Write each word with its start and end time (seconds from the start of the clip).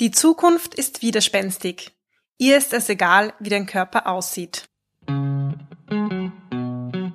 Die 0.00 0.12
Zukunft 0.12 0.76
ist 0.76 1.02
widerspenstig. 1.02 1.90
Ihr 2.38 2.56
ist 2.56 2.72
es 2.72 2.88
egal, 2.88 3.32
wie 3.40 3.48
dein 3.48 3.66
Körper 3.66 4.06
aussieht. 4.06 4.68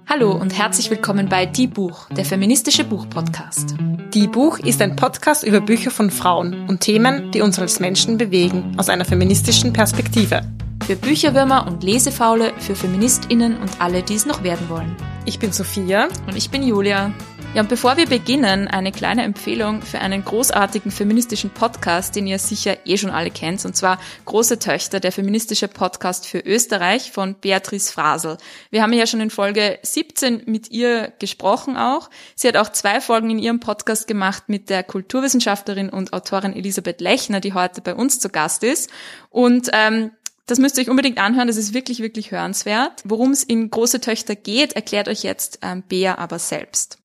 Hallo 0.05 0.33
und 0.33 0.49
herzlich 0.49 0.89
willkommen 0.89 1.29
bei 1.29 1.45
Die 1.45 1.67
Buch, 1.67 2.09
der 2.09 2.25
feministische 2.25 2.83
Buchpodcast. 2.83 3.75
Die 4.13 4.27
Buch 4.27 4.59
ist 4.59 4.81
ein 4.81 4.97
Podcast 4.97 5.45
über 5.45 5.61
Bücher 5.61 5.91
von 5.91 6.11
Frauen 6.11 6.67
und 6.67 6.81
Themen, 6.81 7.31
die 7.31 7.39
uns 7.39 7.57
als 7.57 7.79
Menschen 7.79 8.17
bewegen, 8.17 8.75
aus 8.77 8.89
einer 8.89 9.05
feministischen 9.05 9.71
Perspektive. 9.71 10.41
Für 10.85 10.97
Bücherwürmer 10.97 11.65
und 11.65 11.83
Lesefaule, 11.83 12.53
für 12.59 12.75
FeministInnen 12.75 13.61
und 13.61 13.79
alle, 13.79 14.03
die 14.03 14.15
es 14.15 14.25
noch 14.25 14.43
werden 14.43 14.67
wollen. 14.67 14.93
Ich 15.25 15.39
bin 15.39 15.53
Sophia. 15.53 16.09
Und 16.27 16.35
ich 16.35 16.49
bin 16.49 16.61
Julia. 16.61 17.13
Ja, 17.53 17.61
und 17.61 17.69
bevor 17.69 17.97
wir 17.97 18.07
beginnen, 18.07 18.67
eine 18.67 18.91
kleine 18.91 19.21
Empfehlung 19.21 19.83
für 19.83 19.99
einen 19.99 20.25
großartigen 20.25 20.89
feministischen 20.89 21.51
Podcast, 21.51 22.15
den 22.15 22.25
ihr 22.25 22.39
sicher 22.39 22.77
eh 22.87 22.97
schon 22.97 23.11
alle 23.11 23.29
kennt, 23.29 23.63
und 23.63 23.75
zwar 23.75 23.99
Große 24.25 24.57
Töchter, 24.57 24.99
der 24.99 25.11
feministische 25.11 25.67
Podcast 25.67 26.25
für 26.25 26.39
Österreich 26.39 27.11
von 27.11 27.35
Beatrice 27.35 27.93
Frasel. 27.93 28.37
Wir 28.71 28.81
haben 28.81 28.91
ja 28.91 29.05
schon 29.05 29.21
in 29.21 29.29
Folge 29.29 29.77
17 29.83 30.45
mit 30.47 30.71
ihr 30.71 31.13
gesprochen 31.19 31.77
auch. 31.77 32.09
Sie 32.35 32.47
hat 32.47 32.57
auch 32.57 32.71
zwei 32.71 32.99
Folgen 32.99 33.29
in 33.29 33.37
ihrem 33.37 33.59
Podcast 33.59 34.07
gemacht 34.07 34.45
mit 34.47 34.71
der 34.71 34.81
Kulturwissenschaftlerin 34.81 35.89
und 35.89 36.11
Autorin 36.11 36.53
Elisabeth 36.53 37.01
Lechner, 37.01 37.39
die 37.39 37.53
heute 37.53 37.81
bei 37.81 37.93
uns 37.93 38.19
zu 38.19 38.29
Gast 38.29 38.63
ist. 38.63 38.89
Und 39.29 39.69
ähm, 39.73 40.09
das 40.47 40.57
müsst 40.57 40.79
ihr 40.79 40.81
euch 40.85 40.89
unbedingt 40.89 41.19
anhören, 41.19 41.47
das 41.47 41.57
ist 41.57 41.75
wirklich, 41.75 41.99
wirklich 41.99 42.31
hörenswert. 42.31 43.03
Worum 43.05 43.29
es 43.29 43.43
in 43.43 43.69
Große 43.69 44.01
Töchter 44.01 44.35
geht, 44.35 44.73
erklärt 44.73 45.07
euch 45.07 45.21
jetzt 45.21 45.59
ähm, 45.61 45.83
Bea 45.87 46.17
aber 46.17 46.39
selbst. 46.39 46.97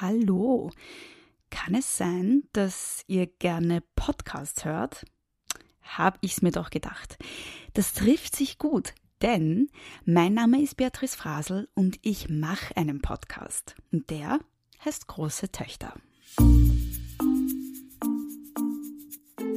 Hallo. 0.00 0.70
Kann 1.50 1.74
es 1.74 1.96
sein, 1.96 2.44
dass 2.52 3.02
ihr 3.08 3.26
gerne 3.26 3.82
Podcasts 3.96 4.64
hört? 4.64 5.04
Hab 5.82 6.18
ich's 6.20 6.42
mir 6.42 6.52
doch 6.52 6.70
gedacht. 6.70 7.18
Das 7.74 7.94
trifft 7.94 8.36
sich 8.36 8.58
gut, 8.58 8.94
denn 9.22 9.68
mein 10.04 10.34
Name 10.34 10.62
ist 10.62 10.76
Beatrice 10.76 11.16
Frasel 11.16 11.68
und 11.74 11.98
ich 12.02 12.28
mache 12.28 12.76
einen 12.76 13.00
Podcast. 13.00 13.74
Und 13.90 14.10
der 14.10 14.38
heißt 14.84 15.08
Große 15.08 15.50
Töchter. 15.50 15.94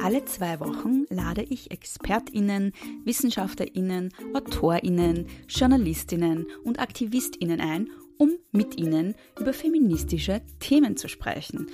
Alle 0.02 0.24
zwei 0.24 0.58
Wochen 0.58 1.04
lade 1.10 1.42
ich 1.44 1.70
ExpertInnen, 1.70 2.72
WissenschaftlerInnen, 3.04 4.12
AutorInnen, 4.34 5.28
JournalistInnen 5.48 6.46
und 6.64 6.80
AktivistInnen 6.80 7.60
ein, 7.60 7.88
um 8.22 8.38
mit 8.52 8.78
ihnen 8.78 9.16
über 9.40 9.52
feministische 9.52 10.42
Themen 10.60 10.96
zu 10.96 11.08
sprechen. 11.08 11.66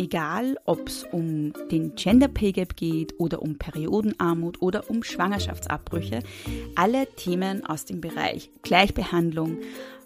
Egal, 0.00 0.56
ob 0.64 0.88
es 0.88 1.04
um 1.04 1.52
den 1.70 1.94
Gender 1.94 2.26
Pay 2.26 2.50
Gap 2.50 2.74
geht 2.74 3.14
oder 3.20 3.40
um 3.40 3.56
Periodenarmut 3.56 4.60
oder 4.60 4.90
um 4.90 5.04
Schwangerschaftsabbrüche, 5.04 6.18
alle 6.74 7.06
Themen 7.14 7.64
aus 7.64 7.84
dem 7.84 8.00
Bereich 8.00 8.50
Gleichbehandlung, 8.62 9.58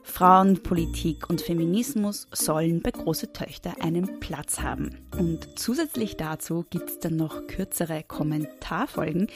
Frauenpolitik 0.06 1.28
und 1.28 1.42
Feminismus 1.42 2.26
sollen 2.32 2.80
bei 2.80 2.90
Große 2.90 3.34
Töchter 3.34 3.74
einen 3.82 4.18
Platz 4.18 4.60
haben. 4.60 4.96
Und 5.18 5.58
zusätzlich 5.58 6.16
dazu 6.16 6.64
gibt 6.70 6.88
es 6.88 6.98
dann 7.00 7.16
noch 7.16 7.46
kürzere 7.48 8.02
Kommentarfolgen, 8.02 9.26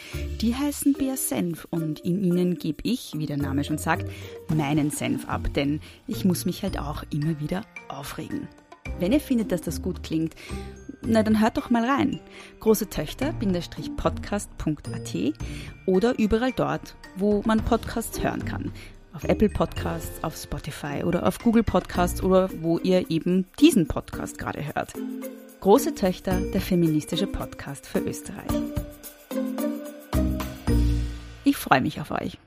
die 0.40 0.54
heißen 0.54 0.94
Bär 0.94 1.18
Senf 1.18 1.66
und 1.68 2.00
in 2.00 2.24
ihnen 2.24 2.56
gebe 2.56 2.78
ich, 2.84 3.12
wie 3.14 3.27
der 3.27 3.36
Name 3.36 3.64
schon 3.64 3.77
sagt, 3.77 4.10
meinen 4.48 4.90
Senf 4.90 5.28
ab, 5.28 5.52
denn 5.52 5.82
ich 6.06 6.24
muss 6.24 6.46
mich 6.46 6.62
halt 6.62 6.78
auch 6.78 7.05
immer 7.12 7.38
wieder 7.40 7.60
aufregen. 7.88 8.48
Wenn 8.98 9.12
ihr 9.12 9.20
findet, 9.20 9.52
dass 9.52 9.60
das 9.60 9.82
gut 9.82 10.02
klingt, 10.02 10.34
na 11.02 11.22
dann 11.22 11.40
hört 11.40 11.58
doch 11.58 11.68
mal 11.68 11.84
rein. 11.84 12.20
Große 12.60 12.88
Töchter-podcast.at 12.88 15.34
oder 15.86 16.18
überall 16.18 16.52
dort, 16.52 16.94
wo 17.16 17.42
man 17.44 17.62
Podcasts 17.62 18.22
hören 18.22 18.46
kann 18.46 18.72
auf 19.20 19.28
Apple 19.28 19.50
Podcasts, 19.50 20.24
auf 20.24 20.34
Spotify 20.34 21.04
oder 21.04 21.26
auf 21.26 21.38
Google 21.38 21.62
Podcasts 21.62 22.22
oder 22.22 22.48
wo 22.62 22.78
ihr 22.78 23.11
eben 23.11 23.46
diesen 23.58 23.86
Podcast 23.86 24.39
gerade 24.39 24.64
hört. 24.64 24.95
Große 25.61 25.95
Töchter, 25.95 26.40
der 26.40 26.61
feministische 26.62 27.27
Podcast 27.27 27.86
für 27.86 27.98
Österreich. 27.98 28.50
Ich 31.45 31.56
freue 31.56 31.83
mich 31.83 32.00
auf 32.00 32.11
euch. 32.12 32.39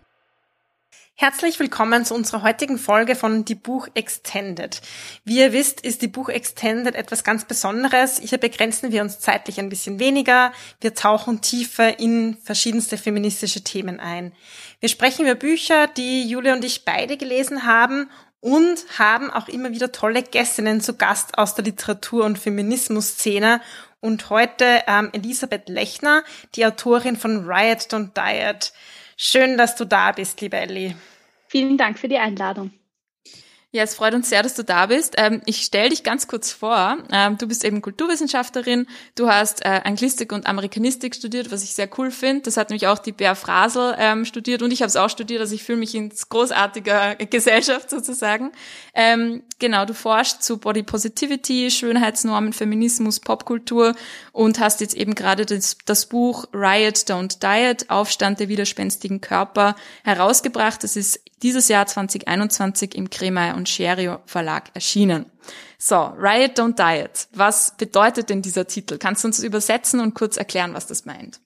Herzlich 1.16 1.60
willkommen 1.60 2.06
zu 2.06 2.16
unserer 2.16 2.42
heutigen 2.42 2.80
Folge 2.80 3.16
von 3.16 3.46
Die 3.46 3.54
Buch 3.54 3.88
Extended. 3.94 4.82
Wie 5.24 5.38
ihr 5.38 5.54
wisst, 5.54 5.80
ist 5.82 6.02
die 6.02 6.08
Buch 6.08 6.28
Extended 6.28 6.96
etwas 6.96 7.24
ganz 7.24 7.46
Besonderes. 7.46 8.20
Hier 8.20 8.40
begrenzen 8.40 8.92
wir 8.92 9.04
uns 9.04 9.20
zeitlich 9.20 9.60
ein 9.60 9.70
bisschen 9.70 10.00
weniger. 10.00 10.52
Wir 10.82 10.96
tauchen 10.96 11.42
tiefer 11.42 12.00
in 12.00 12.36
verschiedenste 12.44 12.98
feministische 12.98 13.64
Themen 13.64 14.00
ein. 14.00 14.34
Wir 14.80 14.90
sprechen 14.90 15.26
über 15.26 15.36
Bücher, 15.36 15.86
die 15.86 16.28
Julia 16.28 16.54
und 16.56 16.66
ich 16.66 16.84
beide 16.84 17.16
gelesen 17.16 17.68
haben 17.68 18.10
und 18.40 18.84
haben 18.98 19.30
auch 19.30 19.48
immer 19.48 19.70
wieder 19.70 19.92
tolle 19.92 20.24
Gästinnen 20.24 20.82
zu 20.82 20.96
Gast 20.96 21.38
aus 21.38 21.54
der 21.54 21.64
Literatur- 21.64 22.26
und 22.26 22.40
Feminismus-Szene. 22.40 23.62
Und 24.00 24.32
heute 24.32 24.82
ähm, 24.88 25.12
Elisabeth 25.14 25.70
Lechner, 25.70 26.24
die 26.56 26.66
Autorin 26.66 27.16
von 27.16 27.48
Riot 27.48 27.82
Don't 27.94 28.14
Diet. 28.18 28.74
Schön, 29.26 29.58
dass 29.58 29.78
du 29.78 29.86
da 29.86 30.12
bist, 30.12 30.42
liebe 30.42 30.58
Ellie. 30.58 30.96
Vielen 31.48 31.78
Dank 31.78 31.98
für 31.98 32.10
die 32.10 32.18
Einladung. 32.18 32.72
Ja, 33.76 33.82
es 33.82 33.96
freut 33.96 34.14
uns 34.14 34.30
sehr, 34.30 34.44
dass 34.44 34.54
du 34.54 34.64
da 34.64 34.86
bist. 34.86 35.16
Ähm, 35.18 35.42
ich 35.48 35.64
stelle 35.64 35.90
dich 35.90 36.04
ganz 36.04 36.28
kurz 36.28 36.52
vor. 36.52 37.00
Ähm, 37.12 37.40
du 37.40 37.48
bist 37.48 37.66
eben 37.66 37.82
Kulturwissenschaftlerin. 37.82 38.86
Du 39.16 39.28
hast 39.30 39.66
äh, 39.66 39.82
Anglistik 39.84 40.32
und 40.32 40.46
Amerikanistik 40.46 41.16
studiert, 41.16 41.52
was 41.52 41.64
ich 41.64 41.74
sehr 41.74 41.90
cool 41.98 42.12
finde. 42.12 42.44
Das 42.44 42.56
hat 42.56 42.70
nämlich 42.70 42.86
auch 42.86 43.00
die 43.00 43.14
Bär 43.14 43.34
Frasel 43.34 43.96
ähm, 43.98 44.26
studiert 44.26 44.62
und 44.62 44.70
ich 44.70 44.84
habe 44.84 44.90
es 44.90 44.96
auch 44.96 45.10
studiert. 45.10 45.42
Also 45.42 45.56
ich 45.56 45.64
fühle 45.64 45.80
mich 45.80 45.96
in 45.96 46.14
großartiger 46.30 47.16
Gesellschaft 47.32 47.90
sozusagen. 47.90 48.52
Genau, 49.64 49.86
du 49.86 49.94
forschst 49.94 50.44
zu 50.44 50.58
Body 50.58 50.84
Positivity, 50.84 51.72
Schönheitsnormen, 51.72 52.52
Feminismus, 52.52 53.22
Popkultur 53.22 53.96
und 54.34 54.60
hast 54.60 54.82
jetzt 54.82 54.94
eben 54.94 55.16
gerade 55.16 55.46
das, 55.46 55.78
das 55.86 56.08
Buch 56.08 56.46
Riot 56.54 56.98
Don't 56.98 57.40
Diet, 57.40 57.90
Aufstand 57.90 58.42
der 58.42 58.50
widerspenstigen 58.50 59.22
Körper 59.22 59.78
herausgebracht. 60.04 60.84
Das 60.84 60.98
ist 60.98 61.22
dieses 61.44 61.70
Jahr 61.70 61.86
2021 61.86 62.96
im 62.96 63.10
Kremer 63.10 63.56
und 63.64 63.70
Scherio 63.70 64.20
Verlag 64.26 64.72
erschienen. 64.74 65.26
So, 65.78 65.96
Riot 65.96 66.60
Don't 66.60 66.76
Diet. 66.76 67.30
Was 67.34 67.78
bedeutet 67.78 68.30
denn 68.30 68.42
dieser 68.42 68.68
Titel? 68.68 68.98
Kannst 68.98 69.24
du 69.24 69.30
uns 69.30 69.42
übersetzen 69.42 70.02
und 70.02 70.14
kurz 70.14 70.36
erklären, 70.36 70.74
was 70.74 70.86
das 70.86 71.06
meint? 71.06 71.40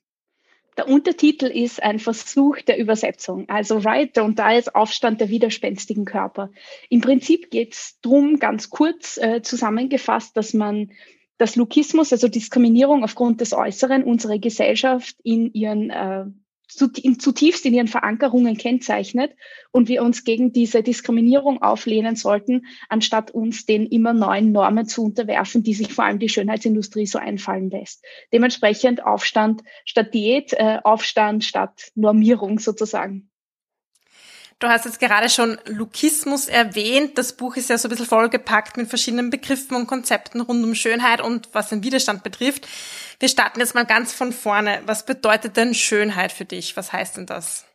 Der 0.78 0.88
Untertitel 0.88 1.46
ist 1.46 1.82
ein 1.82 2.00
Versuch 2.00 2.58
der 2.62 2.80
Übersetzung. 2.80 3.48
Also 3.50 3.78
Riot 3.78 4.18
Don't 4.18 4.36
Diet, 4.36 4.74
Aufstand 4.74 5.22
der 5.22 5.30
widerspenstigen 5.30 6.06
Körper. 6.06 6.50
Im 6.90 7.02
Prinzip 7.02 7.52
geht 7.52 7.74
es 7.74 8.00
darum, 8.02 8.40
ganz 8.40 8.72
kurz 8.72 9.18
äh, 9.18 9.44
zusammengefasst, 9.44 10.36
dass 10.36 10.56
man 10.56 10.92
das 11.38 11.56
Lukismus, 11.56 12.12
also 12.12 12.28
Diskriminierung 12.28 13.04
aufgrund 13.04 13.42
des 13.42 13.54
Äußeren, 13.54 14.04
unsere 14.04 14.40
Gesellschaft 14.40 15.16
in 15.24 15.54
ihren 15.54 15.92
äh, 15.92 16.26
zutiefst 16.68 17.66
in 17.66 17.74
ihren 17.74 17.88
Verankerungen 17.88 18.58
kennzeichnet 18.58 19.36
und 19.72 19.88
wir 19.88 20.04
uns 20.04 20.24
gegen 20.24 20.52
diese 20.52 20.84
Diskriminierung 20.84 21.62
auflehnen 21.62 22.16
sollten, 22.16 22.66
anstatt 22.90 23.32
uns 23.32 23.66
den 23.66 23.86
immer 23.86 24.14
neuen 24.14 24.52
Normen 24.52 24.86
zu 24.86 25.04
unterwerfen, 25.04 25.64
die 25.64 25.74
sich 25.74 25.94
vor 25.94 26.06
allem 26.06 26.20
die 26.20 26.30
Schönheitsindustrie 26.30 27.06
so 27.06 27.20
einfallen 27.20 27.70
lässt. 27.70 28.04
Dementsprechend 28.34 29.04
Aufstand 29.04 29.64
statt 29.86 30.14
Diät, 30.14 30.54
äh, 30.54 30.80
Aufstand 30.84 31.44
statt 31.44 31.92
Normierung 31.96 32.60
sozusagen. 32.60 33.30
Du 34.60 34.68
hast 34.68 34.86
jetzt 34.86 35.00
gerade 35.00 35.30
schon 35.30 35.60
Lukismus 35.66 36.48
erwähnt. 36.48 37.20
Das 37.20 37.34
Buch 37.34 37.56
ist 37.58 37.70
ja 37.70 37.78
so 37.78 37.88
ein 37.88 37.92
bisschen 37.92 38.08
vollgepackt 38.08 38.76
mit 38.76 38.90
verschiedenen 38.90 39.30
Begriffen 39.30 39.76
und 39.76 39.86
Konzepten 39.86 40.42
rund 40.42 40.64
um 40.64 40.74
Schönheit 40.74 41.22
und 41.22 41.50
was 41.54 41.70
den 41.70 41.84
Widerstand 41.84 42.24
betrifft. 42.24 42.68
Wir 43.20 43.30
starten 43.30 43.60
jetzt 43.60 43.76
mal 43.76 43.86
ganz 43.86 44.14
von 44.14 44.34
vorne. 44.34 44.82
Was 44.88 45.06
bedeutet 45.06 45.58
denn 45.58 45.76
Schönheit 45.76 46.32
für 46.32 46.46
dich? 46.46 46.76
Was 46.76 46.92
heißt 46.92 47.18
denn 47.18 47.28
das? 47.28 47.67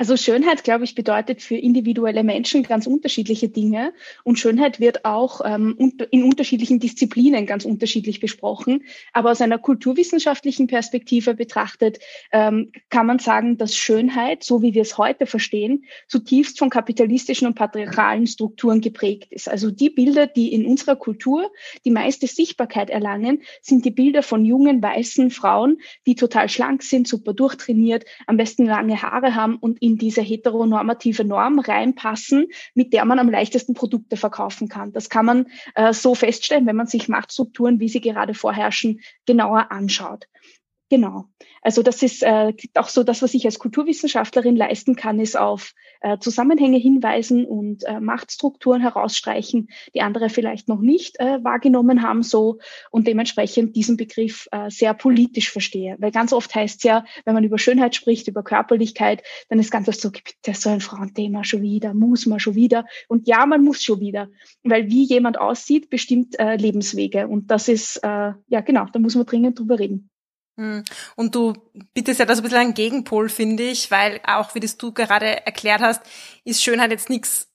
Also 0.00 0.16
Schönheit, 0.16 0.64
glaube 0.64 0.84
ich, 0.84 0.94
bedeutet 0.94 1.42
für 1.42 1.56
individuelle 1.56 2.24
Menschen 2.24 2.62
ganz 2.62 2.86
unterschiedliche 2.86 3.50
Dinge. 3.50 3.92
Und 4.24 4.38
Schönheit 4.38 4.80
wird 4.80 5.04
auch 5.04 5.42
ähm, 5.44 5.76
in 6.10 6.24
unterschiedlichen 6.24 6.80
Disziplinen 6.80 7.44
ganz 7.44 7.66
unterschiedlich 7.66 8.18
besprochen. 8.18 8.84
Aber 9.12 9.30
aus 9.30 9.42
einer 9.42 9.58
kulturwissenschaftlichen 9.58 10.68
Perspektive 10.68 11.34
betrachtet, 11.34 11.98
ähm, 12.32 12.72
kann 12.88 13.04
man 13.04 13.18
sagen, 13.18 13.58
dass 13.58 13.76
Schönheit, 13.76 14.42
so 14.42 14.62
wie 14.62 14.72
wir 14.72 14.80
es 14.80 14.96
heute 14.96 15.26
verstehen, 15.26 15.84
zutiefst 16.08 16.58
von 16.58 16.70
kapitalistischen 16.70 17.46
und 17.46 17.54
patriarchalen 17.54 18.26
Strukturen 18.26 18.80
geprägt 18.80 19.30
ist. 19.34 19.50
Also 19.50 19.70
die 19.70 19.90
Bilder, 19.90 20.26
die 20.26 20.54
in 20.54 20.64
unserer 20.64 20.96
Kultur 20.96 21.52
die 21.84 21.90
meiste 21.90 22.26
Sichtbarkeit 22.26 22.88
erlangen, 22.88 23.42
sind 23.60 23.84
die 23.84 23.90
Bilder 23.90 24.22
von 24.22 24.46
jungen, 24.46 24.82
weißen 24.82 25.30
Frauen, 25.30 25.76
die 26.06 26.14
total 26.14 26.48
schlank 26.48 26.82
sind, 26.82 27.06
super 27.06 27.34
durchtrainiert, 27.34 28.06
am 28.26 28.38
besten 28.38 28.64
lange 28.64 29.02
Haare 29.02 29.34
haben 29.34 29.56
und 29.56 29.82
in 29.82 29.89
diese 29.96 30.22
heteronormative 30.22 31.24
Norm 31.24 31.58
reinpassen, 31.58 32.48
mit 32.74 32.92
der 32.92 33.04
man 33.04 33.18
am 33.18 33.30
leichtesten 33.30 33.74
Produkte 33.74 34.16
verkaufen 34.16 34.68
kann. 34.68 34.92
Das 34.92 35.08
kann 35.08 35.26
man 35.26 35.46
äh, 35.74 35.92
so 35.92 36.14
feststellen, 36.14 36.66
wenn 36.66 36.76
man 36.76 36.86
sich 36.86 37.08
Machtstrukturen, 37.08 37.80
wie 37.80 37.88
sie 37.88 38.00
gerade 38.00 38.34
vorherrschen, 38.34 39.00
genauer 39.26 39.70
anschaut. 39.70 40.26
Genau. 40.90 41.26
Also 41.62 41.84
das 41.84 42.02
ist 42.02 42.24
äh, 42.24 42.52
auch 42.74 42.88
so 42.88 43.04
das, 43.04 43.22
was 43.22 43.32
ich 43.34 43.44
als 43.44 43.60
Kulturwissenschaftlerin 43.60 44.56
leisten 44.56 44.96
kann, 44.96 45.20
ist 45.20 45.38
auf 45.38 45.72
äh, 46.00 46.18
Zusammenhänge 46.18 46.78
hinweisen 46.78 47.44
und 47.44 47.84
äh, 47.84 48.00
Machtstrukturen 48.00 48.82
herausstreichen, 48.82 49.68
die 49.94 50.00
andere 50.00 50.30
vielleicht 50.30 50.68
noch 50.68 50.80
nicht 50.80 51.20
äh, 51.20 51.44
wahrgenommen 51.44 52.02
haben 52.02 52.24
so 52.24 52.58
und 52.90 53.06
dementsprechend 53.06 53.76
diesen 53.76 53.96
Begriff 53.96 54.48
äh, 54.50 54.68
sehr 54.68 54.92
politisch 54.92 55.52
verstehe. 55.52 55.94
Weil 56.00 56.10
ganz 56.10 56.32
oft 56.32 56.52
heißt 56.52 56.78
es 56.78 56.82
ja, 56.82 57.04
wenn 57.24 57.34
man 57.34 57.44
über 57.44 57.58
Schönheit 57.58 57.94
spricht, 57.94 58.26
über 58.26 58.42
Körperlichkeit, 58.42 59.22
dann 59.48 59.60
ist 59.60 59.70
ganz 59.70 59.88
oft 59.88 60.00
so, 60.00 60.10
gibt 60.10 60.34
es 60.44 60.62
so 60.62 60.70
ein 60.70 60.80
Frauenthema 60.80 61.44
schon 61.44 61.62
wieder, 61.62 61.94
muss 61.94 62.26
man 62.26 62.40
schon 62.40 62.56
wieder. 62.56 62.84
Und 63.06 63.28
ja, 63.28 63.46
man 63.46 63.62
muss 63.62 63.80
schon 63.80 64.00
wieder, 64.00 64.28
weil 64.64 64.88
wie 64.88 65.04
jemand 65.04 65.38
aussieht, 65.38 65.88
bestimmt 65.88 66.36
äh, 66.40 66.56
Lebenswege. 66.56 67.28
Und 67.28 67.52
das 67.52 67.68
ist, 67.68 67.98
äh, 67.98 68.32
ja 68.48 68.60
genau, 68.60 68.86
da 68.92 68.98
muss 68.98 69.14
man 69.14 69.24
dringend 69.24 69.60
drüber 69.60 69.78
reden. 69.78 70.09
Hm. 70.60 70.84
Und 71.16 71.34
du 71.34 71.54
bietest 71.94 72.20
ja 72.20 72.26
das 72.26 72.38
ein 72.38 72.42
bisschen 72.42 72.58
ein 72.58 72.74
Gegenpol, 72.74 73.30
finde 73.30 73.62
ich, 73.62 73.90
weil 73.90 74.20
auch, 74.26 74.54
wie 74.54 74.60
das 74.60 74.76
du 74.76 74.92
gerade 74.92 75.46
erklärt 75.46 75.80
hast, 75.80 76.02
ist 76.44 76.62
Schönheit 76.62 76.90
jetzt 76.90 77.08
nichts 77.08 77.48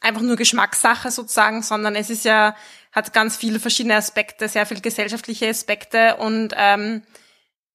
einfach 0.00 0.22
nur 0.22 0.36
Geschmackssache 0.36 1.10
sozusagen, 1.10 1.62
sondern 1.62 1.96
es 1.96 2.08
ist 2.08 2.24
ja, 2.24 2.56
hat 2.92 3.12
ganz 3.12 3.36
viele 3.36 3.60
verschiedene 3.60 3.96
Aspekte, 3.96 4.48
sehr 4.48 4.64
viel 4.64 4.80
gesellschaftliche 4.80 5.48
Aspekte 5.50 6.16
und 6.16 6.54
ähm, 6.56 7.02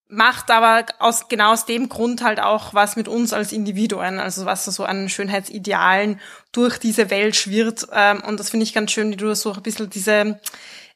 macht 0.07 0.50
aber 0.50 0.86
aus 0.98 1.28
genau 1.30 1.54
aus 1.54 1.66
dem 1.66 1.88
Grund 1.88 2.24
halt 2.24 2.39
auch 2.39 2.74
was 2.74 2.95
mit 2.95 3.07
uns 3.07 3.33
als 3.33 3.51
Individuen, 3.51 4.19
also 4.19 4.45
was 4.45 4.66
so 4.66 4.83
an 4.83 5.10
Schönheitsidealen 5.10 6.19
durch 6.51 6.80
diese 6.80 7.12
Welt 7.12 7.36
schwirrt. 7.36 7.88
Ähm, 7.94 8.24
und 8.25 8.39
das 8.39 8.50
finde 8.50 8.63
ich 8.63 8.74
ganz 8.74 8.92
schön, 8.92 9.12
wie 9.12 9.18
du 9.18 9.36
so 9.36 9.54
ein 9.54 9.62
bisschen 9.62 9.92
diese 9.92 10.39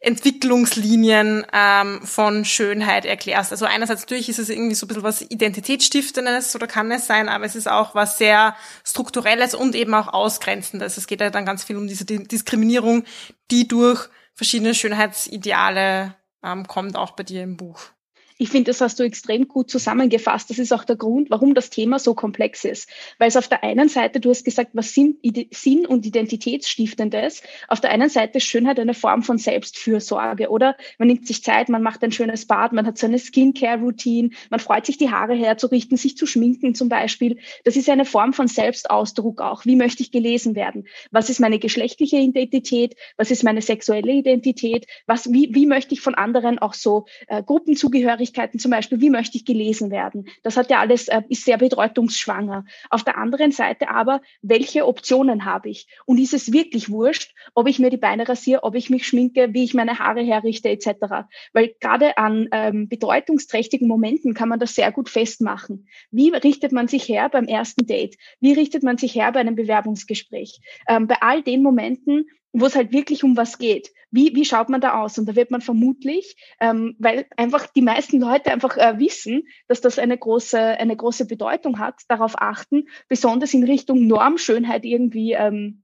Entwicklungslinien 0.05 1.45
ähm, 1.51 2.01
von 2.03 2.45
Schönheit 2.45 3.05
erklärst. 3.05 3.51
Also 3.51 3.65
einerseits 3.65 4.01
natürlich 4.01 4.29
ist 4.29 4.39
es 4.39 4.49
irgendwie 4.49 4.75
so 4.75 4.85
ein 4.85 4.87
bisschen 4.89 5.03
was 5.03 5.21
Identitätsstiftendes 5.21 6.55
oder 6.55 6.67
kann 6.67 6.91
es 6.91 7.07
sein, 7.07 7.27
aber 7.27 7.45
es 7.45 7.55
ist 7.55 7.67
auch 7.67 7.95
was 7.95 8.17
sehr 8.17 8.55
Strukturelles 8.83 9.55
und 9.55 9.73
eben 9.73 9.93
auch 9.95 10.13
Ausgrenzendes. 10.13 10.97
Es 10.97 11.07
geht 11.07 11.21
ja 11.21 11.31
dann 11.31 11.45
ganz 11.45 11.63
viel 11.63 11.77
um 11.77 11.87
diese 11.87 12.05
Diskriminierung, 12.05 13.03
die 13.49 13.67
durch 13.67 14.07
verschiedene 14.35 14.75
Schönheitsideale 14.75 16.15
ähm, 16.43 16.67
kommt, 16.67 16.95
auch 16.95 17.11
bei 17.11 17.23
dir 17.23 17.41
im 17.41 17.57
Buch. 17.57 17.94
Ich 18.37 18.49
finde, 18.49 18.71
das 18.71 18.81
hast 18.81 18.99
du 18.99 19.03
extrem 19.03 19.47
gut 19.47 19.69
zusammengefasst. 19.69 20.49
Das 20.49 20.59
ist 20.59 20.73
auch 20.73 20.83
der 20.83 20.97
Grund, 20.97 21.29
warum 21.29 21.53
das 21.53 21.69
Thema 21.69 21.99
so 21.99 22.13
komplex 22.15 22.65
ist. 22.65 22.89
Weil 23.17 23.29
es 23.29 23.37
auf 23.37 23.47
der 23.47 23.63
einen 23.63 23.87
Seite, 23.87 24.19
du 24.19 24.29
hast 24.29 24.43
gesagt, 24.43 24.71
was 24.73 24.93
sind 24.93 25.19
Sinn 25.51 25.85
und 25.85 26.05
Identitätsstiftendes? 26.05 27.43
Auf 27.69 27.79
der 27.79 27.91
einen 27.91 28.09
Seite 28.09 28.39
ist 28.39 28.43
Schönheit 28.43 28.77
eine 28.77 28.93
Form 28.93 29.23
von 29.23 29.37
Selbstfürsorge, 29.37 30.49
oder? 30.49 30.75
Man 30.99 31.07
nimmt 31.07 31.25
sich 31.25 31.43
Zeit, 31.43 31.69
man 31.69 31.81
macht 31.81 32.03
ein 32.03 32.11
schönes 32.11 32.45
Bad, 32.45 32.73
man 32.73 32.85
hat 32.85 32.97
so 32.97 33.07
eine 33.07 33.19
Skincare-Routine, 33.19 34.31
man 34.49 34.59
freut 34.59 34.85
sich, 34.85 34.97
die 34.97 35.11
Haare 35.11 35.35
herzurichten, 35.35 35.95
sich 35.95 36.17
zu 36.17 36.25
schminken 36.25 36.75
zum 36.75 36.89
Beispiel. 36.89 37.37
Das 37.63 37.77
ist 37.77 37.89
eine 37.89 38.03
Form 38.03 38.33
von 38.33 38.49
Selbstausdruck 38.49 39.39
auch. 39.39 39.65
Wie 39.65 39.77
möchte 39.77 40.03
ich 40.03 40.11
gelesen 40.11 40.55
werden? 40.55 40.87
Was 41.09 41.29
ist 41.29 41.39
meine 41.39 41.57
geschlechtliche 41.59 42.17
Identität? 42.17 42.95
Was 43.15 43.31
ist 43.31 43.45
meine 43.45 43.61
sexuelle 43.61 44.11
Identität? 44.11 44.87
Was, 45.07 45.31
wie, 45.31 45.55
wie 45.55 45.67
möchte 45.67 45.93
ich 45.93 46.01
von 46.01 46.15
anderen 46.15 46.59
auch 46.59 46.73
so 46.73 47.05
äh, 47.27 47.41
Gruppenzugehörigkeit 47.41 48.24
Möglichkeiten, 48.25 48.57
zum 48.59 48.71
Beispiel, 48.71 49.01
wie 49.01 49.09
möchte 49.09 49.37
ich 49.37 49.45
gelesen 49.45 49.91
werden? 49.91 50.27
Das 50.41 50.57
hat 50.57 50.71
ja 50.71 50.79
alles, 50.79 51.07
äh, 51.07 51.21
ist 51.29 51.45
sehr 51.45 51.57
bedeutungsschwanger. 51.57 52.65
Auf 52.89 53.03
der 53.03 53.17
anderen 53.17 53.51
Seite 53.51 53.89
aber, 53.89 54.21
welche 54.41 54.87
Optionen 54.87 55.45
habe 55.45 55.69
ich? 55.69 55.87
Und 56.05 56.17
ist 56.17 56.33
es 56.33 56.51
wirklich 56.51 56.89
wurscht, 56.89 57.33
ob 57.53 57.67
ich 57.67 57.77
mir 57.77 57.91
die 57.91 57.97
Beine 57.97 58.27
rasiere, 58.27 58.63
ob 58.63 58.75
ich 58.75 58.89
mich 58.89 59.05
schminke, 59.05 59.53
wie 59.53 59.63
ich 59.63 59.75
meine 59.75 59.99
Haare 59.99 60.23
herrichte, 60.23 60.69
etc. 60.69 61.27
Weil 61.53 61.75
gerade 61.79 62.17
an 62.17 62.47
ähm, 62.51 62.89
bedeutungsträchtigen 62.89 63.87
Momenten 63.87 64.33
kann 64.33 64.49
man 64.49 64.59
das 64.59 64.73
sehr 64.73 64.91
gut 64.91 65.09
festmachen. 65.09 65.87
Wie 66.09 66.29
richtet 66.29 66.71
man 66.71 66.87
sich 66.87 67.07
her 67.07 67.29
beim 67.29 67.45
ersten 67.45 67.85
Date? 67.85 68.17
Wie 68.39 68.53
richtet 68.53 68.81
man 68.81 68.97
sich 68.97 69.13
her 69.13 69.31
bei 69.31 69.39
einem 69.39 69.55
Bewerbungsgespräch? 69.55 70.61
Ähm, 70.87 71.07
bei 71.07 71.17
all 71.21 71.43
den 71.43 71.61
Momenten, 71.61 72.25
wo 72.59 72.65
es 72.65 72.75
halt 72.75 72.91
wirklich 72.91 73.23
um 73.23 73.35
was 73.35 73.57
geht. 73.57 73.91
Wie, 74.11 74.33
wie 74.33 74.45
schaut 74.45 74.69
man 74.69 74.79
da 74.79 75.01
aus? 75.01 75.17
Und 75.17 75.27
da 75.27 75.35
wird 75.35 75.51
man 75.51 75.61
vermutlich, 75.61 76.37
ähm, 76.61 76.95
weil 76.99 77.25
einfach 77.35 77.67
die 77.67 77.81
meisten 77.81 78.19
Leute 78.19 78.51
einfach 78.51 78.77
äh, 78.77 78.97
wissen, 78.97 79.43
dass 79.67 79.81
das 79.81 79.99
eine 79.99 80.17
große, 80.17 80.57
eine 80.57 80.95
große 80.95 81.27
Bedeutung 81.27 81.79
hat, 81.79 82.01
darauf 82.07 82.35
achten, 82.37 82.87
besonders 83.09 83.53
in 83.53 83.63
Richtung 83.63 84.07
Normschönheit 84.07 84.85
irgendwie 84.85 85.33
ähm, 85.33 85.83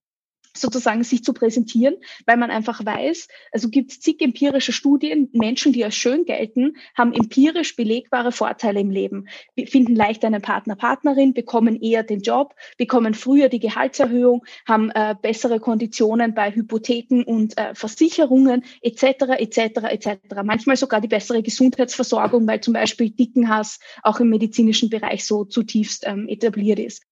sozusagen 0.56 1.04
sich 1.04 1.24
zu 1.24 1.34
präsentieren, 1.34 1.96
weil 2.26 2.38
man 2.38 2.52
einfach 2.52 2.86
weiß, 2.86 3.28
also 3.52 3.70
gibt 3.70 3.92
es 3.92 4.00
zig 4.00 4.22
empirische 4.22 4.72
Studien, 4.72 5.30
Menschen, 5.34 5.74
die 5.74 5.84
als 5.84 5.96
schön 5.96 6.26
gelten, 6.26 6.76
haben 6.96 7.14
empirisch 7.14 7.76
belegbare 7.76 8.32
Vorteile 8.32 8.80
im 8.80 8.90
Leben, 8.90 9.28
finden 9.66 9.96
leichter 9.96 10.28
einen 10.28 10.42
Partner, 10.42 10.76
Partnerin, 10.76 11.34
bekommen 11.34 11.82
eher 11.82 12.04
den 12.04 12.22
Job, 12.22 12.56
bekommen 12.78 13.14
früher 13.14 13.50
die 13.50 13.60
Gehaltserhöhung, 13.60 14.46
haben 14.68 14.90
äh, 14.92 15.16
bessere 15.22 15.60
Konditionen 15.60 16.34
bei 16.34 16.52
Hypotheken 16.54 17.24
und 17.24 17.58
äh, 17.58 17.74
Versicherungen 17.76 18.64
etc. 18.82 19.04
etc. 19.38 19.58
etc. 19.90 20.18
Manchmal 20.44 20.76
sogar 20.76 21.02
die 21.02 21.08
bessere 21.08 21.42
Gesundheitsversorgung, 21.42 22.48
weil 22.48 22.62
zum 22.62 22.74
Beispiel 22.74 23.10
Dickenhass 23.10 23.80
auch 24.04 24.20
im 24.20 24.30
medizinischen 24.30 24.90
Bereich 24.90 25.26
so 25.26 25.46
zutiefst 25.46 26.06
ähm, 26.08 26.28
etabliert 26.28 26.80
ist. 26.80 27.04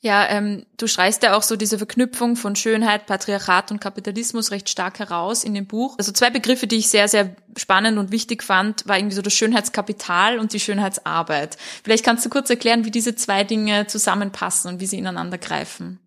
Ja, 0.00 0.28
ähm, 0.28 0.64
du 0.76 0.86
schreist 0.86 1.24
ja 1.24 1.36
auch 1.36 1.42
so 1.42 1.56
diese 1.56 1.76
Verknüpfung 1.76 2.36
von 2.36 2.54
Schönheit, 2.54 3.06
Patriarchat 3.06 3.72
und 3.72 3.80
Kapitalismus 3.80 4.52
recht 4.52 4.68
stark 4.68 5.00
heraus 5.00 5.42
in 5.42 5.54
dem 5.54 5.66
Buch. 5.66 5.96
Also 5.98 6.12
zwei 6.12 6.30
Begriffe, 6.30 6.68
die 6.68 6.76
ich 6.76 6.88
sehr, 6.88 7.08
sehr 7.08 7.34
spannend 7.56 7.98
und 7.98 8.12
wichtig 8.12 8.44
fand, 8.44 8.86
war 8.86 8.96
irgendwie 8.96 9.16
so 9.16 9.22
das 9.22 9.34
Schönheitskapital 9.34 10.38
und 10.38 10.52
die 10.52 10.60
Schönheitsarbeit. 10.60 11.56
Vielleicht 11.82 12.04
kannst 12.04 12.24
du 12.24 12.30
kurz 12.30 12.48
erklären, 12.48 12.84
wie 12.84 12.92
diese 12.92 13.16
zwei 13.16 13.42
Dinge 13.42 13.88
zusammenpassen 13.88 14.72
und 14.72 14.80
wie 14.80 14.86
sie 14.86 14.98
ineinander 14.98 15.38
greifen 15.38 15.98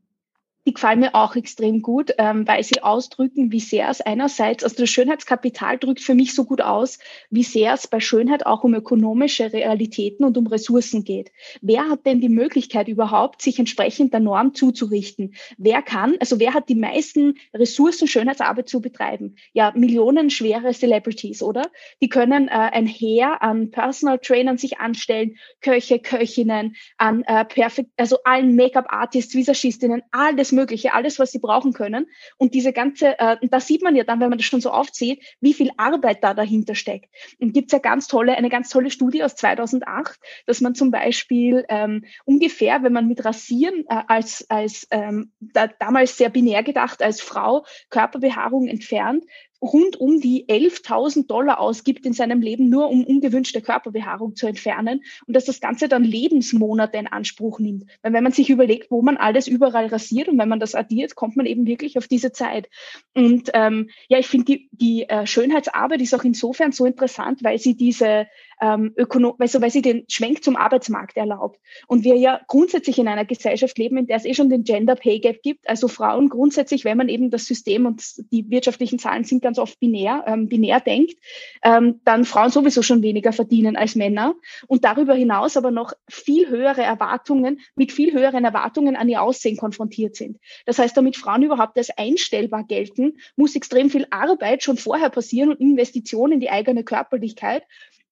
die 0.65 0.73
gefallen 0.73 0.99
mir 0.99 1.15
auch 1.15 1.35
extrem 1.35 1.81
gut, 1.81 2.13
ähm, 2.17 2.47
weil 2.47 2.63
sie 2.63 2.83
ausdrücken, 2.83 3.51
wie 3.51 3.59
sehr 3.59 3.89
es 3.89 4.01
einerseits, 4.01 4.63
also 4.63 4.75
das 4.75 4.89
Schönheitskapital 4.89 5.77
drückt 5.77 6.01
für 6.01 6.13
mich 6.13 6.35
so 6.35 6.45
gut 6.45 6.61
aus, 6.61 6.99
wie 7.29 7.43
sehr 7.43 7.73
es 7.73 7.87
bei 7.87 7.99
Schönheit 7.99 8.45
auch 8.45 8.63
um 8.63 8.73
ökonomische 8.73 9.51
Realitäten 9.51 10.23
und 10.23 10.37
um 10.37 10.47
Ressourcen 10.47 11.03
geht. 11.03 11.31
Wer 11.61 11.89
hat 11.89 12.05
denn 12.05 12.21
die 12.21 12.29
Möglichkeit 12.29 12.87
überhaupt, 12.87 13.41
sich 13.41 13.57
entsprechend 13.57 14.13
der 14.13 14.19
Norm 14.19 14.53
zuzurichten? 14.53 15.33
Wer 15.57 15.81
kann, 15.81 16.15
also 16.19 16.39
wer 16.39 16.53
hat 16.53 16.69
die 16.69 16.75
meisten 16.75 17.35
Ressourcen, 17.53 18.07
Schönheitsarbeit 18.07 18.69
zu 18.69 18.81
betreiben? 18.81 19.35
Ja, 19.53 19.71
Millionen 19.75 20.29
schwere 20.29 20.73
Celebrities, 20.73 21.41
oder? 21.41 21.63
Die 22.01 22.09
können 22.09 22.47
äh, 22.47 22.51
ein 22.51 22.85
Heer 22.85 23.41
an 23.41 23.71
Personal 23.71 24.19
Trainern 24.19 24.57
sich 24.57 24.79
anstellen, 24.79 25.37
Köche, 25.61 25.99
Köchinnen, 25.99 26.75
an 26.97 27.23
äh, 27.23 27.45
perfekt, 27.45 27.89
also 27.97 28.17
allen 28.23 28.55
Make-up-Artists, 28.55 29.33
Visagistinnen, 29.33 30.03
Mögliche, 30.51 30.93
alles, 30.93 31.19
was 31.19 31.31
sie 31.31 31.39
brauchen 31.39 31.73
können. 31.73 32.07
Und 32.37 32.53
diese 32.53 32.73
ganze, 32.73 33.17
äh, 33.19 33.37
da 33.41 33.59
sieht 33.59 33.83
man 33.83 33.95
ja 33.95 34.03
dann, 34.03 34.19
wenn 34.19 34.29
man 34.29 34.37
das 34.37 34.45
schon 34.45 34.61
so 34.61 34.71
aufzieht, 34.71 35.23
wie 35.39 35.53
viel 35.53 35.71
Arbeit 35.77 36.23
da 36.23 36.33
dahinter 36.33 36.75
steckt. 36.75 37.13
Und 37.39 37.53
gibt's 37.53 37.73
ja 37.73 37.79
ganz 37.79 38.07
tolle, 38.07 38.35
eine 38.35 38.49
ganz 38.49 38.69
tolle 38.69 38.91
Studie 38.91 39.23
aus 39.23 39.35
2008, 39.35 40.19
dass 40.45 40.61
man 40.61 40.75
zum 40.75 40.91
Beispiel 40.91 41.65
ähm, 41.69 42.05
ungefähr, 42.25 42.83
wenn 42.83 42.93
man 42.93 43.07
mit 43.07 43.23
Rasieren 43.23 43.85
äh, 43.87 44.03
als, 44.07 44.45
als 44.49 44.87
ähm, 44.91 45.31
da, 45.39 45.67
damals 45.67 46.17
sehr 46.17 46.29
binär 46.29 46.63
gedacht, 46.63 47.01
als 47.01 47.21
Frau 47.21 47.65
Körperbehaarung 47.89 48.67
entfernt, 48.67 49.25
rund 49.61 49.95
um 49.95 50.19
die 50.19 50.45
11.000 50.47 51.27
Dollar 51.27 51.59
ausgibt 51.59 52.05
in 52.05 52.13
seinem 52.13 52.41
Leben, 52.41 52.69
nur 52.69 52.89
um 52.89 53.03
ungewünschte 53.05 53.61
Körperbehaarung 53.61 54.35
zu 54.35 54.47
entfernen 54.47 55.03
und 55.27 55.35
dass 55.35 55.45
das 55.45 55.59
Ganze 55.59 55.87
dann 55.87 56.03
Lebensmonate 56.03 56.97
in 56.97 57.07
Anspruch 57.07 57.59
nimmt. 57.59 57.85
Weil 58.01 58.13
wenn 58.13 58.23
man 58.23 58.33
sich 58.33 58.49
überlegt, 58.49 58.89
wo 58.89 59.01
man 59.01 59.17
alles 59.17 59.47
überall 59.47 59.87
rasiert 59.87 60.27
und 60.27 60.37
wenn 60.39 60.49
man 60.49 60.59
das 60.59 60.73
addiert, 60.73 61.15
kommt 61.15 61.37
man 61.37 61.45
eben 61.45 61.67
wirklich 61.67 61.97
auf 61.97 62.07
diese 62.07 62.31
Zeit. 62.31 62.69
Und 63.13 63.51
ähm, 63.53 63.89
ja, 64.07 64.17
ich 64.17 64.27
finde, 64.27 64.45
die, 64.45 64.69
die 64.71 65.09
äh, 65.09 65.27
Schönheitsarbeit 65.27 66.01
ist 66.01 66.15
auch 66.15 66.23
insofern 66.23 66.71
so 66.71 66.85
interessant, 66.85 67.43
weil 67.43 67.59
sie 67.59 67.75
diese 67.75 68.27
ähm, 68.61 68.93
Ökono 68.95 69.35
also 69.39 69.61
weil 69.61 69.71
sie 69.71 69.81
den 69.81 70.05
Schwenk 70.07 70.43
zum 70.43 70.55
Arbeitsmarkt 70.55 71.17
erlaubt. 71.17 71.59
Und 71.87 72.03
wir 72.03 72.15
ja 72.15 72.39
grundsätzlich 72.47 72.99
in 72.99 73.07
einer 73.07 73.25
Gesellschaft 73.25 73.77
leben, 73.77 73.97
in 73.97 74.07
der 74.07 74.17
es 74.17 74.25
eh 74.25 74.33
schon 74.33 74.49
den 74.49 74.63
Gender 74.63 74.95
Pay 74.95 75.19
Gap 75.19 75.41
gibt. 75.41 75.67
Also 75.67 75.87
Frauen 75.87 76.29
grundsätzlich, 76.29 76.85
wenn 76.85 76.97
man 76.97 77.09
eben 77.09 77.31
das 77.31 77.45
System 77.45 77.85
und 77.85 78.03
die 78.31 78.49
wirtschaftlichen 78.49 78.99
Zahlen 78.99 79.23
sind 79.23 79.41
ganz 79.41 79.57
oft 79.57 79.79
binär, 79.79 80.23
ähm, 80.27 80.47
binär 80.47 80.79
denkt, 80.79 81.15
ähm, 81.63 82.01
dann 82.05 82.23
Frauen 82.23 82.51
sowieso 82.51 82.83
schon 82.83 83.01
weniger 83.01 83.33
verdienen 83.33 83.75
als 83.75 83.95
Männer. 83.95 84.35
Und 84.67 84.85
darüber 84.85 85.15
hinaus 85.15 85.57
aber 85.57 85.71
noch 85.71 85.93
viel 86.07 86.47
höhere 86.49 86.83
Erwartungen, 86.83 87.59
mit 87.75 87.91
viel 87.91 88.13
höheren 88.13 88.45
Erwartungen 88.45 88.95
an 88.95 89.09
ihr 89.09 89.21
Aussehen 89.21 89.57
konfrontiert 89.57 90.15
sind. 90.15 90.37
Das 90.65 90.77
heißt, 90.77 90.95
damit 90.95 91.17
Frauen 91.17 91.43
überhaupt 91.43 91.77
als 91.77 91.89
einstellbar 91.97 92.63
gelten, 92.65 93.17
muss 93.35 93.55
extrem 93.55 93.89
viel 93.89 94.05
Arbeit 94.11 94.63
schon 94.63 94.77
vorher 94.77 95.09
passieren 95.09 95.49
und 95.49 95.59
Investitionen 95.59 96.33
in 96.33 96.39
die 96.39 96.51
eigene 96.51 96.83
Körperlichkeit 96.83 97.63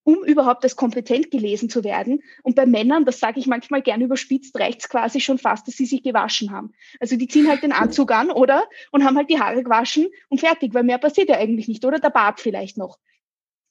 um 0.10 0.24
überhaupt 0.24 0.64
als 0.64 0.76
kompetent 0.76 1.30
gelesen 1.30 1.70
zu 1.70 1.84
werden. 1.84 2.24
Und 2.42 2.56
bei 2.56 2.66
Männern, 2.66 3.06
das 3.06 3.20
sage 3.20 3.40
ich 3.40 3.46
manchmal 3.46 3.84
gern 3.84 4.02
überspitzt, 4.02 4.60
reicht 4.60 4.90
quasi 4.90 5.20
schon 5.20 5.38
fast, 5.38 5.68
dass 5.68 5.78
sie 5.78 5.86
sich 5.86 6.02
gewaschen 6.02 6.50
haben. 6.50 6.72
Also 7.00 7.16
die 7.16 7.28
ziehen 7.28 7.48
halt 7.48 7.62
den 7.62 7.72
Anzug 7.72 8.12
an, 8.12 8.32
oder? 8.32 8.64
Und 8.92 9.06
haben 9.06 9.18
halt 9.18 9.30
die 9.30 9.40
Haare 9.40 9.62
gewaschen 9.62 10.08
und 10.30 10.40
fertig, 10.40 10.74
weil 10.74 10.84
mehr 10.84 10.98
passiert 10.98 11.30
ja 11.30 11.38
eigentlich 11.38 11.68
nicht, 11.68 11.86
oder? 11.86 12.00
Der 12.00 12.10
Bart 12.10 12.40
vielleicht 12.40 12.76
noch. 12.76 12.98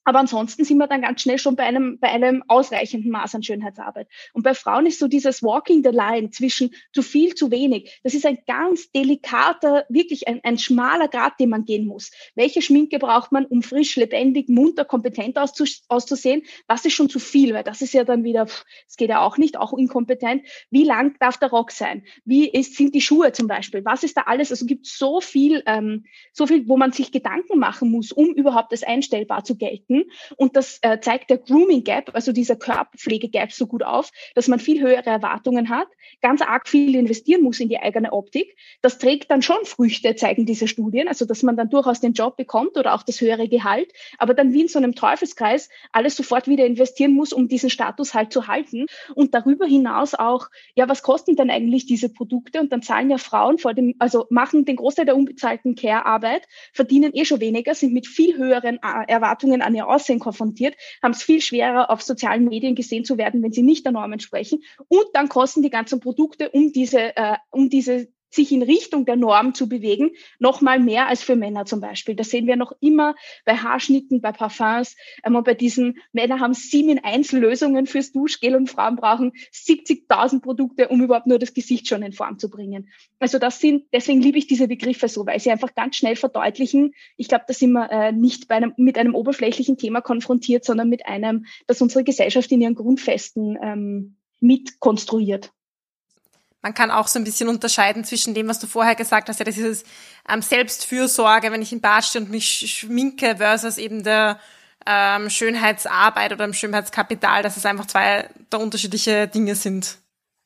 Aber 0.08 0.20
ansonsten 0.20 0.64
sind 0.64 0.78
wir 0.78 0.86
dann 0.86 1.02
ganz 1.02 1.20
schnell 1.20 1.38
schon 1.38 1.54
bei 1.54 1.64
einem, 1.64 1.98
bei 1.98 2.08
einem 2.08 2.42
ausreichenden 2.48 3.10
Maß 3.10 3.34
an 3.34 3.42
Schönheitsarbeit. 3.42 4.08
Und 4.32 4.42
bei 4.42 4.54
Frauen 4.54 4.86
ist 4.86 5.00
so 5.00 5.06
dieses 5.06 5.42
Walking 5.42 5.84
the 5.84 5.90
Line 5.90 6.30
zwischen 6.30 6.70
zu 6.94 7.02
viel, 7.02 7.34
zu 7.34 7.50
wenig. 7.50 8.00
Das 8.04 8.14
ist 8.14 8.24
ein 8.24 8.38
ganz 8.46 8.90
delikater, 8.90 9.84
wirklich 9.90 10.26
ein, 10.26 10.40
ein 10.44 10.56
schmaler 10.56 11.08
Grad, 11.08 11.38
den 11.38 11.50
man 11.50 11.66
gehen 11.66 11.86
muss. 11.86 12.10
Welche 12.34 12.62
Schminke 12.62 12.98
braucht 12.98 13.32
man, 13.32 13.44
um 13.44 13.62
frisch, 13.62 13.96
lebendig, 13.96 14.48
munter, 14.48 14.86
kompetent 14.86 15.36
auszusehen? 15.36 16.40
Was 16.66 16.86
ist 16.86 16.94
schon 16.94 17.10
zu 17.10 17.18
viel? 17.18 17.52
Weil 17.52 17.64
das 17.64 17.82
ist 17.82 17.92
ja 17.92 18.04
dann 18.04 18.24
wieder, 18.24 18.46
es 18.88 18.96
geht 18.96 19.10
ja 19.10 19.20
auch 19.20 19.36
nicht, 19.36 19.58
auch 19.58 19.74
inkompetent. 19.74 20.42
Wie 20.70 20.84
lang 20.84 21.18
darf 21.20 21.36
der 21.36 21.50
Rock 21.50 21.70
sein? 21.70 22.02
Wie 22.24 22.48
ist, 22.48 22.76
sind 22.76 22.94
die 22.94 23.02
Schuhe 23.02 23.32
zum 23.32 23.46
Beispiel? 23.46 23.84
Was 23.84 24.04
ist 24.04 24.16
da 24.16 24.22
alles? 24.22 24.52
Also 24.52 24.64
gibt 24.64 24.86
so 24.86 25.20
viel, 25.20 25.62
ähm, 25.66 26.06
so 26.32 26.46
viel, 26.46 26.66
wo 26.66 26.78
man 26.78 26.92
sich 26.92 27.12
Gedanken 27.12 27.58
machen 27.58 27.90
muss, 27.90 28.10
um 28.10 28.28
überhaupt 28.28 28.72
das 28.72 28.82
einstellbar 28.82 29.44
zu 29.44 29.58
gelten 29.58 29.97
Kunden. 29.98 30.10
Und 30.36 30.56
das 30.56 30.78
äh, 30.82 31.00
zeigt 31.00 31.30
der 31.30 31.38
Grooming 31.38 31.84
Gap, 31.84 32.10
also 32.14 32.32
dieser 32.32 32.56
Körperpflege 32.56 33.28
Gap 33.28 33.52
so 33.52 33.66
gut 33.66 33.82
auf, 33.82 34.10
dass 34.34 34.48
man 34.48 34.58
viel 34.58 34.80
höhere 34.80 35.06
Erwartungen 35.06 35.68
hat, 35.68 35.88
ganz 36.20 36.42
arg 36.42 36.68
viel 36.68 36.94
investieren 36.94 37.42
muss 37.42 37.60
in 37.60 37.68
die 37.68 37.78
eigene 37.78 38.12
Optik. 38.12 38.56
Das 38.82 38.98
trägt 38.98 39.30
dann 39.30 39.42
schon 39.42 39.64
Früchte, 39.64 40.14
zeigen 40.16 40.46
diese 40.46 40.68
Studien, 40.68 41.08
also 41.08 41.24
dass 41.24 41.42
man 41.42 41.56
dann 41.56 41.70
durchaus 41.70 42.00
den 42.00 42.12
Job 42.12 42.36
bekommt 42.36 42.76
oder 42.76 42.94
auch 42.94 43.02
das 43.02 43.20
höhere 43.20 43.48
Gehalt, 43.48 43.92
aber 44.18 44.34
dann 44.34 44.52
wie 44.52 44.62
in 44.62 44.68
so 44.68 44.78
einem 44.78 44.94
Teufelskreis 44.94 45.68
alles 45.92 46.16
sofort 46.16 46.48
wieder 46.48 46.66
investieren 46.66 47.12
muss, 47.12 47.32
um 47.32 47.48
diesen 47.48 47.70
Status 47.70 48.14
halt 48.14 48.32
zu 48.32 48.46
halten. 48.46 48.86
Und 49.14 49.34
darüber 49.34 49.66
hinaus 49.66 50.14
auch, 50.14 50.48
ja, 50.74 50.88
was 50.88 51.02
kosten 51.02 51.36
denn 51.36 51.50
eigentlich 51.50 51.86
diese 51.86 52.08
Produkte? 52.08 52.60
Und 52.60 52.72
dann 52.72 52.82
zahlen 52.82 53.10
ja 53.10 53.18
Frauen 53.18 53.58
vor 53.58 53.74
dem, 53.74 53.94
also 53.98 54.26
machen 54.30 54.64
den 54.64 54.76
Großteil 54.76 55.06
der 55.06 55.16
unbezahlten 55.16 55.74
Care-Arbeit, 55.74 56.46
verdienen 56.72 57.12
eh 57.14 57.24
schon 57.24 57.40
weniger, 57.40 57.74
sind 57.74 57.92
mit 57.92 58.06
viel 58.06 58.36
höheren 58.36 58.76
äh, 58.76 59.08
Erwartungen 59.08 59.62
an 59.62 59.74
ihr 59.74 59.87
Aussehen 59.88 60.18
konfrontiert, 60.18 60.76
haben 61.02 61.12
es 61.12 61.22
viel 61.22 61.40
schwerer, 61.40 61.90
auf 61.90 62.02
sozialen 62.02 62.44
Medien 62.44 62.74
gesehen 62.74 63.04
zu 63.04 63.18
werden, 63.18 63.42
wenn 63.42 63.52
sie 63.52 63.62
nicht 63.62 63.84
der 63.84 63.92
Norm 63.92 64.12
entsprechen. 64.12 64.62
Und 64.88 65.06
dann 65.14 65.28
kosten 65.28 65.62
die 65.62 65.70
ganzen 65.70 66.00
Produkte, 66.00 66.50
um 66.50 66.72
diese, 66.72 67.16
äh, 67.16 67.36
um 67.50 67.70
diese 67.70 68.08
sich 68.30 68.52
in 68.52 68.62
Richtung 68.62 69.04
der 69.04 69.16
Norm 69.16 69.54
zu 69.54 69.68
bewegen, 69.68 70.10
noch 70.38 70.60
mal 70.60 70.80
mehr 70.80 71.06
als 71.06 71.22
für 71.22 71.36
Männer 71.36 71.64
zum 71.64 71.80
Beispiel. 71.80 72.14
Das 72.14 72.30
sehen 72.30 72.46
wir 72.46 72.56
noch 72.56 72.72
immer 72.80 73.14
bei 73.44 73.56
Haarschnitten, 73.56 74.20
bei 74.20 74.32
Parfums. 74.32 74.96
Ähm, 75.24 75.42
bei 75.44 75.54
diesen 75.54 75.98
Männer 76.12 76.40
haben 76.40 76.54
sieben 76.54 76.90
in 76.90 77.04
Einzellösungen 77.04 77.86
fürs 77.86 78.12
Duschgel 78.12 78.54
und 78.54 78.70
Frauen 78.70 78.96
brauchen 78.96 79.32
70.000 79.52 80.40
Produkte, 80.40 80.88
um 80.88 81.02
überhaupt 81.02 81.26
nur 81.26 81.38
das 81.38 81.54
Gesicht 81.54 81.88
schon 81.88 82.02
in 82.02 82.12
Form 82.12 82.38
zu 82.38 82.50
bringen. 82.50 82.88
Also 83.18 83.38
das 83.38 83.60
sind, 83.60 83.84
deswegen 83.92 84.20
liebe 84.20 84.38
ich 84.38 84.46
diese 84.46 84.68
Begriffe 84.68 85.08
so, 85.08 85.26
weil 85.26 85.40
sie 85.40 85.50
einfach 85.50 85.74
ganz 85.74 85.96
schnell 85.96 86.16
verdeutlichen. 86.16 86.92
Ich 87.16 87.28
glaube, 87.28 87.44
da 87.46 87.54
sind 87.54 87.72
wir 87.72 87.90
äh, 87.90 88.12
nicht 88.12 88.48
bei 88.48 88.56
einem, 88.56 88.74
mit 88.76 88.98
einem 88.98 89.14
oberflächlichen 89.14 89.78
Thema 89.78 90.00
konfrontiert, 90.00 90.64
sondern 90.64 90.88
mit 90.88 91.06
einem, 91.06 91.46
das 91.66 91.80
unsere 91.80 92.04
Gesellschaft 92.04 92.50
in 92.52 92.60
ihren 92.60 92.74
Grundfesten 92.74 93.58
ähm, 93.62 94.16
mitkonstruiert 94.40 95.52
man 96.62 96.74
kann 96.74 96.90
auch 96.90 97.08
so 97.08 97.18
ein 97.18 97.24
bisschen 97.24 97.48
unterscheiden 97.48 98.04
zwischen 98.04 98.34
dem, 98.34 98.48
was 98.48 98.58
du 98.58 98.66
vorher 98.66 98.94
gesagt 98.94 99.28
hast, 99.28 99.38
ja, 99.38 99.44
das 99.44 99.56
ist 99.56 99.86
ähm, 100.28 100.42
Selbstfürsorge, 100.42 101.52
wenn 101.52 101.62
ich 101.62 101.72
im 101.72 101.80
Bad 101.80 102.04
stehe 102.04 102.24
und 102.24 102.30
mich 102.30 102.78
schminke, 102.78 103.36
versus 103.36 103.78
eben 103.78 104.02
der 104.02 104.40
ähm, 104.86 105.30
Schönheitsarbeit 105.30 106.32
oder 106.32 106.44
im 106.44 106.54
Schönheitskapital, 106.54 107.42
dass 107.42 107.56
es 107.56 107.66
einfach 107.66 107.86
zwei 107.86 108.28
der 108.52 108.60
unterschiedliche 108.60 109.28
Dinge 109.28 109.54
sind 109.54 109.98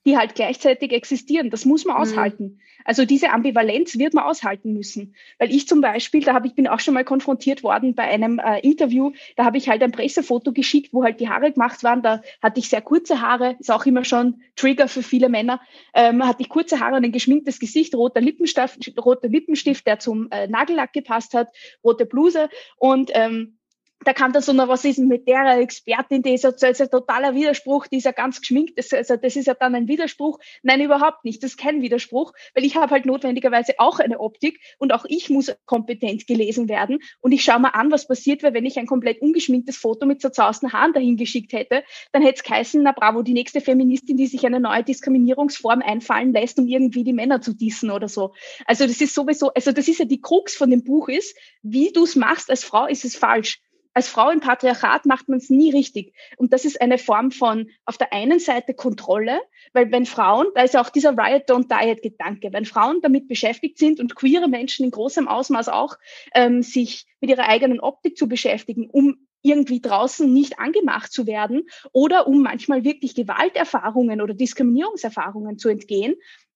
die 0.04 0.16
halt 0.16 0.34
gleichzeitig 0.34 0.92
existieren. 0.92 1.50
Das 1.50 1.64
muss 1.64 1.84
man 1.84 1.96
mhm. 1.96 2.02
aushalten. 2.02 2.60
Also 2.84 3.04
diese 3.04 3.30
Ambivalenz 3.30 3.98
wird 3.98 4.14
man 4.14 4.24
aushalten 4.24 4.72
müssen. 4.72 5.14
Weil 5.38 5.54
ich 5.54 5.68
zum 5.68 5.80
Beispiel, 5.80 6.22
da 6.22 6.34
habe 6.34 6.46
ich 6.46 6.54
bin 6.54 6.66
auch 6.66 6.80
schon 6.80 6.94
mal 6.94 7.04
konfrontiert 7.04 7.62
worden 7.62 7.94
bei 7.94 8.04
einem 8.04 8.38
äh, 8.38 8.60
Interview, 8.60 9.12
da 9.36 9.44
habe 9.44 9.58
ich 9.58 9.68
halt 9.68 9.82
ein 9.82 9.92
Pressefoto 9.92 10.52
geschickt, 10.52 10.92
wo 10.92 11.04
halt 11.04 11.20
die 11.20 11.28
Haare 11.28 11.52
gemacht 11.52 11.84
waren. 11.84 12.02
Da 12.02 12.22
hatte 12.42 12.60
ich 12.60 12.68
sehr 12.68 12.82
kurze 12.82 13.20
Haare, 13.20 13.56
ist 13.60 13.70
auch 13.70 13.86
immer 13.86 14.04
schon 14.04 14.42
Trigger 14.56 14.88
für 14.88 15.02
viele 15.02 15.28
Männer. 15.28 15.60
Ähm, 15.94 16.26
hatte 16.26 16.42
ich 16.42 16.48
kurze 16.48 16.80
Haare 16.80 16.96
und 16.96 17.04
ein 17.04 17.12
geschminktes 17.12 17.58
Gesicht, 17.58 17.94
roter 17.94 18.20
Lippenstift, 18.20 18.92
roter 18.98 19.28
Lippenstift, 19.28 19.86
der 19.86 19.98
zum 19.98 20.28
äh, 20.30 20.48
Nagellack 20.48 20.92
gepasst 20.92 21.34
hat, 21.34 21.48
rote 21.84 22.06
Bluse 22.06 22.48
und 22.76 23.10
ähm, 23.14 23.58
da 24.04 24.12
kam 24.12 24.32
dann 24.32 24.42
so, 24.42 24.52
na, 24.52 24.68
was 24.68 24.84
ist 24.84 24.98
denn 24.98 25.08
mit 25.08 25.28
der 25.28 25.58
Expertin, 25.58 26.22
die 26.22 26.34
ist 26.34 26.44
ja, 26.44 26.50
das 26.50 26.78
totaler 26.90 27.34
Widerspruch, 27.34 27.86
die 27.86 27.98
ist 27.98 28.04
ja 28.04 28.12
ganz 28.12 28.40
geschminkt, 28.40 28.78
das, 28.78 28.92
also 28.92 29.16
das 29.16 29.36
ist 29.36 29.46
ja 29.46 29.54
dann 29.54 29.74
ein 29.74 29.88
Widerspruch. 29.88 30.38
Nein, 30.62 30.80
überhaupt 30.80 31.24
nicht, 31.24 31.42
das 31.42 31.52
ist 31.52 31.56
kein 31.56 31.82
Widerspruch, 31.82 32.32
weil 32.54 32.64
ich 32.64 32.76
habe 32.76 32.90
halt 32.90 33.06
notwendigerweise 33.06 33.74
auch 33.78 33.98
eine 33.98 34.20
Optik 34.20 34.60
und 34.78 34.92
auch 34.92 35.04
ich 35.08 35.30
muss 35.30 35.52
kompetent 35.66 36.26
gelesen 36.26 36.68
werden 36.68 36.98
und 37.20 37.32
ich 37.32 37.44
schaue 37.44 37.60
mal 37.60 37.70
an, 37.70 37.90
was 37.90 38.06
passiert 38.06 38.42
wäre, 38.42 38.54
wenn 38.54 38.66
ich 38.66 38.78
ein 38.78 38.86
komplett 38.86 39.20
ungeschminktes 39.20 39.76
Foto 39.76 40.06
mit 40.06 40.20
zerzausten 40.20 40.72
Haaren 40.72 40.92
dahin 40.92 41.16
geschickt 41.16 41.52
hätte, 41.52 41.84
dann 42.12 42.22
hätte 42.22 42.36
es 42.36 42.42
geheißen, 42.42 42.82
na 42.82 42.92
bravo, 42.92 43.22
die 43.22 43.34
nächste 43.34 43.60
Feministin, 43.60 44.16
die 44.16 44.26
sich 44.26 44.44
eine 44.46 44.60
neue 44.60 44.82
Diskriminierungsform 44.82 45.82
einfallen 45.82 46.32
lässt, 46.32 46.58
um 46.58 46.66
irgendwie 46.66 47.04
die 47.04 47.12
Männer 47.12 47.40
zu 47.40 47.54
dissen 47.54 47.90
oder 47.90 48.08
so. 48.08 48.34
Also 48.66 48.86
das 48.86 49.00
ist 49.00 49.14
sowieso, 49.14 49.52
also 49.52 49.72
das 49.72 49.88
ist 49.88 49.98
ja 49.98 50.04
die 50.04 50.20
Krux 50.20 50.54
von 50.54 50.70
dem 50.70 50.84
Buch 50.84 51.08
ist, 51.08 51.36
wie 51.62 51.92
du 51.92 52.04
es 52.04 52.16
machst 52.16 52.50
als 52.50 52.64
Frau, 52.64 52.86
ist 52.86 53.04
es 53.04 53.16
falsch 53.16 53.60
als 53.94 54.08
Frau 54.08 54.30
im 54.30 54.40
Patriarchat 54.40 55.06
macht 55.06 55.28
man 55.28 55.38
es 55.38 55.50
nie 55.50 55.70
richtig. 55.70 56.14
Und 56.36 56.52
das 56.52 56.64
ist 56.64 56.80
eine 56.80 56.98
Form 56.98 57.30
von 57.30 57.68
auf 57.84 57.98
der 57.98 58.12
einen 58.12 58.40
Seite 58.40 58.74
Kontrolle, 58.74 59.40
weil 59.72 59.90
wenn 59.92 60.06
Frauen, 60.06 60.46
da 60.54 60.62
ist 60.62 60.74
ja 60.74 60.80
auch 60.80 60.90
dieser 60.90 61.16
Riot 61.16 61.48
Don't 61.48 61.68
Diet 61.68 62.02
Gedanke, 62.02 62.52
wenn 62.52 62.64
Frauen 62.64 63.00
damit 63.02 63.28
beschäftigt 63.28 63.78
sind 63.78 64.00
und 64.00 64.14
queere 64.14 64.48
Menschen 64.48 64.84
in 64.84 64.90
großem 64.90 65.28
Ausmaß 65.28 65.68
auch 65.68 65.96
ähm, 66.34 66.62
sich 66.62 67.06
mit 67.20 67.30
ihrer 67.30 67.48
eigenen 67.48 67.80
Optik 67.80 68.16
zu 68.16 68.28
beschäftigen, 68.28 68.88
um 68.90 69.26
irgendwie 69.42 69.80
draußen 69.80 70.32
nicht 70.32 70.58
angemacht 70.58 71.12
zu 71.12 71.26
werden 71.26 71.64
oder 71.92 72.28
um 72.28 72.42
manchmal 72.42 72.84
wirklich 72.84 73.14
Gewalterfahrungen 73.14 74.20
oder 74.20 74.34
Diskriminierungserfahrungen 74.34 75.58
zu 75.58 75.68
entgehen, 75.68 76.14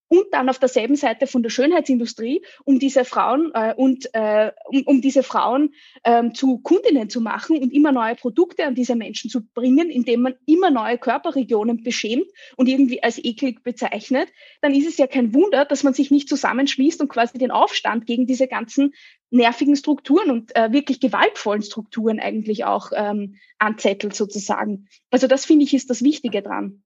und 0.09 0.27
dann 0.33 0.49
auf 0.49 0.59
derselben 0.59 0.97
Seite 0.97 1.27
von 1.27 1.43
der 1.43 1.51
Schönheitsindustrie, 1.51 2.45
um 2.65 2.79
diese 2.79 3.05
Frauen 3.05 3.51
äh, 3.55 3.75
und 3.77 4.09
äh, 4.13 4.53
um, 4.67 4.83
um 4.87 5.01
diese 5.01 5.23
Frauen 5.23 5.75
ähm, 6.05 6.35
zu 6.35 6.59
Kundinnen 6.59 7.11
zu 7.11 7.21
machen 7.21 7.59
und 7.59 7.73
immer 7.73 7.93
neue 7.93 8.15
Produkte 8.15 8.65
an 8.65 8.75
diese 8.75 8.95
Menschen 8.95 9.31
zu 9.31 9.47
bringen, 9.55 9.91
indem 9.91 10.23
man 10.23 10.35
immer 10.47 10.71
neue 10.71 10.99
Körperregionen 10.99 11.83
beschämt 11.83 12.27
und 12.57 12.69
irgendwie 12.69 13.03
als 13.03 13.23
eklig 13.23 13.63
bezeichnet, 13.63 14.29
dann 14.61 14.75
ist 14.75 14.87
es 14.87 14.97
ja 14.99 15.07
kein 15.07 15.35
Wunder, 15.35 15.65
dass 15.65 15.83
man 15.83 15.95
sich 15.95 16.11
nicht 16.11 16.29
zusammenschließt 16.29 17.01
und 17.01 17.09
quasi 17.09 17.39
den 17.39 17.51
Aufstand 17.51 18.07
gegen 18.07 18.27
diese 18.27 18.47
ganzen 18.47 18.95
nervigen 19.31 19.77
Strukturen 19.77 20.31
und 20.31 20.55
äh, 20.55 20.73
wirklich 20.73 21.01
gewaltvollen 21.01 21.63
Strukturen 21.63 22.21
eigentlich 22.21 22.65
auch 22.65 22.93
ähm, 22.95 23.37
anzettelt 23.59 24.15
sozusagen. 24.15 24.89
Also 25.11 25.27
das 25.27 25.45
finde 25.45 25.65
ich 25.65 25.75
ist 25.75 25.91
das 25.91 26.03
Wichtige 26.03 26.43
dran. 26.43 26.83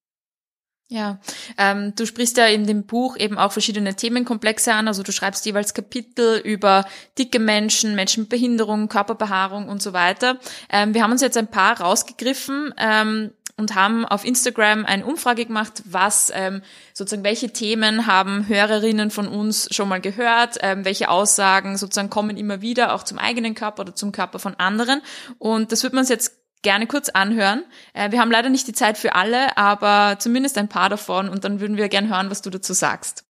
Ja, 0.92 1.20
ähm, 1.56 1.94
du 1.94 2.04
sprichst 2.04 2.36
ja 2.36 2.46
in 2.46 2.66
dem 2.66 2.84
Buch 2.84 3.16
eben 3.16 3.38
auch 3.38 3.52
verschiedene 3.52 3.94
Themenkomplexe 3.94 4.74
an. 4.74 4.88
Also 4.88 5.04
du 5.04 5.12
schreibst 5.12 5.46
jeweils 5.46 5.72
Kapitel 5.72 6.38
über 6.38 6.84
dicke 7.16 7.38
Menschen, 7.38 7.94
Menschen 7.94 8.22
mit 8.24 8.30
Behinderung, 8.30 8.88
Körperbehaarung 8.88 9.68
und 9.68 9.80
so 9.80 9.92
weiter. 9.92 10.40
Ähm, 10.68 10.92
wir 10.92 11.04
haben 11.04 11.12
uns 11.12 11.20
jetzt 11.20 11.36
ein 11.36 11.46
paar 11.46 11.80
rausgegriffen 11.80 12.74
ähm, 12.76 13.30
und 13.56 13.76
haben 13.76 14.04
auf 14.04 14.24
Instagram 14.24 14.84
eine 14.84 15.06
Umfrage 15.06 15.46
gemacht, 15.46 15.80
was 15.84 16.32
ähm, 16.34 16.60
sozusagen 16.92 17.22
welche 17.22 17.52
Themen 17.52 18.08
haben 18.08 18.48
Hörerinnen 18.48 19.12
von 19.12 19.28
uns 19.28 19.72
schon 19.72 19.88
mal 19.88 20.00
gehört, 20.00 20.58
ähm, 20.60 20.84
welche 20.84 21.08
Aussagen 21.08 21.76
sozusagen 21.76 22.10
kommen 22.10 22.36
immer 22.36 22.62
wieder 22.62 22.94
auch 22.94 23.04
zum 23.04 23.20
eigenen 23.20 23.54
Körper 23.54 23.82
oder 23.82 23.94
zum 23.94 24.10
Körper 24.10 24.40
von 24.40 24.56
anderen. 24.56 25.02
Und 25.38 25.70
das 25.70 25.84
wird 25.84 25.92
man 25.92 26.00
uns 26.00 26.08
jetzt 26.08 26.39
gerne 26.62 26.86
kurz 26.86 27.08
anhören. 27.08 27.64
Äh, 27.94 28.10
wir 28.12 28.20
haben 28.20 28.30
leider 28.30 28.48
nicht 28.48 28.66
die 28.66 28.72
Zeit 28.72 28.98
für 28.98 29.14
alle, 29.14 29.56
aber 29.56 30.18
zumindest 30.18 30.58
ein 30.58 30.68
paar 30.68 30.88
davon 30.88 31.28
und 31.28 31.44
dann 31.44 31.60
würden 31.60 31.76
wir 31.76 31.88
gerne 31.88 32.08
hören, 32.08 32.30
was 32.30 32.42
du 32.42 32.50
dazu 32.50 32.72
sagst. 32.72 33.24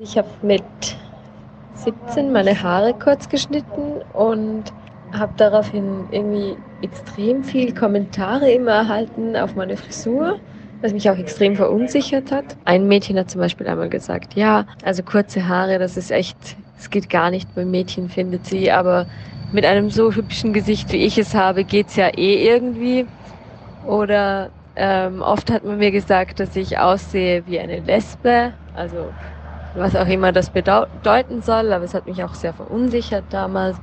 Ich 0.00 0.16
habe 0.16 0.28
mit 0.42 0.62
17 1.74 2.32
meine 2.32 2.62
Haare 2.62 2.94
kurz 2.94 3.28
geschnitten 3.28 4.00
und 4.12 4.64
habe 5.12 5.32
daraufhin 5.36 6.06
irgendwie 6.10 6.56
extrem 6.82 7.42
viel 7.42 7.74
Kommentare 7.74 8.50
immer 8.50 8.72
erhalten 8.72 9.36
auf 9.36 9.56
meine 9.56 9.76
Frisur, 9.76 10.38
was 10.82 10.92
mich 10.92 11.08
auch 11.10 11.16
extrem 11.16 11.56
verunsichert 11.56 12.30
hat. 12.30 12.56
Ein 12.64 12.86
Mädchen 12.86 13.18
hat 13.18 13.30
zum 13.30 13.40
Beispiel 13.40 13.66
einmal 13.66 13.88
gesagt, 13.88 14.34
ja, 14.34 14.66
also 14.84 15.02
kurze 15.02 15.48
Haare, 15.48 15.78
das 15.78 15.96
ist 15.96 16.10
echt, 16.10 16.36
es 16.78 16.90
geht 16.90 17.10
gar 17.10 17.30
nicht 17.30 17.52
bei 17.54 17.64
Mädchen, 17.64 18.08
findet 18.08 18.46
sie, 18.46 18.70
aber 18.70 19.06
mit 19.52 19.64
einem 19.64 19.90
so 19.90 20.12
hübschen 20.12 20.52
Gesicht, 20.52 20.92
wie 20.92 21.04
ich 21.04 21.18
es 21.18 21.34
habe, 21.34 21.64
geht's 21.64 21.96
ja 21.96 22.08
eh 22.08 22.46
irgendwie. 22.48 23.06
Oder 23.82 24.50
ähm, 24.76 25.22
oft 25.22 25.50
hat 25.50 25.64
man 25.64 25.78
mir 25.78 25.90
gesagt, 25.90 26.40
dass 26.40 26.56
ich 26.56 26.78
aussehe 26.78 27.46
wie 27.46 27.58
eine 27.58 27.80
Lesbe, 27.80 28.54
also 28.74 29.12
was 29.74 29.96
auch 29.96 30.06
immer 30.08 30.32
das 30.32 30.50
bedeuten 30.50 31.42
soll, 31.42 31.72
aber 31.72 31.84
es 31.84 31.94
hat 31.94 32.06
mich 32.06 32.22
auch 32.24 32.34
sehr 32.34 32.52
verunsichert 32.52 33.24
damals. 33.30 33.76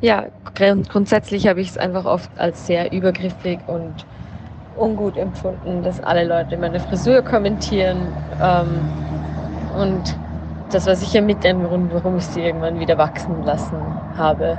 Ja, 0.00 0.26
grundsätzlich 0.92 1.46
habe 1.46 1.60
ich 1.60 1.70
es 1.70 1.78
einfach 1.78 2.04
oft 2.04 2.38
als 2.38 2.66
sehr 2.66 2.92
übergriffig 2.92 3.60
und 3.66 4.06
ungut 4.76 5.16
empfunden, 5.16 5.82
dass 5.82 6.00
alle 6.00 6.24
Leute 6.24 6.56
meine 6.58 6.80
Frisur 6.80 7.22
kommentieren. 7.22 8.08
Ähm, 8.40 8.94
und 9.76 10.14
das 10.70 10.86
war 10.86 10.96
sicher 10.96 11.20
mit 11.22 11.44
ein 11.46 11.62
Grund, 11.64 11.92
warum 11.94 12.16
ich 12.18 12.26
sie 12.26 12.40
irgendwann 12.42 12.78
wieder 12.80 12.98
wachsen 12.98 13.42
lassen 13.44 13.76
habe. 14.16 14.58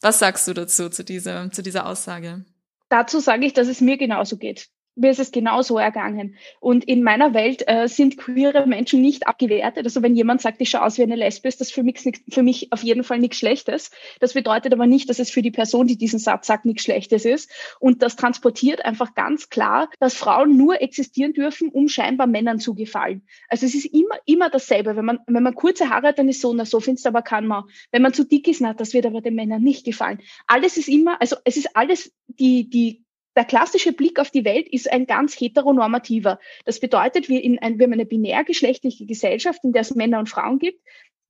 Was 0.00 0.18
sagst 0.18 0.46
du 0.46 0.54
dazu, 0.54 0.88
zu 0.88 1.04
dieser, 1.04 1.50
zu 1.50 1.62
dieser 1.62 1.86
Aussage? 1.86 2.44
Dazu 2.88 3.20
sage 3.20 3.44
ich, 3.44 3.52
dass 3.52 3.68
es 3.68 3.80
mir 3.80 3.98
genauso 3.98 4.36
geht 4.36 4.68
mir 4.98 5.10
ist 5.10 5.20
es 5.20 5.30
genauso 5.30 5.78
ergangen. 5.78 6.36
Und 6.60 6.84
in 6.84 7.02
meiner 7.02 7.34
Welt 7.34 7.62
äh, 7.66 7.88
sind 7.88 8.18
queere 8.18 8.66
Menschen 8.66 9.00
nicht 9.00 9.26
abgewertet. 9.26 9.84
Also 9.84 10.02
wenn 10.02 10.14
jemand 10.14 10.40
sagt, 10.40 10.60
ich 10.60 10.70
schaue 10.70 10.82
aus 10.82 10.98
wie 10.98 11.02
eine 11.02 11.16
Lesbe, 11.16 11.48
ist 11.48 11.60
das 11.60 11.70
für 11.70 11.82
mich, 11.82 12.00
für 12.28 12.42
mich 12.42 12.72
auf 12.72 12.82
jeden 12.82 13.04
Fall 13.04 13.18
nichts 13.18 13.38
Schlechtes. 13.38 13.90
Das 14.20 14.34
bedeutet 14.34 14.72
aber 14.72 14.86
nicht, 14.86 15.08
dass 15.08 15.18
es 15.18 15.30
für 15.30 15.42
die 15.42 15.50
Person, 15.50 15.86
die 15.86 15.96
diesen 15.96 16.18
Satz 16.18 16.46
sagt, 16.46 16.64
nichts 16.64 16.82
Schlechtes 16.82 17.24
ist. 17.24 17.50
Und 17.80 18.02
das 18.02 18.16
transportiert 18.16 18.84
einfach 18.84 19.14
ganz 19.14 19.48
klar, 19.48 19.88
dass 20.00 20.14
Frauen 20.14 20.56
nur 20.56 20.80
existieren 20.82 21.32
dürfen, 21.32 21.68
um 21.68 21.88
scheinbar 21.88 22.26
Männern 22.26 22.58
zu 22.58 22.74
gefallen. 22.74 23.22
Also 23.48 23.66
es 23.66 23.74
ist 23.74 23.86
immer, 23.86 24.16
immer 24.26 24.50
dasselbe. 24.50 24.96
Wenn 24.96 25.04
man, 25.04 25.20
wenn 25.26 25.42
man 25.42 25.54
kurze 25.54 25.90
Haare 25.90 26.08
hat, 26.08 26.18
dann 26.18 26.28
ist 26.28 26.40
so, 26.40 26.52
na 26.52 26.64
so 26.64 26.80
findest 26.80 27.04
du 27.04 27.10
aber 27.10 27.22
kann 27.22 27.46
man. 27.46 27.64
Wenn 27.90 28.02
man 28.02 28.12
zu 28.12 28.24
dick 28.24 28.48
ist, 28.48 28.60
na, 28.60 28.74
das 28.74 28.94
wird 28.94 29.06
aber 29.06 29.20
den 29.20 29.34
Männern 29.34 29.62
nicht 29.62 29.84
gefallen. 29.84 30.20
Alles 30.46 30.76
ist 30.76 30.88
immer, 30.88 31.20
also 31.20 31.36
es 31.44 31.56
ist 31.56 31.76
alles 31.76 32.12
die, 32.26 32.68
die 32.68 33.04
der 33.38 33.44
klassische 33.44 33.92
Blick 33.92 34.18
auf 34.18 34.32
die 34.32 34.44
Welt 34.44 34.66
ist 34.68 34.90
ein 34.90 35.06
ganz 35.06 35.40
heteronormativer. 35.40 36.40
Das 36.64 36.80
bedeutet, 36.80 37.28
wir, 37.28 37.40
in 37.40 37.60
ein, 37.60 37.78
wir 37.78 37.84
haben 37.84 37.92
eine 37.92 38.04
binärgeschlechtliche 38.04 39.06
Gesellschaft, 39.06 39.62
in 39.62 39.72
der 39.72 39.82
es 39.82 39.94
Männer 39.94 40.18
und 40.18 40.28
Frauen 40.28 40.58
gibt 40.58 40.82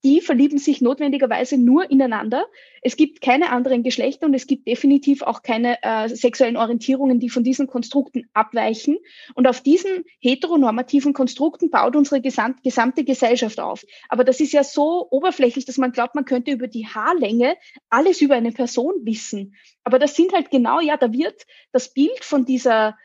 die 0.05 0.21
verlieben 0.21 0.59
sich 0.59 0.81
notwendigerweise 0.81 1.59
nur 1.59 1.91
ineinander. 1.91 2.47
Es 2.83 2.97
gibt 2.97 3.21
keine 3.21 3.51
anderen 3.51 3.83
Geschlechter 3.83 4.27
und 4.27 4.35
es 4.35 4.47
gibt 4.47 4.69
definitiv 4.69 5.23
auch 5.23 5.43
keine 5.43 5.83
äh, 5.83 6.09
sexuellen 6.09 6.57
Orientierungen, 6.57 7.19
die 7.19 7.31
von 7.31 7.43
diesen 7.43 7.67
Konstrukten 7.67 8.29
abweichen. 8.33 8.99
Und 9.35 9.49
auf 9.49 9.61
diesen 9.61 10.05
heteronormativen 10.21 11.13
Konstrukten 11.13 11.71
baut 11.71 11.97
unsere 11.97 12.21
gesamt, 12.21 12.63
gesamte 12.63 13.05
Gesellschaft 13.05 13.59
auf. 13.59 13.85
Aber 14.09 14.23
das 14.23 14.39
ist 14.41 14.53
ja 14.53 14.63
so 14.63 15.09
oberflächlich, 15.11 15.65
dass 15.65 15.79
man 15.79 15.91
glaubt, 15.91 16.15
man 16.15 16.25
könnte 16.25 16.53
über 16.53 16.69
die 16.69 16.87
Haarlänge 16.87 17.57
alles 17.91 18.21
über 18.21 18.37
eine 18.37 18.53
Person 18.53 18.95
wissen. 19.03 19.55
Aber 19.83 19.99
das 19.99 20.15
sind 20.15 20.33
halt 20.33 20.51
genau, 20.51 20.81
ja, 20.81 20.97
da 20.97 21.13
wird 21.13 21.47
das 21.73 21.93
Bild 21.93 22.23
von 22.23 22.45
dieser 22.45 22.97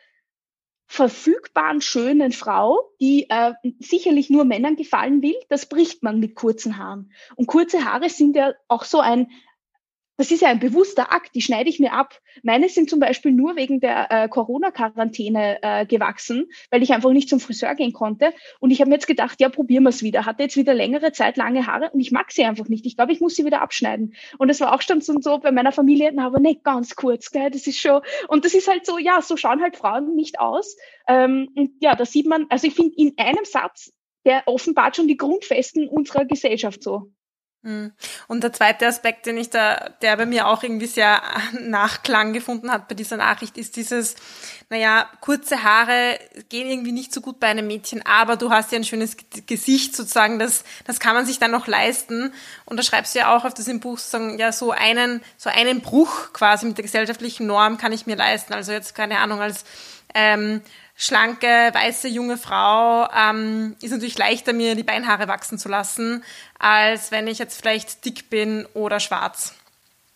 verfügbaren, 0.94 1.82
schönen 1.82 2.32
Frau, 2.32 2.92
die 3.02 3.26
äh, 3.28 3.54
sicherlich 3.80 4.30
nur 4.30 4.46
Männern 4.46 4.76
gefallen 4.76 5.24
will, 5.24 5.36
das 5.50 5.66
bricht 5.66 6.04
man 6.04 6.20
mit 6.20 6.36
kurzen 6.36 6.78
Haaren. 6.78 7.12
Und 7.36 7.48
kurze 7.48 7.84
Haare 7.84 8.10
sind 8.10 8.36
ja 8.36 8.54
auch 8.68 8.84
so 8.84 9.00
ein 9.00 9.32
das 10.18 10.32
ist 10.32 10.42
ja 10.42 10.50
ein 10.50 10.60
bewusster 10.60 11.12
Akt, 11.12 11.34
die 11.34 11.42
schneide 11.42 11.70
ich 11.70 11.80
mir 11.80 11.94
ab. 11.94 12.20
Meine 12.44 12.70
sind 12.70 12.90
zum 12.90 13.00
Beispiel 13.00 13.32
nur 13.32 13.56
wegen 13.56 13.80
der 13.80 14.12
äh, 14.12 14.28
Corona-Quarantäne 14.30 15.60
äh, 15.62 15.86
gewachsen, 15.86 16.52
weil 16.70 16.84
ich 16.84 16.94
einfach 16.94 17.12
nicht 17.12 17.30
zum 17.30 17.40
Friseur 17.40 17.74
gehen 17.74 17.94
konnte. 17.94 18.34
Und 18.60 18.72
ich 18.72 18.80
habe 18.80 18.90
mir 18.90 18.96
jetzt 18.96 19.08
gedacht, 19.08 19.42
ja, 19.42 19.50
probieren 19.50 19.84
wir 19.84 19.90
es 19.90 20.04
wieder. 20.04 20.26
Hatte 20.26 20.44
jetzt 20.44 20.56
wieder 20.56 20.74
längere 20.74 21.12
Zeit 21.12 21.38
lange 21.38 21.66
Haare 21.66 21.90
und 21.92 22.00
ich 22.00 22.12
mag 22.12 22.32
sie 22.32 22.44
einfach 22.46 22.68
nicht. 22.68 22.86
Ich 22.86 22.96
glaube, 22.96 23.12
ich 23.12 23.22
muss 23.22 23.36
sie 23.36 23.46
wieder 23.46 23.62
abschneiden. 23.62 24.14
Und 24.38 24.50
es 24.50 24.62
war 24.62 24.74
auch 24.74 24.82
schon 24.82 25.02
so 25.02 25.40
bei 25.40 25.52
meiner 25.52 25.72
Familie, 25.72 26.14
aber 26.18 26.40
nicht 26.40 26.64
ganz 26.64 26.96
kurz, 26.96 27.32
gell? 27.32 27.50
das 27.50 27.66
ist 27.66 27.80
schon, 27.80 28.02
und 28.28 28.46
das 28.46 28.54
ist 28.54 28.68
halt 28.68 28.86
so, 28.86 28.98
ja, 28.98 29.22
so 29.22 29.36
schauen 29.36 29.62
halt 29.62 29.78
Frauen 29.78 30.16
nicht 30.16 30.40
aus. 30.40 30.76
Ähm, 31.08 31.50
und 31.56 31.72
ja, 31.80 31.96
da 31.96 32.06
sieht 32.06 32.28
man, 32.28 32.46
also 32.50 32.68
ich 32.68 32.76
finde 32.76 32.94
in 32.98 33.14
einem 33.18 33.46
Satz, 33.46 33.92
der 34.26 34.44
offenbart 34.46 34.96
schon 34.96 35.08
die 35.08 35.18
Grundfesten 35.18 35.90
unserer 35.90 36.26
Gesellschaft 36.26 36.84
so. 36.84 37.12
Hm. 37.64 37.94
Und 38.28 38.44
der 38.44 38.52
zweite 38.52 38.86
Aspekt, 38.88 39.26
den 39.26 39.38
ich 39.38 39.50
da, 39.50 39.90
der 40.02 40.18
bei 40.18 40.26
mir 40.26 40.48
auch 40.48 40.64
irgendwie 40.64 40.86
sehr 40.86 41.22
Nachklang 41.62 42.34
gefunden 42.34 42.70
hat 42.70 42.90
bei 42.90 42.96
dieser 42.96 43.16
Nachricht, 43.16 43.58
ist 43.58 43.78
dieses, 43.78 44.16
naja, 44.70 45.10
kurze 45.22 45.64
Haare 45.64 46.20
gehen 46.50 46.70
irgendwie 46.70 46.92
nicht 46.92 47.14
so 47.14 47.22
gut 47.22 47.40
bei 47.40 47.48
einem 47.48 47.68
Mädchen, 47.68 48.06
aber 48.06 48.36
du 48.36 48.50
hast 48.50 48.74
ja 48.74 48.80
ein 48.80 48.84
schönes 48.84 49.16
Gesicht 49.46 49.96
sozusagen, 49.96 50.40
das, 50.40 50.66
das 50.86 51.00
kann 51.00 51.16
man 51.16 51.26
sich 51.26 51.40
dann 51.40 51.52
noch 51.52 51.68
leisten. 51.68 52.34
Und 52.66 52.78
da 52.78 52.84
schreibst 52.84 53.16
du 53.16 53.20
ja 53.20 53.34
auch 53.34 53.46
auf 53.46 53.54
das 53.54 53.70
im 53.70 53.80
Buch 53.80 53.98
sozusagen, 53.98 54.38
ja, 54.38 54.52
so 54.52 54.72
einen, 54.72 55.22
so 55.38 55.50
einen 55.50 55.80
Bruch 55.80 56.34
quasi 56.34 56.66
mit 56.66 56.78
der 56.78 56.84
gesellschaftlichen 56.84 57.48
Norm 57.48 57.78
kann 57.78 57.94
ich 57.94 58.06
mir 58.06 58.18
leisten. 58.18 58.54
Also 58.54 58.74
jetzt, 58.74 58.94
keine 58.94 59.20
Ahnung, 59.20 59.40
als, 59.40 59.64
ähm, 60.14 60.62
schlanke, 60.96 61.48
weiße, 61.74 62.08
junge 62.08 62.38
Frau 62.38 63.08
ähm, 63.12 63.76
ist 63.82 63.92
natürlich 63.92 64.18
leichter, 64.18 64.54
mir 64.54 64.76
die 64.76 64.84
Beinhaare 64.84 65.28
wachsen 65.28 65.58
zu 65.58 65.70
lassen, 65.70 66.24
als 66.60 67.12
wenn 67.12 67.28
ich 67.28 67.40
jetzt 67.40 67.60
vielleicht 67.60 68.06
dick 68.06 68.30
bin 68.30 68.66
oder 68.74 69.00
schwarz. 69.00 69.56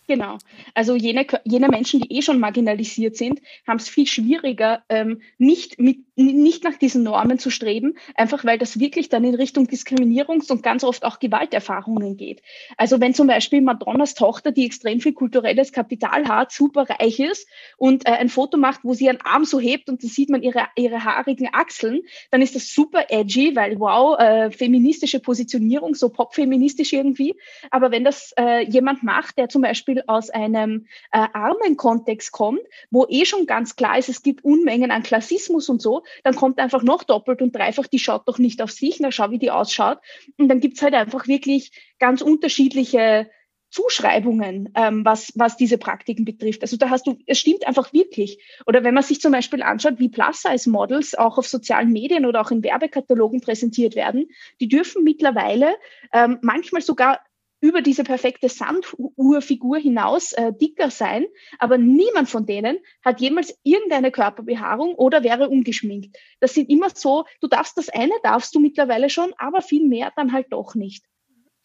Genau. 0.08 0.38
Also 0.72 0.96
jene, 0.96 1.26
jene 1.44 1.68
Menschen, 1.68 2.00
die 2.00 2.16
eh 2.16 2.22
schon 2.22 2.40
marginalisiert 2.40 3.16
sind, 3.16 3.40
haben 3.66 3.76
es 3.76 3.90
viel 3.90 4.06
schwieriger, 4.06 4.82
ähm, 4.88 5.20
nicht, 5.36 5.78
mit, 5.78 5.98
nicht 6.18 6.64
nach 6.64 6.76
diesen 6.76 7.04
Normen 7.04 7.38
zu 7.38 7.50
streben, 7.50 7.96
einfach 8.16 8.44
weil 8.44 8.58
das 8.58 8.80
wirklich 8.80 9.08
dann 9.08 9.22
in 9.22 9.36
Richtung 9.36 9.66
Diskriminierungs- 9.66 10.50
und 10.50 10.62
ganz 10.62 10.82
oft 10.82 11.04
auch 11.04 11.20
Gewalterfahrungen 11.20 12.16
geht. 12.16 12.42
Also 12.76 13.00
wenn 13.00 13.14
zum 13.14 13.28
Beispiel 13.28 13.60
Madonnas 13.60 14.14
Tochter, 14.14 14.50
die 14.50 14.66
extrem 14.66 15.00
viel 15.00 15.12
kulturelles 15.12 15.72
Kapital 15.72 16.26
hat, 16.26 16.50
super 16.50 16.86
reich 16.90 17.20
ist 17.20 17.46
und 17.76 18.06
äh, 18.06 18.10
ein 18.10 18.28
Foto 18.28 18.56
macht, 18.56 18.80
wo 18.82 18.94
sie 18.94 19.04
ihren 19.04 19.20
Arm 19.20 19.44
so 19.44 19.60
hebt 19.60 19.88
und 19.88 20.02
dann 20.02 20.10
sieht 20.10 20.28
man 20.28 20.42
ihre, 20.42 20.66
ihre 20.76 21.04
haarigen 21.04 21.48
Achseln, 21.52 22.00
dann 22.32 22.42
ist 22.42 22.56
das 22.56 22.74
super 22.74 23.06
edgy, 23.10 23.54
weil 23.54 23.78
wow, 23.78 24.18
äh, 24.18 24.50
feministische 24.50 25.20
Positionierung, 25.20 25.94
so 25.94 26.08
popfeministisch 26.08 26.92
irgendwie. 26.92 27.36
Aber 27.70 27.92
wenn 27.92 28.02
das 28.02 28.34
äh, 28.36 28.68
jemand 28.68 29.04
macht, 29.04 29.38
der 29.38 29.48
zum 29.48 29.62
Beispiel 29.62 30.02
aus 30.08 30.30
einem 30.30 30.86
äh, 31.12 31.26
armen 31.32 31.76
Kontext 31.76 32.32
kommt, 32.32 32.60
wo 32.90 33.06
eh 33.08 33.24
schon 33.24 33.46
ganz 33.46 33.76
klar 33.76 33.98
ist, 33.98 34.08
es 34.08 34.22
gibt 34.22 34.44
Unmengen 34.44 34.90
an 34.90 35.04
Klassismus 35.04 35.68
und 35.68 35.80
so, 35.80 36.02
dann 36.24 36.34
kommt 36.34 36.58
einfach 36.58 36.82
noch 36.82 37.04
doppelt 37.04 37.42
und 37.42 37.54
dreifach, 37.54 37.86
die 37.86 37.98
schaut 37.98 38.28
doch 38.28 38.38
nicht 38.38 38.62
auf 38.62 38.70
sich, 38.70 39.00
na 39.00 39.10
schau, 39.10 39.30
wie 39.30 39.38
die 39.38 39.50
ausschaut. 39.50 39.98
Und 40.36 40.48
dann 40.48 40.60
gibt's 40.60 40.82
halt 40.82 40.94
einfach 40.94 41.26
wirklich 41.26 41.72
ganz 41.98 42.22
unterschiedliche 42.22 43.30
Zuschreibungen, 43.70 44.70
ähm, 44.74 45.04
was, 45.04 45.32
was 45.34 45.56
diese 45.56 45.76
Praktiken 45.76 46.24
betrifft. 46.24 46.62
Also 46.62 46.76
da 46.76 46.88
hast 46.88 47.06
du, 47.06 47.18
es 47.26 47.38
stimmt 47.38 47.66
einfach 47.66 47.92
wirklich. 47.92 48.42
Oder 48.66 48.82
wenn 48.82 48.94
man 48.94 49.02
sich 49.02 49.20
zum 49.20 49.32
Beispiel 49.32 49.62
anschaut, 49.62 49.98
wie 49.98 50.08
Plus-Size-Models 50.08 51.16
auch 51.16 51.36
auf 51.36 51.46
sozialen 51.46 51.92
Medien 51.92 52.24
oder 52.24 52.40
auch 52.40 52.50
in 52.50 52.62
Werbekatalogen 52.62 53.40
präsentiert 53.40 53.94
werden, 53.94 54.28
die 54.60 54.68
dürfen 54.68 55.04
mittlerweile 55.04 55.74
ähm, 56.12 56.38
manchmal 56.40 56.80
sogar 56.80 57.20
über 57.60 57.82
diese 57.82 58.04
perfekte 58.04 58.48
Sanduhrfigur 58.48 59.78
hinaus 59.78 60.32
äh, 60.32 60.52
dicker 60.52 60.90
sein, 60.90 61.26
aber 61.58 61.78
niemand 61.78 62.28
von 62.28 62.46
denen 62.46 62.78
hat 63.04 63.20
jemals 63.20 63.58
irgendeine 63.62 64.10
Körperbehaarung 64.10 64.94
oder 64.94 65.22
wäre 65.22 65.48
ungeschminkt. 65.48 66.16
Das 66.40 66.54
sind 66.54 66.70
immer 66.70 66.90
so, 66.90 67.24
du 67.40 67.48
darfst 67.48 67.76
das 67.76 67.88
eine, 67.88 68.12
darfst 68.22 68.54
du 68.54 68.60
mittlerweile 68.60 69.10
schon, 69.10 69.32
aber 69.38 69.62
viel 69.62 69.86
mehr 69.86 70.12
dann 70.16 70.32
halt 70.32 70.46
doch 70.50 70.74
nicht. 70.74 71.04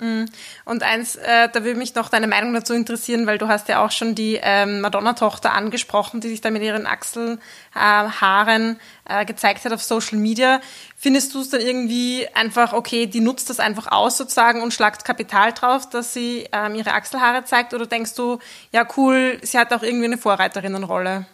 Mhm. 0.04 0.26
Und 0.66 0.84
eins, 0.84 1.16
äh, 1.16 1.48
da 1.54 1.64
würde 1.64 1.80
mich 1.80 1.96
noch 1.96 2.10
deine 2.10 2.28
Meinung 2.28 2.54
dazu 2.54 2.74
interessieren, 2.74 3.26
weil 3.26 3.38
du 3.38 3.48
hast 3.48 3.70
ja 3.70 3.84
auch 3.86 3.92
schon 3.92 4.16
die 4.16 4.38
ähm, 4.42 4.82
Madonna-Tochter 4.82 5.54
angesprochen, 5.54 6.20
die 6.20 6.28
sich 6.28 6.42
da 6.42 6.52
mit 6.52 6.62
ihren 6.62 6.86
Achselhaaren 6.86 8.80
äh, 9.08 9.22
äh, 9.22 9.26
gezeigt 9.26 9.64
hat 9.64 9.72
auf 9.72 9.82
Social 9.82 10.18
Media. 10.18 10.60
Findest 10.98 11.34
du 11.34 11.40
es 11.40 11.50
dann 11.50 11.62
irgendwie 11.62 12.28
einfach, 12.34 12.74
okay, 12.74 13.06
die 13.08 13.22
nutzt 13.22 13.50
das 13.50 13.62
einfach 13.62 13.92
aus 13.94 14.18
sozusagen 14.18 14.62
und 14.62 14.74
schlagt 14.74 15.06
Kapital 15.06 15.54
drauf, 15.54 15.90
dass 15.90 16.14
sie 16.14 16.50
ähm, 16.52 16.76
ihre 16.76 16.92
Achselhaare 16.92 17.46
zeigt? 17.46 17.74
Oder 17.74 17.86
denkst 17.86 18.16
du, 18.16 18.40
ja 18.74 18.86
cool, 18.98 19.40
sie 19.42 19.58
hat 19.58 19.72
auch 19.72 19.84
irgendwie 19.84 20.06
eine 20.06 20.18
Vorreiterinnenrolle? 20.18 21.26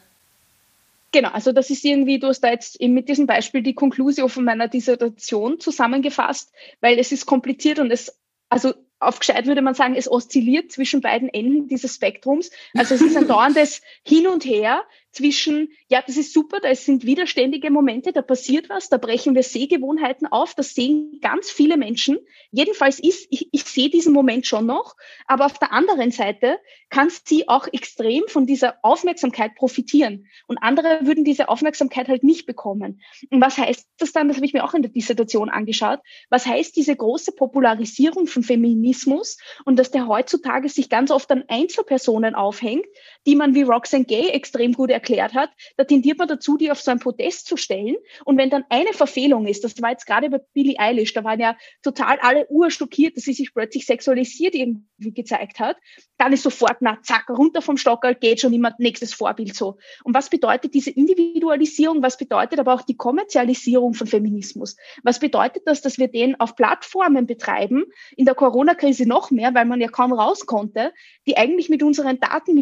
Genau, 1.12 1.30
also 1.30 1.52
das 1.54 1.72
ist 1.72 1.84
irgendwie, 1.84 2.20
du 2.20 2.28
hast 2.28 2.42
da 2.42 2.52
jetzt 2.52 2.80
eben 2.80 2.94
mit 2.94 3.10
diesem 3.10 3.26
Beispiel 3.26 3.64
die 3.64 3.74
Konklusion 3.74 4.30
von 4.30 4.44
meiner 4.44 4.68
Dissertation 4.68 5.60
zusammengefasst, 5.60 6.52
weil 6.82 7.00
es 7.00 7.12
ist 7.12 7.26
kompliziert 7.26 7.80
und 7.80 7.90
es 7.90 8.20
also 8.50 8.74
auf 9.00 9.20
gescheit 9.20 9.46
würde 9.46 9.62
man 9.62 9.76
sagen, 9.76 9.96
es 9.96 10.12
oszilliert 10.12 10.72
zwischen 10.72 11.02
beiden 11.02 11.30
Enden 11.30 11.68
dieses 11.68 11.96
Spektrums. 11.96 12.52
Also 12.76 12.96
es 12.96 13.02
ist 13.02 13.16
ein 13.16 13.28
dauerndes 13.28 13.82
Hin 14.04 14.28
und 14.28 14.44
Her 14.44 14.84
zwischen, 15.12 15.70
ja, 15.90 16.02
das 16.06 16.18
ist 16.18 16.34
super, 16.34 16.60
da 16.60 16.74
sind 16.76 17.06
widerständige 17.06 17.72
Momente, 17.72 18.14
da 18.14 18.22
passiert 18.22 18.70
was, 18.70 18.90
da 18.90 18.98
brechen 18.98 19.36
wir 19.36 19.44
Sehgewohnheiten 19.44 20.28
auf, 20.28 20.54
das 20.54 20.76
sehen 20.76 21.20
ganz 21.22 21.50
viele 21.50 21.78
Menschen. 21.78 22.20
Jedenfalls 22.52 23.00
ist, 23.00 23.28
ich, 23.30 23.50
ich 23.52 23.64
sehe 23.64 23.90
diesen 23.90 24.14
Moment 24.14 24.46
schon 24.46 24.66
noch, 24.66 24.96
aber 25.28 25.46
auf 25.46 25.58
der 25.58 25.74
anderen 25.74 26.12
Seite 26.12 26.60
kann 26.90 27.10
sie 27.10 27.48
auch 27.48 27.68
extrem 27.72 28.24
von 28.28 28.46
dieser 28.46 28.78
Aufmerksamkeit 28.84 29.56
profitieren. 29.56 30.28
Und 30.48 30.58
andere 30.58 31.00
würden 31.04 31.24
diese 31.24 31.50
Aufmerksamkeit 31.50 32.08
halt 32.08 32.24
nicht 32.24 32.46
bekommen. 32.46 33.02
Und 33.30 33.42
was 33.42 33.58
heißt 33.58 33.88
das 33.98 34.12
dann, 34.12 34.28
das 34.28 34.38
habe 34.38 34.46
ich 34.46 34.54
mir 34.54 34.64
auch 34.64 34.74
in 34.74 34.82
der 34.82 34.92
Dissertation 34.92 35.50
angeschaut, 35.50 36.00
was 36.30 36.46
heißt 36.46 36.76
diese 36.76 36.96
große 36.96 37.32
Popularisierung 37.34 38.28
von 38.28 38.44
Feminismus 38.44 39.38
und 39.66 39.78
dass 39.78 39.92
der 39.92 40.08
heutzutage 40.08 40.70
sich 40.70 40.90
ganz 40.90 41.12
oft 41.12 41.30
an 41.32 41.44
Einzelpersonen 41.48 42.36
aufhängt, 42.36 42.86
die 43.28 43.36
man 43.36 43.54
wie 43.54 43.64
Roxanne 43.64 44.06
Gay 44.06 44.30
extrem 44.30 44.74
gut 44.74 44.90
erklärt 44.90 45.34
hat, 45.34 45.50
da 45.78 45.84
tendiert 45.84 46.18
man 46.18 46.28
dazu, 46.28 46.58
die 46.58 46.72
auf 46.72 46.82
so 46.82 46.92
einen 46.92 47.00
Protest 47.00 47.48
zu 47.48 47.58
stellen. 47.58 47.96
Und 48.26 48.38
wenn 48.38 48.50
dann 48.50 48.66
eine 48.70 48.94
Verfehlung 48.94 49.46
ist, 49.46 49.64
das 49.64 49.82
war 49.82 49.92
jetzt 49.92 50.06
gerade 50.06 50.30
bei 50.30 50.40
Billie 50.54 50.80
Eilish, 50.80 51.14
da 51.14 51.24
waren 51.24 51.40
ja 51.40 51.56
total 51.84 52.18
alle 52.22 52.48
urschockiert, 52.50 53.18
dass 53.18 53.26
sie 53.26 53.34
sich 53.34 53.54
plötzlich 53.54 53.86
sexualisiert 53.86 54.56
irgendwie 54.56 55.14
gezeigt 55.14 55.60
hat, 55.60 55.78
dann 56.18 56.34
ist 56.34 56.44
sofort, 56.44 56.78
na 56.82 57.00
zack, 57.02 57.30
runter 57.30 57.62
vom 57.62 57.78
Stockerl, 57.78 58.16
geht 58.16 58.42
schon 58.42 58.54
immer 58.54 58.74
nächstes 58.78 59.14
Vorbild 59.14 59.56
so. 59.56 59.78
Und 60.04 60.14
was 60.14 60.30
bedeutet 60.30 60.74
diese 60.74 60.90
Individualisierung? 60.90 62.02
Was 62.02 62.18
bedeutet 62.18 62.60
aber 62.60 62.74
auch 62.74 62.82
die 62.82 62.98
Kommerzialisierung 62.98 63.94
von 63.94 64.08
Feminismus? 64.08 64.76
Was 65.04 65.20
bedeutet 65.20 65.64
das, 65.66 65.82
dass 65.82 65.98
wir 65.98 66.08
den 66.08 66.40
auf 66.40 66.56
Plattformen 66.56 67.26
betreiben, 67.26 67.86
in 68.16 68.26
der 68.26 68.36
Corona-Krise 68.36 69.08
noch 69.08 69.32
mehr, 69.32 69.54
weil 69.54 69.66
man 69.66 69.80
ja 69.80 69.88
kaum 69.88 70.14
raus 70.14 70.46
konnte, 70.46 70.94
die 71.28 71.38
eigentlich 71.38 71.70
mit 71.70 71.84
unseren 71.84 72.20
Daten 72.20 72.56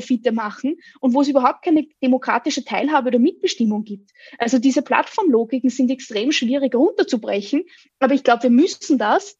Milliardenprofite 0.00 0.32
machen 0.32 0.76
und 1.00 1.14
wo 1.14 1.20
es 1.20 1.28
überhaupt 1.28 1.62
keine 1.62 1.86
demokratische 2.02 2.64
Teilhabe 2.64 3.08
oder 3.08 3.18
Mitbestimmung 3.18 3.84
gibt. 3.84 4.10
Also 4.38 4.58
diese 4.58 4.82
Plattformlogiken 4.82 5.70
sind 5.70 5.90
extrem 5.90 6.32
schwierig 6.32 6.74
runterzubrechen, 6.74 7.64
aber 7.98 8.14
ich 8.14 8.24
glaube, 8.24 8.44
wir 8.44 8.50
müssen 8.50 8.98
das 8.98 9.36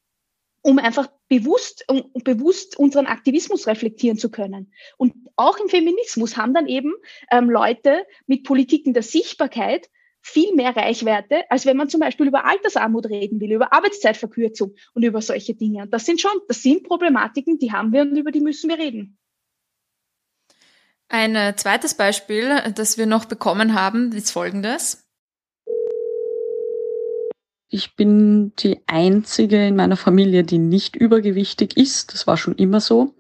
um 0.63 0.79
einfach 0.79 1.09
bewusst, 1.29 1.87
um 1.89 2.11
bewusst 2.23 2.79
unseren 2.79 3.07
Aktivismus 3.07 3.67
reflektieren 3.67 4.19
zu 4.19 4.31
können. 4.31 4.73
Und 4.99 5.15
auch 5.37 5.59
im 5.59 5.71
Feminismus 5.71 6.37
haben 6.37 6.53
dann 6.53 6.67
eben 6.67 6.93
ähm, 7.31 7.49
Leute 7.49 8.05
mit 8.27 8.45
Politiken 8.45 8.93
der 8.93 9.03
Sichtbarkeit 9.03 9.89
viel 10.21 10.55
mehr 10.55 10.77
Reichweite, 10.77 11.51
als 11.51 11.65
wenn 11.65 11.79
man 11.79 11.89
zum 11.89 12.01
Beispiel 12.01 12.27
über 12.27 12.45
Altersarmut 12.45 13.07
reden 13.07 13.41
will, 13.41 13.53
über 13.53 13.73
Arbeitszeitverkürzung 13.73 14.75
und 14.93 15.03
über 15.03 15.23
solche 15.23 15.55
Dinge. 15.55 15.85
Und 15.85 15.95
das 15.95 16.05
sind 16.05 16.21
schon, 16.21 16.33
das 16.47 16.63
sind 16.63 16.87
Problematiken, 16.87 17.59
die 17.59 17.73
haben 17.73 17.91
wir 17.91 18.03
und 18.03 18.15
über 18.15 18.31
die 18.31 18.43
müssen 18.43 18.69
wir 18.69 18.79
reden. 18.79 19.19
Ein 21.13 21.35
äh, 21.35 21.57
zweites 21.57 21.95
Beispiel, 21.95 22.63
das 22.77 22.97
wir 22.97 23.07
noch 23.07 23.25
bekommen 23.25 23.75
haben, 23.75 24.13
ist 24.13 24.31
folgendes. 24.31 25.09
Ich 27.69 27.97
bin 27.97 28.53
die 28.61 28.81
einzige 28.87 29.67
in 29.67 29.75
meiner 29.75 29.97
Familie, 29.97 30.45
die 30.45 30.59
nicht 30.59 30.95
übergewichtig 30.95 31.77
ist. 31.77 32.15
Das 32.15 32.29
war 32.29 32.37
schon 32.37 32.55
immer 32.55 32.81
so. 32.81 33.15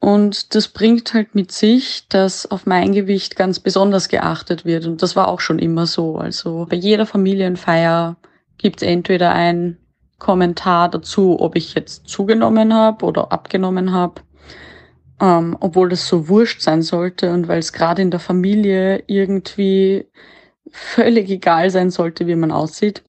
Und 0.00 0.56
das 0.56 0.68
bringt 0.68 1.14
halt 1.14 1.36
mit 1.36 1.52
sich, 1.52 2.08
dass 2.08 2.50
auf 2.50 2.66
mein 2.66 2.92
Gewicht 2.92 3.36
ganz 3.36 3.60
besonders 3.60 4.08
geachtet 4.08 4.64
wird. 4.64 4.86
Und 4.86 5.00
das 5.00 5.14
war 5.14 5.28
auch 5.28 5.40
schon 5.40 5.60
immer 5.60 5.86
so. 5.86 6.16
Also 6.16 6.66
bei 6.68 6.76
jeder 6.76 7.06
Familienfeier 7.06 8.16
gibt 8.58 8.82
es 8.82 8.88
entweder 8.88 9.32
ein 9.32 9.78
Kommentar 10.18 10.88
dazu, 10.88 11.38
ob 11.38 11.54
ich 11.54 11.74
jetzt 11.74 12.08
zugenommen 12.08 12.74
habe 12.74 13.04
oder 13.04 13.30
abgenommen 13.30 13.92
habe. 13.92 14.20
Ähm, 15.20 15.56
obwohl 15.60 15.88
das 15.88 16.06
so 16.06 16.28
wurscht 16.28 16.60
sein 16.60 16.82
sollte 16.82 17.32
und 17.32 17.48
weil 17.48 17.58
es 17.58 17.72
gerade 17.72 18.02
in 18.02 18.10
der 18.10 18.20
Familie 18.20 19.02
irgendwie 19.06 20.06
völlig 20.70 21.28
egal 21.30 21.70
sein 21.70 21.90
sollte, 21.90 22.26
wie 22.26 22.36
man 22.36 22.52
aussieht. 22.52 23.02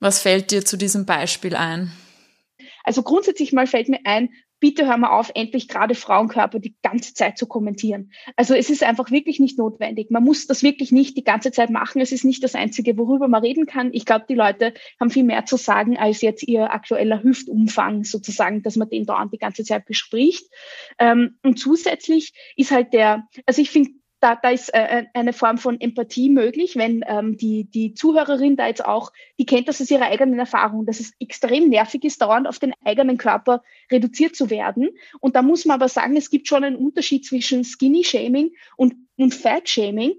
Was 0.00 0.20
fällt 0.20 0.50
dir 0.50 0.64
zu 0.64 0.76
diesem 0.76 1.06
Beispiel 1.06 1.54
ein? 1.54 1.92
Also 2.84 3.02
grundsätzlich 3.02 3.52
mal 3.52 3.66
fällt 3.66 3.88
mir 3.88 4.00
ein, 4.04 4.30
bitte 4.60 4.86
hör 4.86 4.96
mal 4.98 5.10
auf, 5.10 5.30
endlich 5.34 5.68
gerade 5.68 5.94
Frauenkörper 5.94 6.58
die 6.58 6.76
ganze 6.82 7.14
Zeit 7.14 7.38
zu 7.38 7.46
kommentieren. 7.46 8.12
Also 8.36 8.54
es 8.54 8.70
ist 8.70 8.84
einfach 8.84 9.10
wirklich 9.10 9.40
nicht 9.40 9.58
notwendig. 9.58 10.10
Man 10.10 10.22
muss 10.22 10.46
das 10.46 10.62
wirklich 10.62 10.92
nicht 10.92 11.16
die 11.16 11.24
ganze 11.24 11.50
Zeit 11.50 11.70
machen. 11.70 12.00
Es 12.00 12.12
ist 12.12 12.24
nicht 12.24 12.44
das 12.44 12.54
Einzige, 12.54 12.96
worüber 12.98 13.26
man 13.26 13.42
reden 13.42 13.66
kann. 13.66 13.90
Ich 13.92 14.04
glaube, 14.04 14.26
die 14.28 14.34
Leute 14.34 14.74
haben 15.00 15.10
viel 15.10 15.24
mehr 15.24 15.46
zu 15.46 15.56
sagen 15.56 15.96
als 15.96 16.20
jetzt 16.20 16.46
ihr 16.46 16.72
aktueller 16.72 17.22
Hüftumfang 17.22 18.04
sozusagen, 18.04 18.62
dass 18.62 18.76
man 18.76 18.90
den 18.90 19.06
dauernd 19.06 19.32
die 19.32 19.38
ganze 19.38 19.64
Zeit 19.64 19.86
bespricht. 19.86 20.46
Ähm, 20.98 21.38
und 21.42 21.58
zusätzlich 21.58 22.32
ist 22.56 22.70
halt 22.70 22.92
der, 22.92 23.26
also 23.46 23.62
ich 23.62 23.70
finde 23.70 23.90
da, 24.20 24.36
da 24.36 24.50
ist 24.50 24.72
äh, 24.74 25.06
eine 25.14 25.32
Form 25.32 25.58
von 25.58 25.80
Empathie 25.80 26.28
möglich, 26.28 26.76
wenn 26.76 27.02
ähm, 27.06 27.36
die, 27.36 27.64
die 27.64 27.94
Zuhörerin 27.94 28.56
da 28.56 28.66
jetzt 28.66 28.84
auch, 28.84 29.12
die 29.38 29.46
kennt 29.46 29.68
das 29.68 29.80
aus 29.80 29.90
ihrer 29.90 30.06
eigenen 30.06 30.38
Erfahrung, 30.38 30.86
dass 30.86 31.00
es 31.00 31.12
extrem 31.18 31.68
nervig 31.70 32.04
ist, 32.04 32.20
dauernd 32.20 32.46
auf 32.46 32.58
den 32.58 32.74
eigenen 32.84 33.16
Körper 33.16 33.62
reduziert 33.90 34.36
zu 34.36 34.50
werden. 34.50 34.90
Und 35.20 35.36
da 35.36 35.42
muss 35.42 35.64
man 35.64 35.76
aber 35.76 35.88
sagen, 35.88 36.16
es 36.16 36.30
gibt 36.30 36.48
schon 36.48 36.64
einen 36.64 36.76
Unterschied 36.76 37.24
zwischen 37.24 37.64
Skinny-Shaming 37.64 38.52
und, 38.76 38.94
und 39.16 39.34
Fat-Shaming 39.34 40.12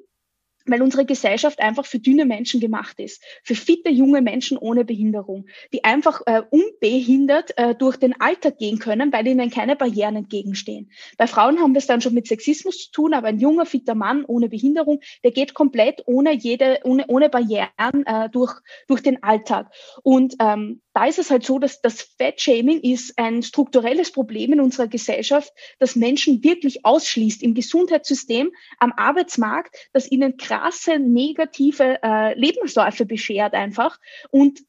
weil 0.65 0.81
unsere 0.81 1.05
Gesellschaft 1.05 1.59
einfach 1.59 1.85
für 1.85 1.99
dünne 1.99 2.25
Menschen 2.25 2.59
gemacht 2.59 2.99
ist, 2.99 3.23
für 3.43 3.55
fitte 3.55 3.89
junge 3.89 4.21
Menschen 4.21 4.57
ohne 4.57 4.85
Behinderung, 4.85 5.45
die 5.73 5.83
einfach 5.83 6.21
äh, 6.25 6.41
unbehindert 6.49 7.57
äh, 7.57 7.75
durch 7.75 7.97
den 7.97 8.19
Alltag 8.19 8.57
gehen 8.57 8.79
können, 8.79 9.11
weil 9.13 9.27
ihnen 9.27 9.49
keine 9.49 9.75
Barrieren 9.75 10.15
entgegenstehen. 10.15 10.91
Bei 11.17 11.27
Frauen 11.27 11.59
haben 11.59 11.73
wir 11.73 11.79
es 11.79 11.87
dann 11.87 12.01
schon 12.01 12.13
mit 12.13 12.27
Sexismus 12.27 12.85
zu 12.85 12.91
tun, 12.91 13.13
aber 13.13 13.27
ein 13.27 13.39
junger, 13.39 13.65
fitter 13.65 13.95
Mann 13.95 14.25
ohne 14.25 14.49
Behinderung, 14.49 15.01
der 15.23 15.31
geht 15.31 15.53
komplett 15.53 16.03
ohne 16.05 16.33
jede, 16.33 16.79
ohne, 16.83 17.05
ohne 17.07 17.29
Barrieren 17.29 18.05
äh, 18.05 18.29
durch, 18.29 18.53
durch 18.87 19.01
den 19.01 19.23
Alltag. 19.23 19.71
Und 20.03 20.35
ähm, 20.39 20.81
da 20.93 21.05
ist 21.05 21.19
es 21.19 21.29
halt 21.29 21.45
so, 21.45 21.59
dass 21.59 21.81
das 21.81 22.01
Fat-Shaming 22.17 22.81
ist 22.81 23.17
ein 23.17 23.43
strukturelles 23.43 24.11
Problem 24.11 24.53
in 24.53 24.61
unserer 24.61 24.87
Gesellschaft, 24.87 25.51
das 25.79 25.95
Menschen 25.95 26.43
wirklich 26.43 26.85
ausschließt 26.85 27.43
im 27.43 27.53
Gesundheitssystem, 27.53 28.51
am 28.79 28.93
Arbeitsmarkt, 28.97 29.75
das 29.93 30.11
ihnen 30.11 30.37
krasse 30.37 30.99
negative 30.99 31.99
äh, 32.03 32.37
Lebensläufe 32.37 33.05
beschert 33.05 33.53
einfach. 33.53 33.99
Und 34.29 34.61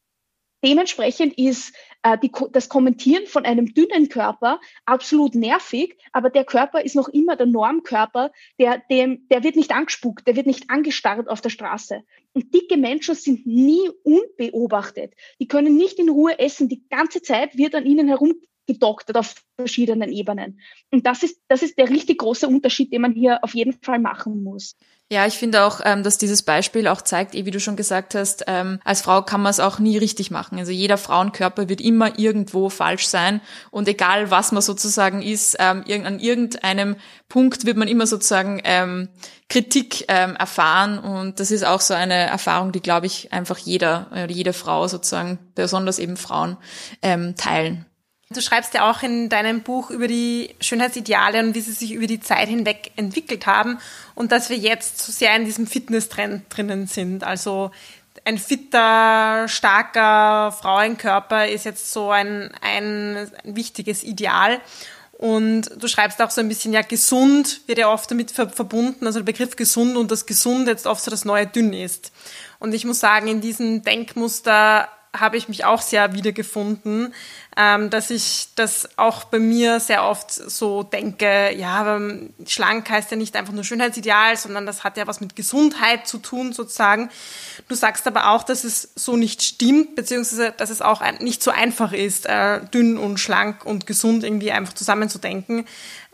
dementsprechend 0.63 1.37
ist 1.37 1.75
äh, 2.03 2.17
die, 2.17 2.31
das 2.51 2.69
Kommentieren 2.69 3.27
von 3.27 3.45
einem 3.45 3.73
dünnen 3.73 4.09
Körper 4.09 4.59
absolut 4.85 5.35
nervig, 5.35 5.97
aber 6.11 6.29
der 6.29 6.45
Körper 6.45 6.83
ist 6.83 6.95
noch 6.95 7.09
immer 7.09 7.35
der 7.35 7.47
Normkörper, 7.47 8.31
der, 8.59 8.81
dem, 8.89 9.27
der 9.29 9.43
wird 9.43 9.55
nicht 9.55 9.71
angespuckt, 9.71 10.27
der 10.27 10.35
wird 10.35 10.47
nicht 10.47 10.69
angestarrt 10.69 11.29
auf 11.29 11.41
der 11.41 11.49
Straße. 11.49 12.03
Und 12.33 12.53
dicke 12.53 12.77
Menschen 12.77 13.15
sind 13.15 13.45
nie 13.45 13.89
unbeobachtet. 14.03 15.13
Die 15.39 15.47
können 15.47 15.77
nicht 15.77 15.99
in 15.99 16.09
Ruhe 16.09 16.39
essen. 16.39 16.69
Die 16.69 16.87
ganze 16.89 17.21
Zeit 17.21 17.57
wird 17.57 17.75
an 17.75 17.85
ihnen 17.85 18.07
herum 18.07 18.33
gedoktert 18.65 19.17
auf 19.17 19.35
verschiedenen 19.57 20.11
Ebenen. 20.11 20.59
Und 20.91 21.05
das 21.05 21.23
ist, 21.23 21.41
das 21.47 21.63
ist 21.63 21.77
der 21.77 21.89
richtig 21.89 22.19
große 22.19 22.47
Unterschied, 22.47 22.93
den 22.93 23.01
man 23.01 23.13
hier 23.13 23.43
auf 23.43 23.53
jeden 23.53 23.73
Fall 23.73 23.99
machen 23.99 24.43
muss. 24.43 24.77
Ja, 25.13 25.27
ich 25.27 25.35
finde 25.35 25.63
auch, 25.63 25.79
ähm, 25.85 26.01
dass 26.01 26.17
dieses 26.17 26.41
Beispiel 26.41 26.87
auch 26.87 27.03
zeigt, 27.03 27.35
eh, 27.35 27.45
wie 27.45 27.51
du 27.51 27.59
schon 27.59 27.75
gesagt 27.75 28.15
hast, 28.15 28.45
ähm, 28.47 28.79
als 28.83 29.03
Frau 29.03 29.21
kann 29.21 29.43
man 29.43 29.51
es 29.51 29.59
auch 29.59 29.77
nie 29.77 29.95
richtig 29.99 30.31
machen. 30.31 30.57
Also 30.57 30.71
jeder 30.71 30.97
Frauenkörper 30.97 31.69
wird 31.69 31.81
immer 31.81 32.17
irgendwo 32.17 32.69
falsch 32.69 33.05
sein 33.05 33.39
und 33.69 33.87
egal 33.87 34.31
was 34.31 34.51
man 34.51 34.63
sozusagen 34.63 35.21
ist, 35.21 35.55
ähm, 35.59 35.83
an 36.03 36.17
irgendeinem 36.17 36.95
Punkt 37.29 37.63
wird 37.67 37.77
man 37.77 37.87
immer 37.87 38.07
sozusagen 38.07 38.59
ähm, 38.63 39.07
Kritik 39.49 40.05
ähm, 40.07 40.35
erfahren 40.35 40.97
und 40.97 41.39
das 41.39 41.51
ist 41.51 41.63
auch 41.63 41.81
so 41.81 41.93
eine 41.93 42.15
Erfahrung, 42.15 42.71
die 42.71 42.81
glaube 42.81 43.05
ich 43.05 43.31
einfach 43.31 43.59
jeder 43.59 44.07
oder 44.09 44.31
jede 44.31 44.53
Frau 44.53 44.87
sozusagen, 44.87 45.37
besonders 45.53 45.99
eben 45.99 46.17
Frauen, 46.17 46.57
ähm, 47.03 47.35
teilen. 47.35 47.85
Du 48.33 48.41
schreibst 48.41 48.73
ja 48.73 48.89
auch 48.89 49.03
in 49.03 49.29
deinem 49.29 49.61
Buch 49.61 49.89
über 49.89 50.07
die 50.07 50.55
Schönheitsideale 50.59 51.39
und 51.39 51.55
wie 51.55 51.61
sie 51.61 51.71
sich 51.71 51.93
über 51.93 52.07
die 52.07 52.19
Zeit 52.19 52.49
hinweg 52.49 52.91
entwickelt 52.95 53.45
haben 53.45 53.79
und 54.15 54.31
dass 54.31 54.49
wir 54.49 54.57
jetzt 54.57 54.99
so 54.99 55.11
sehr 55.11 55.35
in 55.35 55.45
diesem 55.45 55.67
Fitness-Trend 55.67 56.43
drinnen 56.49 56.87
sind. 56.87 57.23
Also 57.23 57.71
ein 58.25 58.37
fitter, 58.37 59.47
starker 59.47 60.51
Frauenkörper 60.51 61.47
ist 61.47 61.65
jetzt 61.65 61.91
so 61.91 62.11
ein, 62.11 62.51
ein 62.61 63.29
wichtiges 63.43 64.03
Ideal. 64.03 64.61
Und 65.13 65.69
du 65.77 65.87
schreibst 65.87 66.21
auch 66.21 66.31
so 66.31 66.41
ein 66.41 66.49
bisschen, 66.49 66.73
ja, 66.73 66.81
gesund 66.81 67.61
wird 67.67 67.77
ja 67.77 67.89
oft 67.89 68.11
damit 68.11 68.31
verbunden, 68.31 69.05
also 69.05 69.19
der 69.19 69.25
Begriff 69.25 69.55
gesund 69.55 69.95
und 69.95 70.11
das 70.11 70.25
gesund 70.25 70.67
jetzt 70.67 70.85
oft 70.85 71.03
so 71.03 71.11
das 71.11 71.23
neue 71.23 71.47
dünn 71.47 71.71
ist. 71.71 72.11
Und 72.59 72.73
ich 72.73 72.83
muss 72.83 72.99
sagen, 72.99 73.27
in 73.27 73.39
diesem 73.39 73.83
Denkmuster 73.83 74.89
habe 75.15 75.37
ich 75.37 75.47
mich 75.47 75.63
auch 75.63 75.81
sehr 75.81 76.13
wiedergefunden, 76.13 77.13
ähm, 77.57 77.89
dass 77.89 78.09
ich 78.09 78.47
das 78.55 78.97
auch 78.97 79.25
bei 79.25 79.39
mir 79.39 79.79
sehr 79.79 80.03
oft 80.03 80.31
so 80.31 80.83
denke, 80.83 81.53
ja, 81.55 81.99
schlank 82.47 82.89
heißt 82.89 83.11
ja 83.11 83.17
nicht 83.17 83.35
einfach 83.35 83.53
nur 83.53 83.63
Schönheitsideal, 83.63 84.37
sondern 84.37 84.65
das 84.65 84.83
hat 84.83 84.97
ja 84.97 85.07
was 85.07 85.21
mit 85.21 85.35
Gesundheit 85.35 86.07
zu 86.07 86.17
tun 86.17 86.53
sozusagen. 86.53 87.09
Du 87.67 87.75
sagst 87.75 88.07
aber 88.07 88.29
auch, 88.29 88.43
dass 88.43 88.63
es 88.63 88.89
so 88.95 89.15
nicht 89.15 89.43
stimmt, 89.43 89.95
beziehungsweise 89.95 90.53
dass 90.55 90.69
es 90.69 90.81
auch 90.81 91.01
nicht 91.19 91.43
so 91.43 91.51
einfach 91.51 91.93
ist, 91.93 92.25
äh, 92.25 92.61
dünn 92.73 92.97
und 92.97 93.19
schlank 93.19 93.65
und 93.65 93.85
gesund 93.85 94.23
irgendwie 94.23 94.51
einfach 94.51 94.73
zusammenzudenken. 94.73 95.65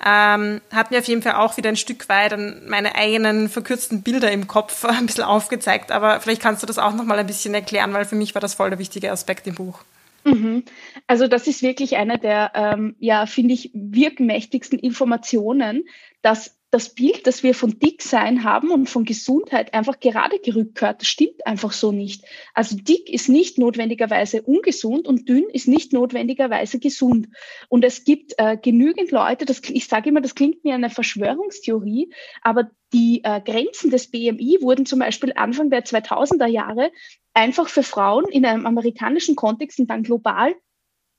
Ähm, 0.05 0.61
hat 0.71 0.91
mir 0.91 0.99
auf 0.99 1.07
jeden 1.07 1.21
Fall 1.21 1.35
auch 1.35 1.57
wieder 1.57 1.69
ein 1.69 1.75
Stück 1.75 2.07
weit 2.07 2.31
an 2.33 2.61
meine 2.67 2.95
eigenen 2.95 3.49
verkürzten 3.49 4.01
Bilder 4.01 4.31
im 4.31 4.47
Kopf 4.47 4.85
ein 4.85 5.05
bisschen 5.05 5.23
aufgezeigt, 5.25 5.91
aber 5.91 6.19
vielleicht 6.21 6.41
kannst 6.41 6.63
du 6.63 6.67
das 6.67 6.77
auch 6.77 6.93
nochmal 6.93 7.19
ein 7.19 7.27
bisschen 7.27 7.53
erklären, 7.53 7.93
weil 7.93 8.05
für 8.05 8.15
mich 8.15 8.33
war 8.33 8.41
das 8.41 8.53
voll 8.53 8.69
der 8.69 8.79
wichtige 8.79 9.11
Aspekt 9.11 9.47
im 9.47 9.55
Buch. 9.55 9.83
Mhm. 10.23 10.63
Also 11.07 11.27
das 11.27 11.47
ist 11.47 11.61
wirklich 11.61 11.97
eine 11.97 12.17
der, 12.17 12.51
ähm, 12.55 12.95
ja, 12.99 13.25
finde 13.25 13.53
ich, 13.53 13.71
wirkmächtigsten 13.73 14.79
Informationen, 14.79 15.85
dass 16.21 16.59
das 16.71 16.93
Bild, 16.93 17.25
das 17.25 17.41
wir 17.41 17.55
von 17.55 17.79
Dicksein 17.79 18.43
haben 18.43 18.69
und 18.69 18.87
von 18.87 19.03
Gesundheit 19.03 19.73
einfach 19.73 19.99
gerade 19.99 20.37
gerückt 20.39 20.75
gehört. 20.75 21.03
Stimmt 21.03 21.45
einfach 21.47 21.71
so 21.71 21.91
nicht. 21.91 22.25
Also 22.53 22.75
dick 22.77 23.09
ist 23.09 23.27
nicht 23.27 23.57
notwendigerweise 23.57 24.43
ungesund 24.43 25.07
und 25.07 25.27
dünn 25.27 25.45
ist 25.51 25.67
nicht 25.67 25.93
notwendigerweise 25.93 26.79
gesund. 26.79 27.29
Und 27.69 27.83
es 27.83 28.03
gibt 28.03 28.33
äh, 28.37 28.55
genügend 28.55 29.09
Leute, 29.09 29.45
das, 29.45 29.61
ich 29.67 29.87
sage 29.87 30.09
immer, 30.09 30.21
das 30.21 30.35
klingt 30.35 30.63
mir 30.63 30.75
eine 30.75 30.91
Verschwörungstheorie, 30.91 32.13
aber 32.43 32.69
die 32.93 33.23
äh, 33.23 33.41
Grenzen 33.41 33.91
des 33.91 34.09
BMI 34.09 34.59
wurden 34.61 34.85
zum 34.85 34.99
Beispiel 34.99 35.33
Anfang 35.35 35.69
der 35.69 35.85
2000er 35.85 36.47
Jahre 36.47 36.91
einfach 37.33 37.69
für 37.69 37.83
Frauen 37.83 38.25
in 38.25 38.45
einem 38.45 38.65
amerikanischen 38.65 39.35
Kontext 39.35 39.79
und 39.79 39.87
dann 39.89 40.03
global 40.03 40.55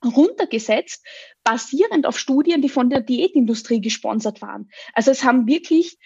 runtergesetzt, 0.03 1.05
basierend 1.43 2.05
auf 2.05 2.17
Studien, 2.17 2.61
die 2.61 2.69
von 2.69 2.89
der 2.89 3.01
Diätindustrie 3.01 3.81
gesponsert 3.81 4.41
waren. 4.41 4.69
Also 4.93 5.11
es 5.11 5.23
haben 5.23 5.47
wirklich 5.47 5.97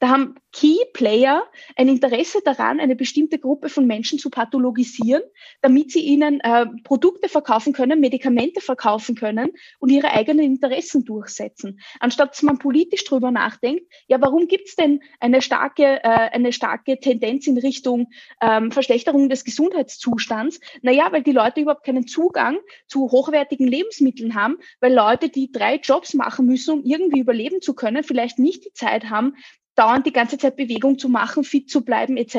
da 0.00 0.08
haben 0.08 0.34
Key 0.52 0.78
Player 0.94 1.46
ein 1.76 1.88
Interesse 1.88 2.40
daran, 2.44 2.80
eine 2.80 2.96
bestimmte 2.96 3.38
Gruppe 3.38 3.68
von 3.68 3.86
Menschen 3.86 4.18
zu 4.18 4.30
pathologisieren, 4.30 5.22
damit 5.60 5.92
sie 5.92 6.00
ihnen 6.00 6.40
äh, 6.40 6.66
Produkte 6.82 7.28
verkaufen 7.28 7.72
können, 7.72 8.00
Medikamente 8.00 8.60
verkaufen 8.60 9.14
können 9.14 9.50
und 9.78 9.90
ihre 9.90 10.10
eigenen 10.10 10.44
Interessen 10.44 11.04
durchsetzen. 11.04 11.80
Anstatt 12.00 12.30
dass 12.30 12.42
man 12.42 12.58
politisch 12.58 13.04
drüber 13.04 13.30
nachdenkt, 13.30 13.84
ja, 14.06 14.20
warum 14.20 14.48
gibt's 14.48 14.74
denn 14.74 15.00
eine 15.20 15.42
starke, 15.42 16.02
äh, 16.02 16.30
eine 16.32 16.52
starke 16.52 16.98
Tendenz 16.98 17.46
in 17.46 17.58
Richtung 17.58 18.08
ähm, 18.40 18.72
Verschlechterung 18.72 19.28
des 19.28 19.44
Gesundheitszustands? 19.44 20.60
Naja, 20.82 21.08
weil 21.12 21.22
die 21.22 21.32
Leute 21.32 21.60
überhaupt 21.60 21.84
keinen 21.84 22.06
Zugang 22.06 22.58
zu 22.86 23.10
hochwertigen 23.10 23.68
Lebensmitteln 23.68 24.34
haben, 24.34 24.56
weil 24.80 24.94
Leute, 24.94 25.28
die 25.28 25.52
drei 25.52 25.76
Jobs 25.76 26.14
machen 26.14 26.46
müssen, 26.46 26.78
um 26.78 26.84
irgendwie 26.84 27.20
überleben 27.20 27.60
zu 27.60 27.74
können, 27.74 28.02
vielleicht 28.02 28.38
nicht 28.38 28.64
die 28.64 28.72
Zeit 28.72 29.10
haben, 29.10 29.34
dauernd 29.80 30.06
die 30.06 30.12
ganze 30.12 30.36
Zeit 30.36 30.56
Bewegung 30.56 30.98
zu 30.98 31.08
machen, 31.08 31.42
fit 31.42 31.70
zu 31.70 31.82
bleiben 31.84 32.18
etc. 32.18 32.36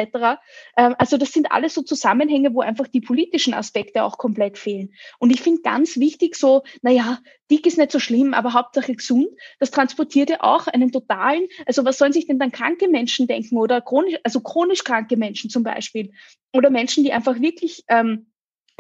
Ähm, 0.77 0.95
also 0.99 1.17
das 1.17 1.32
sind 1.32 1.51
alles 1.51 1.73
so 1.73 1.82
Zusammenhänge, 1.82 2.54
wo 2.54 2.62
einfach 2.62 2.88
die 2.88 3.01
politischen 3.01 3.56
Aspekte 3.56 4.04
auch 4.04 4.19
komplett 4.19 4.60
fehlen. 4.60 4.93
Und 5.17 5.32
ich 5.32 5.41
finde 5.41 5.63
ganz 5.63 5.97
wichtig 5.97 6.36
so, 6.36 6.62
naja, 6.84 7.19
dick 7.49 7.65
ist 7.65 7.80
nicht 7.80 7.91
so 7.91 7.99
schlimm, 7.99 8.36
aber 8.36 8.54
Hauptsache 8.54 8.95
gesund. 8.95 9.27
Das 9.60 9.71
transportiert 9.71 10.30
ja 10.30 10.38
auch 10.41 10.67
einen 10.67 10.91
totalen, 10.91 11.47
also 11.65 11.84
was 11.84 11.97
sollen 11.97 12.13
sich 12.13 12.27
denn 12.27 12.38
dann 12.38 12.51
kranke 12.51 12.88
Menschen 12.88 13.25
denken 13.27 13.58
oder 13.58 13.82
chronisch, 13.82 14.19
also 14.23 14.41
chronisch 14.41 14.84
kranke 14.84 15.17
Menschen 15.17 15.49
zum 15.49 15.63
Beispiel 15.63 16.12
oder 16.54 16.69
Menschen, 16.69 17.04
die 17.04 17.12
einfach 17.12 17.39
wirklich 17.41 17.84
ähm, 17.88 18.31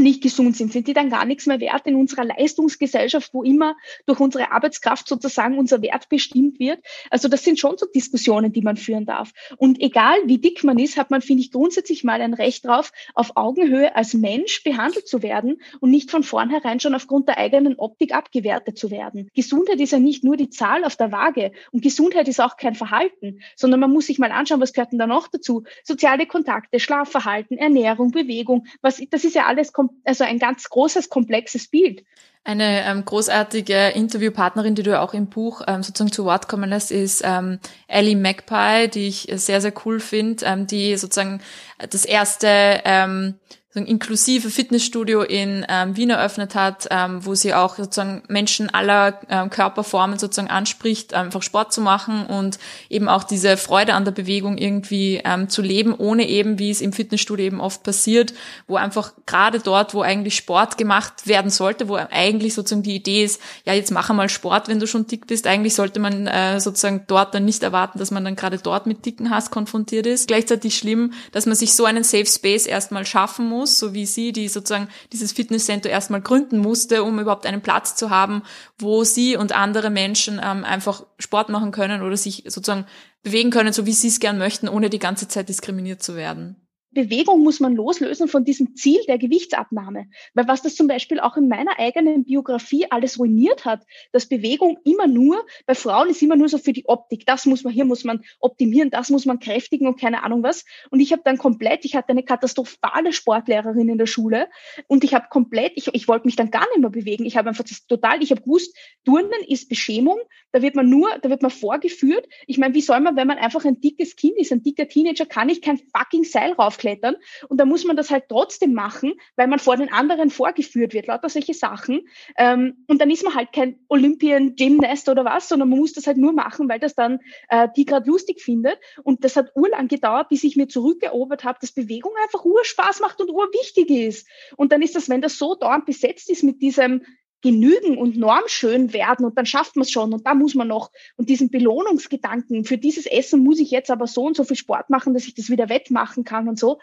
nicht 0.01 0.21
gesund 0.21 0.55
sind, 0.55 0.73
sind 0.73 0.87
die 0.87 0.93
dann 0.93 1.09
gar 1.09 1.25
nichts 1.25 1.45
mehr 1.45 1.59
wert 1.59 1.85
in 1.85 1.95
unserer 1.95 2.25
Leistungsgesellschaft, 2.25 3.33
wo 3.33 3.43
immer 3.43 3.75
durch 4.05 4.19
unsere 4.19 4.51
Arbeitskraft 4.51 5.07
sozusagen 5.07 5.57
unser 5.57 5.81
Wert 5.81 6.09
bestimmt 6.09 6.59
wird. 6.59 6.79
Also 7.09 7.27
das 7.27 7.43
sind 7.43 7.59
schon 7.59 7.77
so 7.77 7.85
Diskussionen, 7.85 8.51
die 8.51 8.61
man 8.61 8.77
führen 8.77 9.05
darf. 9.05 9.31
Und 9.57 9.81
egal 9.81 10.17
wie 10.25 10.37
dick 10.37 10.63
man 10.63 10.79
ist, 10.79 10.97
hat 10.97 11.11
man, 11.11 11.21
finde 11.21 11.43
ich, 11.43 11.51
grundsätzlich 11.51 12.03
mal 12.03 12.21
ein 12.21 12.33
Recht 12.33 12.65
drauf, 12.65 12.91
auf 13.13 13.31
Augenhöhe 13.35 13.95
als 13.95 14.13
Mensch 14.13 14.63
behandelt 14.63 15.07
zu 15.07 15.21
werden 15.21 15.61
und 15.79 15.91
nicht 15.91 16.11
von 16.11 16.23
vornherein 16.23 16.79
schon 16.79 16.95
aufgrund 16.95 17.27
der 17.27 17.37
eigenen 17.37 17.75
Optik 17.75 18.13
abgewertet 18.13 18.77
zu 18.77 18.91
werden. 18.91 19.29
Gesundheit 19.35 19.79
ist 19.79 19.91
ja 19.91 19.99
nicht 19.99 20.23
nur 20.23 20.37
die 20.37 20.49
Zahl 20.49 20.83
auf 20.83 20.95
der 20.95 21.11
Waage 21.11 21.51
und 21.71 21.83
Gesundheit 21.83 22.27
ist 22.27 22.41
auch 22.41 22.57
kein 22.57 22.75
Verhalten, 22.75 23.41
sondern 23.55 23.79
man 23.79 23.91
muss 23.91 24.07
sich 24.07 24.19
mal 24.19 24.31
anschauen, 24.31 24.61
was 24.61 24.73
gehört 24.73 24.91
denn 24.91 24.99
da 24.99 25.07
noch 25.07 25.27
dazu? 25.27 25.63
Soziale 25.83 26.25
Kontakte, 26.25 26.79
Schlafverhalten, 26.79 27.57
Ernährung, 27.57 28.11
Bewegung, 28.11 28.65
was, 28.81 29.01
das 29.09 29.23
ist 29.23 29.35
ja 29.35 29.45
alles 29.45 29.73
komplett 29.73 29.90
also 30.03 30.23
ein 30.23 30.39
ganz 30.39 30.69
großes, 30.69 31.09
komplexes 31.09 31.67
Bild. 31.67 32.03
Eine 32.43 32.83
ähm, 32.85 33.05
großartige 33.05 33.89
Interviewpartnerin, 33.89 34.73
die 34.73 34.81
du 34.81 34.99
auch 34.99 35.13
im 35.13 35.27
Buch 35.27 35.61
ähm, 35.67 35.83
sozusagen 35.83 36.11
zu 36.11 36.25
Wort 36.25 36.47
kommen 36.47 36.69
lässt, 36.71 36.91
ist 36.91 37.21
ähm, 37.23 37.59
Ellie 37.87 38.15
Magpie, 38.15 38.87
die 38.87 39.07
ich 39.07 39.27
sehr, 39.35 39.61
sehr 39.61 39.73
cool 39.85 39.99
finde, 39.99 40.43
ähm, 40.45 40.65
die 40.65 40.97
sozusagen 40.97 41.41
das 41.77 42.03
erste 42.03 42.81
ähm, 42.83 43.35
ein 43.73 43.85
inklusive 43.85 44.49
Fitnessstudio 44.49 45.21
in 45.21 45.65
ähm, 45.69 45.95
Wien 45.95 46.09
eröffnet 46.09 46.55
hat, 46.55 46.87
ähm, 46.91 47.25
wo 47.25 47.35
sie 47.35 47.53
auch 47.53 47.77
sozusagen 47.77 48.21
Menschen 48.27 48.69
aller 48.69 49.19
ähm, 49.29 49.49
Körperformen 49.49 50.19
sozusagen 50.19 50.49
anspricht, 50.49 51.13
einfach 51.13 51.41
Sport 51.41 51.71
zu 51.71 51.79
machen 51.79 52.25
und 52.25 52.59
eben 52.89 53.07
auch 53.07 53.23
diese 53.23 53.55
Freude 53.55 53.93
an 53.93 54.03
der 54.03 54.11
Bewegung 54.11 54.57
irgendwie 54.57 55.21
ähm, 55.23 55.47
zu 55.47 55.61
leben, 55.61 55.93
ohne 55.93 56.27
eben, 56.27 56.59
wie 56.59 56.69
es 56.69 56.81
im 56.81 56.91
Fitnessstudio 56.91 57.45
eben 57.45 57.61
oft 57.61 57.83
passiert, 57.83 58.33
wo 58.67 58.75
einfach 58.75 59.13
gerade 59.25 59.59
dort, 59.59 59.93
wo 59.93 60.01
eigentlich 60.01 60.35
Sport 60.35 60.77
gemacht 60.77 61.25
werden 61.25 61.49
sollte, 61.49 61.87
wo 61.87 61.95
eigentlich 61.95 62.53
sozusagen 62.53 62.83
die 62.83 62.95
Idee 62.95 63.23
ist, 63.23 63.39
ja, 63.65 63.73
jetzt 63.73 63.91
mach 63.91 64.09
einmal 64.09 64.27
Sport, 64.27 64.67
wenn 64.67 64.81
du 64.81 64.87
schon 64.87 65.07
dick 65.07 65.27
bist, 65.27 65.47
eigentlich 65.47 65.75
sollte 65.75 66.01
man 66.01 66.27
äh, 66.27 66.59
sozusagen 66.59 67.05
dort 67.07 67.33
dann 67.33 67.45
nicht 67.45 67.63
erwarten, 67.63 67.99
dass 67.99 68.11
man 68.11 68.25
dann 68.25 68.35
gerade 68.35 68.57
dort 68.57 68.85
mit 68.85 69.05
dicken 69.05 69.29
Hass 69.29 69.49
konfrontiert 69.49 70.07
ist. 70.07 70.27
Gleichzeitig 70.27 70.75
schlimm, 70.77 71.13
dass 71.31 71.45
man 71.45 71.55
sich 71.55 71.73
so 71.73 71.85
einen 71.85 72.03
Safe 72.03 72.25
Space 72.25 72.65
erstmal 72.65 73.05
schaffen 73.05 73.47
muss, 73.47 73.60
muss, 73.61 73.77
so 73.77 73.93
wie 73.93 74.05
sie, 74.07 74.31
die 74.31 74.47
sozusagen 74.47 74.89
dieses 75.11 75.31
Fitnesscenter 75.31 75.89
erstmal 75.89 76.21
gründen 76.21 76.57
musste, 76.57 77.03
um 77.03 77.19
überhaupt 77.19 77.45
einen 77.45 77.61
Platz 77.61 77.95
zu 77.95 78.09
haben, 78.09 78.41
wo 78.79 79.03
sie 79.03 79.37
und 79.37 79.53
andere 79.53 79.89
Menschen 79.89 80.41
ähm, 80.43 80.63
einfach 80.63 81.05
Sport 81.19 81.49
machen 81.49 81.71
können 81.71 82.01
oder 82.01 82.17
sich 82.17 82.43
sozusagen 82.47 82.85
bewegen 83.23 83.51
können, 83.51 83.71
so 83.71 83.85
wie 83.85 83.93
sie 83.93 84.07
es 84.07 84.19
gern 84.19 84.37
möchten, 84.37 84.67
ohne 84.67 84.89
die 84.89 84.99
ganze 84.99 85.27
Zeit 85.27 85.47
diskriminiert 85.47 86.01
zu 86.01 86.15
werden. 86.15 86.60
Bewegung 86.91 87.41
muss 87.41 87.59
man 87.59 87.73
loslösen 87.73 88.27
von 88.27 88.43
diesem 88.43 88.75
Ziel 88.75 88.99
der 89.07 89.17
Gewichtsabnahme. 89.17 90.07
Weil 90.33 90.47
was 90.47 90.61
das 90.61 90.75
zum 90.75 90.87
Beispiel 90.87 91.19
auch 91.21 91.37
in 91.37 91.47
meiner 91.47 91.79
eigenen 91.79 92.25
Biografie 92.25 92.85
alles 92.89 93.17
ruiniert 93.17 93.63
hat, 93.63 93.85
dass 94.11 94.27
Bewegung 94.27 94.77
immer 94.83 95.07
nur, 95.07 95.45
bei 95.65 95.73
Frauen 95.73 96.09
ist 96.09 96.21
immer 96.21 96.35
nur 96.35 96.49
so 96.49 96.57
für 96.57 96.73
die 96.73 96.85
Optik. 96.87 97.25
Das 97.25 97.45
muss 97.45 97.63
man, 97.63 97.71
hier 97.71 97.85
muss 97.85 98.03
man 98.03 98.21
optimieren, 98.39 98.89
das 98.89 99.09
muss 99.09 99.25
man 99.25 99.39
kräftigen 99.39 99.87
und 99.87 99.99
keine 99.99 100.23
Ahnung 100.23 100.43
was. 100.43 100.65
Und 100.89 100.99
ich 100.99 101.13
habe 101.13 101.21
dann 101.23 101.37
komplett, 101.37 101.85
ich 101.85 101.95
hatte 101.95 102.09
eine 102.09 102.23
katastrophale 102.23 103.13
Sportlehrerin 103.13 103.87
in 103.87 103.97
der 103.97 104.05
Schule 104.05 104.49
und 104.87 105.05
ich 105.05 105.13
habe 105.13 105.27
komplett, 105.29 105.73
ich, 105.75 105.87
ich 105.93 106.07
wollte 106.09 106.27
mich 106.27 106.35
dann 106.35 106.51
gar 106.51 106.67
nicht 106.71 106.79
mehr 106.79 106.89
bewegen. 106.89 107.25
Ich 107.25 107.37
habe 107.37 107.49
einfach 107.49 107.63
das 107.63 107.87
total, 107.87 108.21
ich 108.21 108.31
habe 108.31 108.41
gewusst, 108.41 108.75
Turnen 109.05 109.31
ist 109.47 109.69
Beschämung, 109.69 110.19
da 110.51 110.61
wird 110.61 110.75
man 110.75 110.89
nur, 110.89 111.09
da 111.21 111.29
wird 111.29 111.41
man 111.41 111.51
vorgeführt. 111.51 112.27
Ich 112.47 112.57
meine, 112.57 112.73
wie 112.73 112.81
soll 112.81 112.99
man, 112.99 113.15
wenn 113.15 113.27
man 113.27 113.37
einfach 113.37 113.63
ein 113.63 113.79
dickes 113.79 114.17
Kind 114.17 114.37
ist, 114.37 114.51
ein 114.51 114.61
dicker 114.61 114.87
Teenager, 114.89 115.25
kann 115.25 115.47
ich 115.47 115.61
kein 115.61 115.77
fucking 115.77 116.25
Seil 116.25 116.51
rauf 116.51 116.77
raufklettern. 116.81 117.15
Und 117.47 117.59
da 117.59 117.65
muss 117.65 117.85
man 117.85 117.95
das 117.95 118.09
halt 118.09 118.25
trotzdem 118.29 118.73
machen, 118.73 119.13
weil 119.35 119.47
man 119.47 119.59
vor 119.59 119.77
den 119.77 119.91
anderen 119.91 120.29
vorgeführt 120.29 120.93
wird, 120.93 121.07
lauter 121.07 121.29
solche 121.29 121.53
Sachen. 121.53 122.07
Ähm, 122.37 122.85
und 122.87 123.01
dann 123.01 123.09
ist 123.09 123.23
man 123.23 123.35
halt 123.35 123.53
kein 123.53 123.79
Olympian 123.87 124.55
Gymnast 124.55 125.09
oder 125.09 125.25
was, 125.25 125.47
sondern 125.49 125.69
man 125.69 125.79
muss 125.79 125.93
das 125.93 126.07
halt 126.07 126.17
nur 126.17 126.33
machen, 126.33 126.69
weil 126.69 126.79
das 126.79 126.95
dann 126.95 127.19
äh, 127.49 127.67
die 127.75 127.85
gerade 127.85 128.09
lustig 128.09 128.41
findet. 128.41 128.79
Und 129.03 129.23
das 129.23 129.35
hat 129.35 129.51
urlang 129.55 129.87
gedauert, 129.87 130.29
bis 130.29 130.43
ich 130.43 130.55
mir 130.55 130.67
zurückerobert 130.67 131.43
habe, 131.43 131.59
dass 131.61 131.71
Bewegung 131.71 132.13
einfach 132.23 132.43
urspaß 132.43 132.99
macht 133.01 133.21
und 133.21 133.29
urwichtig 133.29 133.89
ist. 133.89 134.27
Und 134.57 134.71
dann 134.71 134.81
ist 134.81 134.95
das, 134.95 135.09
wenn 135.09 135.21
das 135.21 135.37
so 135.37 135.55
dauernd 135.55 135.85
besetzt 135.85 136.29
ist 136.29 136.43
mit 136.43 136.61
diesem 136.61 137.03
genügen 137.41 137.97
und 137.97 138.17
normschön 138.17 138.93
werden 138.93 139.25
und 139.25 139.37
dann 139.37 139.45
schafft 139.45 139.75
man 139.75 139.83
es 139.83 139.91
schon 139.91 140.13
und 140.13 140.25
da 140.25 140.33
muss 140.33 140.55
man 140.55 140.67
noch 140.67 140.91
und 141.17 141.29
diesen 141.29 141.49
Belohnungsgedanken, 141.49 142.65
für 142.65 142.77
dieses 142.77 143.05
Essen 143.05 143.43
muss 143.43 143.59
ich 143.59 143.71
jetzt 143.71 143.89
aber 143.89 144.07
so 144.07 144.25
und 144.25 144.35
so 144.35 144.43
viel 144.43 144.57
Sport 144.57 144.89
machen, 144.89 145.13
dass 145.13 145.27
ich 145.27 145.33
das 145.33 145.49
wieder 145.49 145.69
wettmachen 145.69 146.23
kann 146.23 146.47
und 146.47 146.59
so. 146.59 146.79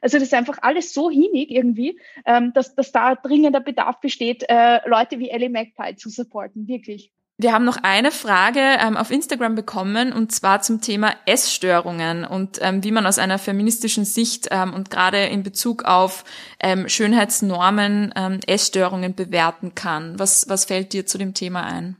Also 0.00 0.18
das 0.18 0.22
ist 0.22 0.34
einfach 0.34 0.58
alles 0.62 0.92
so 0.92 1.10
hinig 1.10 1.50
irgendwie, 1.50 1.98
ähm, 2.26 2.52
dass, 2.54 2.74
dass 2.74 2.92
da 2.92 3.14
dringender 3.14 3.60
Bedarf 3.60 4.00
besteht, 4.00 4.44
äh, 4.48 4.86
Leute 4.88 5.18
wie 5.18 5.30
Ellie 5.30 5.50
Magpie 5.50 5.96
zu 5.96 6.10
supporten, 6.10 6.68
wirklich. 6.68 7.12
Wir 7.36 7.52
haben 7.52 7.64
noch 7.64 7.78
eine 7.82 8.12
Frage 8.12 8.60
ähm, 8.60 8.96
auf 8.96 9.10
Instagram 9.10 9.56
bekommen 9.56 10.12
und 10.12 10.30
zwar 10.30 10.62
zum 10.62 10.80
Thema 10.80 11.12
Essstörungen 11.26 12.24
und 12.24 12.60
ähm, 12.62 12.84
wie 12.84 12.92
man 12.92 13.06
aus 13.06 13.18
einer 13.18 13.38
feministischen 13.38 14.04
Sicht 14.04 14.48
ähm, 14.52 14.72
und 14.72 14.88
gerade 14.88 15.24
in 15.24 15.42
Bezug 15.42 15.84
auf 15.84 16.24
ähm, 16.60 16.88
Schönheitsnormen 16.88 18.14
ähm, 18.14 18.38
Essstörungen 18.46 19.16
bewerten 19.16 19.74
kann. 19.74 20.16
Was, 20.16 20.48
was 20.48 20.66
fällt 20.66 20.92
dir 20.92 21.06
zu 21.06 21.18
dem 21.18 21.34
Thema 21.34 21.64
ein? 21.64 21.96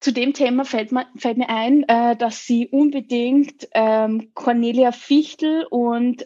Zu 0.00 0.12
dem 0.12 0.34
Thema 0.34 0.66
fällt, 0.66 0.92
mir, 0.92 1.06
fällt 1.16 1.38
mir 1.38 1.48
ein, 1.48 1.84
äh, 1.88 2.14
dass 2.14 2.44
sie 2.44 2.68
unbedingt 2.68 3.68
ähm, 3.72 4.32
Cornelia 4.34 4.92
Fichtel 4.92 5.66
und 5.70 6.24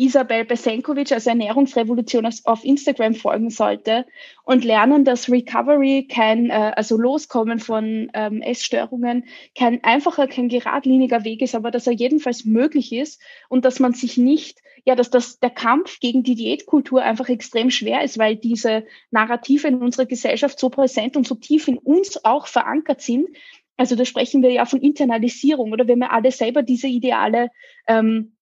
Isabel 0.00 0.44
Besenkovic, 0.44 1.10
also 1.10 1.30
Ernährungsrevolution 1.30 2.24
auf 2.44 2.64
Instagram 2.64 3.16
folgen 3.16 3.50
sollte 3.50 4.06
und 4.44 4.64
lernen, 4.64 5.04
dass 5.04 5.28
Recovery 5.28 6.06
kein, 6.08 6.50
äh, 6.50 6.72
also 6.76 6.96
Loskommen 6.96 7.58
von 7.58 8.08
ähm, 8.14 8.40
Essstörungen 8.40 9.24
kein 9.56 9.82
einfacher, 9.82 10.28
kein 10.28 10.48
geradliniger 10.48 11.24
Weg 11.24 11.42
ist, 11.42 11.56
aber 11.56 11.72
dass 11.72 11.88
er 11.88 11.94
jedenfalls 11.94 12.44
möglich 12.44 12.92
ist 12.92 13.20
und 13.48 13.64
dass 13.64 13.80
man 13.80 13.92
sich 13.92 14.16
nicht, 14.16 14.60
ja, 14.84 14.94
dass 14.94 15.10
das 15.10 15.40
der 15.40 15.50
Kampf 15.50 15.98
gegen 15.98 16.22
die 16.22 16.36
Diätkultur 16.36 17.02
einfach 17.02 17.28
extrem 17.28 17.72
schwer 17.72 18.02
ist, 18.04 18.18
weil 18.18 18.36
diese 18.36 18.86
Narrative 19.10 19.66
in 19.66 19.82
unserer 19.82 20.06
Gesellschaft 20.06 20.60
so 20.60 20.70
präsent 20.70 21.16
und 21.16 21.26
so 21.26 21.34
tief 21.34 21.66
in 21.66 21.76
uns 21.76 22.24
auch 22.24 22.46
verankert 22.46 23.00
sind. 23.00 23.28
Also 23.76 23.96
da 23.96 24.04
sprechen 24.04 24.42
wir 24.42 24.52
ja 24.52 24.64
von 24.64 24.80
Internalisierung 24.80 25.72
oder 25.72 25.88
wenn 25.88 25.98
wir 25.98 26.12
alle 26.12 26.30
selber 26.30 26.62
diese 26.62 26.86
Ideale 26.86 27.50
ähm, 27.88 28.36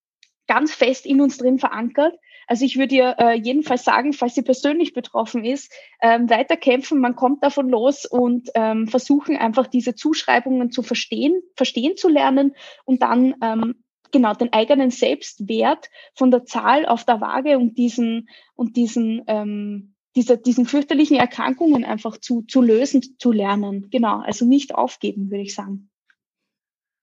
ganz 0.47 0.73
fest 0.75 1.07
in 1.07 1.21
uns 1.21 1.39
drin 1.39 1.59
verankert. 1.59 2.19
Also 2.47 2.65
ich 2.65 2.79
würde 2.79 2.95
ihr 2.95 3.17
äh, 3.19 3.35
jedenfalls 3.35 3.85
sagen, 3.85 4.13
falls 4.13 4.35
sie 4.35 4.43
persönlich 4.43 4.93
betroffen 4.93 5.45
ist, 5.45 5.73
ähm, 6.01 6.31
weiterkämpfen, 6.31 7.01
man 7.01 7.17
kommt 7.17 7.43
davon 7.43 7.69
los 7.69 8.07
und 8.07 8.51
ähm, 8.55 8.87
versuchen 8.87 9.37
einfach 9.37 9.67
diese 9.67 9.95
Zuschreibungen 9.95 10.71
zu 10.71 10.83
verstehen, 10.83 11.43
verstehen 11.57 11.97
zu 11.97 12.09
lernen 12.09 12.55
und 12.85 13.03
dann 13.03 13.35
ähm, 13.43 13.75
genau 14.13 14.35
den 14.35 14.53
eigenen 14.53 14.91
Selbstwert 14.91 15.91
von 16.15 16.31
der 16.31 16.45
Zahl 16.45 16.87
auf 16.87 17.05
der 17.05 17.21
Waage 17.21 17.59
und 17.59 17.77
diesen 17.77 18.29
und 18.55 18.77
diesen 18.77 19.25
ähm, 19.27 19.97
diese, 20.15 20.39
diesen 20.39 20.65
fürchterlichen 20.65 21.19
Erkrankungen 21.19 21.85
einfach 21.85 22.17
zu, 22.17 22.41
zu 22.43 22.63
lösen, 22.63 23.03
zu 23.19 23.33
lernen. 23.33 23.89
Genau, 23.91 24.21
also 24.21 24.47
nicht 24.47 24.75
aufgeben, 24.75 25.31
würde 25.31 25.43
ich 25.43 25.55
sagen. 25.55 25.91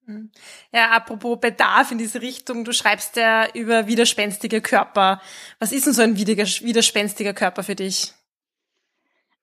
Hm. 0.06 0.32
Ja, 0.74 0.92
apropos 0.92 1.40
Bedarf 1.40 1.92
in 1.92 1.98
diese 1.98 2.22
Richtung, 2.22 2.66
du 2.66 2.74
schreibst 2.74 3.16
ja 3.16 3.48
über 3.54 3.88
widerspenstige 3.88 4.62
Körper. 4.62 5.22
Was 5.60 5.72
ist 5.72 5.86
denn 5.86 5.94
so 5.94 6.02
ein 6.02 6.18
widerspenstiger 6.18 7.34
Körper 7.34 7.64
für 7.64 7.76
dich? 7.76 8.14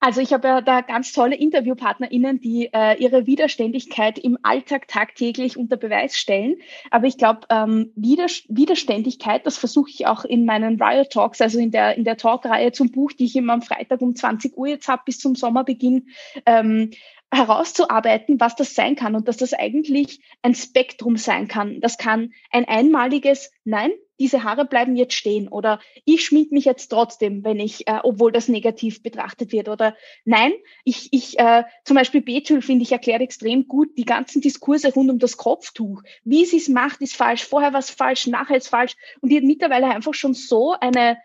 Also 0.02 0.22
ich 0.22 0.32
habe 0.32 0.48
ja 0.48 0.60
da 0.62 0.80
ganz 0.80 1.12
tolle 1.12 1.36
InterviewpartnerInnen, 1.36 2.40
die 2.40 2.70
äh, 2.72 2.96
ihre 2.98 3.26
Widerständigkeit 3.26 4.18
im 4.18 4.38
Alltag 4.42 4.88
tagtäglich 4.88 5.58
unter 5.58 5.76
Beweis 5.76 6.16
stellen. 6.16 6.56
Aber 6.90 7.06
ich 7.06 7.18
glaube, 7.18 7.40
ähm, 7.50 7.92
Widers 7.96 8.44
Widerständigkeit, 8.48 9.44
das 9.44 9.58
versuche 9.58 9.90
ich 9.90 10.06
auch 10.06 10.24
in 10.24 10.46
meinen 10.46 10.82
Riot 10.82 11.10
Talks, 11.10 11.42
also 11.42 11.58
in 11.58 11.70
der, 11.70 11.98
in 11.98 12.04
der 12.04 12.16
Talkreihe 12.16 12.72
zum 12.72 12.90
Buch, 12.90 13.12
die 13.12 13.26
ich 13.26 13.36
immer 13.36 13.52
am 13.52 13.60
Freitag 13.60 14.00
um 14.00 14.16
20 14.16 14.56
Uhr 14.56 14.68
jetzt 14.68 14.88
habe 14.88 15.02
bis 15.04 15.18
zum 15.18 15.34
Sommerbeginn, 15.34 16.08
ähm, 16.46 16.92
herauszuarbeiten, 17.32 18.40
was 18.40 18.56
das 18.56 18.74
sein 18.74 18.96
kann 18.96 19.14
und 19.14 19.28
dass 19.28 19.36
das 19.36 19.54
eigentlich 19.54 20.20
ein 20.42 20.54
Spektrum 20.54 21.16
sein 21.16 21.46
kann. 21.46 21.80
Das 21.80 21.96
kann 21.96 22.32
ein 22.50 22.66
einmaliges 22.66 23.52
Nein, 23.64 23.92
diese 24.18 24.44
Haare 24.44 24.66
bleiben 24.66 24.96
jetzt 24.96 25.14
stehen 25.14 25.48
oder 25.48 25.80
ich 26.04 26.24
schmink 26.24 26.52
mich 26.52 26.66
jetzt 26.66 26.88
trotzdem, 26.88 27.42
wenn 27.42 27.58
ich, 27.58 27.88
äh, 27.88 28.00
obwohl 28.02 28.32
das 28.32 28.48
negativ 28.48 29.02
betrachtet 29.02 29.52
wird 29.52 29.68
oder 29.68 29.96
nein, 30.24 30.52
ich, 30.84 31.08
ich 31.12 31.38
äh, 31.38 31.64
zum 31.84 31.96
Beispiel 31.96 32.20
Betül 32.20 32.60
finde 32.60 32.82
ich 32.82 32.92
erklärt 32.92 33.22
extrem 33.22 33.66
gut 33.66 33.96
die 33.96 34.04
ganzen 34.04 34.42
Diskurse 34.42 34.92
rund 34.92 35.10
um 35.10 35.18
das 35.18 35.38
Kopftuch. 35.38 36.02
Wie 36.22 36.44
sie 36.44 36.58
es 36.58 36.68
macht, 36.68 37.00
ist 37.00 37.16
falsch, 37.16 37.44
vorher 37.44 37.72
war 37.72 37.80
es 37.80 37.90
falsch, 37.90 38.26
nachher 38.26 38.56
ist 38.56 38.68
falsch 38.68 38.94
und 39.20 39.30
die 39.30 39.36
hat 39.36 39.44
mittlerweile 39.44 39.86
einfach 39.86 40.14
schon 40.14 40.34
so 40.34 40.74
eine 40.78 41.16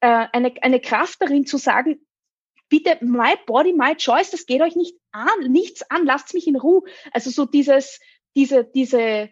äh, 0.00 0.26
eine, 0.32 0.52
eine 0.60 0.80
Kraft 0.80 1.22
darin 1.22 1.46
zu 1.46 1.56
sagen, 1.56 1.98
bitte, 2.74 2.98
my 3.04 3.34
body, 3.46 3.72
my 3.72 3.94
choice, 3.94 4.30
das 4.30 4.46
geht 4.46 4.60
euch 4.60 4.74
nicht 4.74 4.96
an, 5.12 5.50
nichts 5.50 5.88
an, 5.90 6.04
lasst 6.04 6.34
mich 6.34 6.48
in 6.48 6.56
Ruhe. 6.56 6.82
Also 7.12 7.30
so 7.30 7.44
dieses, 7.44 8.00
diese, 8.34 8.64
diese, 8.64 9.30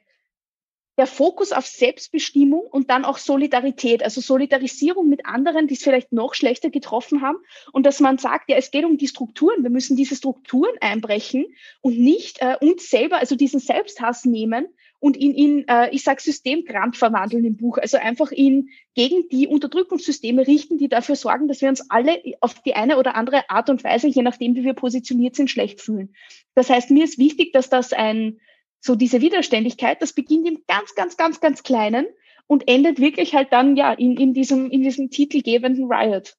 der 0.97 1.07
Fokus 1.07 1.51
auf 1.51 1.67
Selbstbestimmung 1.67 2.61
und 2.61 2.91
dann 2.91 3.05
auch 3.05 3.19
Solidarität, 3.19 4.05
also 4.05 4.21
Solidarisierung 4.21 5.09
mit 5.09 5.27
anderen, 5.27 5.67
die 5.67 5.75
es 5.75 5.83
vielleicht 5.83 6.13
noch 6.13 6.35
schlechter 6.35 6.71
getroffen 6.71 7.23
haben 7.23 7.39
und 7.73 7.85
dass 7.85 7.99
man 7.99 8.19
sagt, 8.19 8.49
ja, 8.49 8.57
es 8.57 8.71
geht 8.71 8.85
um 8.85 8.97
die 8.97 9.09
Strukturen, 9.09 9.65
wir 9.65 9.71
müssen 9.71 9.97
diese 9.97 10.15
Strukturen 10.15 10.77
einbrechen 10.81 11.47
und 11.81 11.99
nicht 11.99 12.41
äh, 12.41 12.57
uns 12.61 12.91
selber, 12.91 13.17
also 13.17 13.35
diesen 13.35 13.59
Selbsthass 13.59 14.25
nehmen 14.25 14.69
und 15.03 15.17
ihn 15.17 15.35
in, 15.35 15.67
äh, 15.67 15.91
ich 15.91 16.05
sage, 16.05 16.23
Systemgrant 16.23 16.97
verwandeln 16.97 17.45
im 17.45 17.57
Buch, 17.57 17.77
also 17.77 17.97
einfach 17.97 18.31
ihn 18.31 18.69
gegen 18.95 19.29
die 19.31 19.49
Unterdrückungssysteme 19.49 20.47
richten, 20.47 20.79
die 20.79 20.89
dafür 20.89 21.17
sorgen, 21.17 21.49
dass 21.49 21.61
wir 21.61 21.69
uns 21.69 21.91
alle 21.91 22.23
auf 22.41 22.63
die 22.63 22.75
eine 22.75 22.97
oder 22.99 23.17
andere 23.17 23.51
Art 23.51 23.69
und 23.69 23.83
Weise, 23.83 24.07
je 24.07 24.23
nachdem, 24.23 24.55
wie 24.55 24.63
wir 24.63 24.75
positioniert 24.75 25.35
sind, 25.35 25.51
schlecht 25.51 25.81
fühlen. 25.81 26.15
Das 26.55 26.71
heißt, 26.71 26.93
mir 26.93 27.03
ist 27.03 27.19
wichtig, 27.19 27.53
dass 27.53 27.69
das 27.69 27.93
ein 27.93 28.39
so 28.79 28.95
diese 28.95 29.21
Widerständigkeit, 29.21 30.01
das 30.01 30.13
beginnt 30.13 30.47
im 30.47 30.63
ganz, 30.69 30.95
ganz, 30.95 31.17
ganz, 31.17 31.41
ganz 31.41 31.65
Kleinen 31.65 32.07
und 32.47 32.69
endet 32.69 33.01
wirklich 33.01 33.35
halt 33.35 33.53
dann 33.53 33.75
ja 33.75 33.93
in, 33.93 34.17
in 34.17 34.35
diesem, 34.35 34.71
in 34.71 34.83
diesem 34.83 35.11
titelgebenden 35.11 35.91
Riot. 35.93 36.37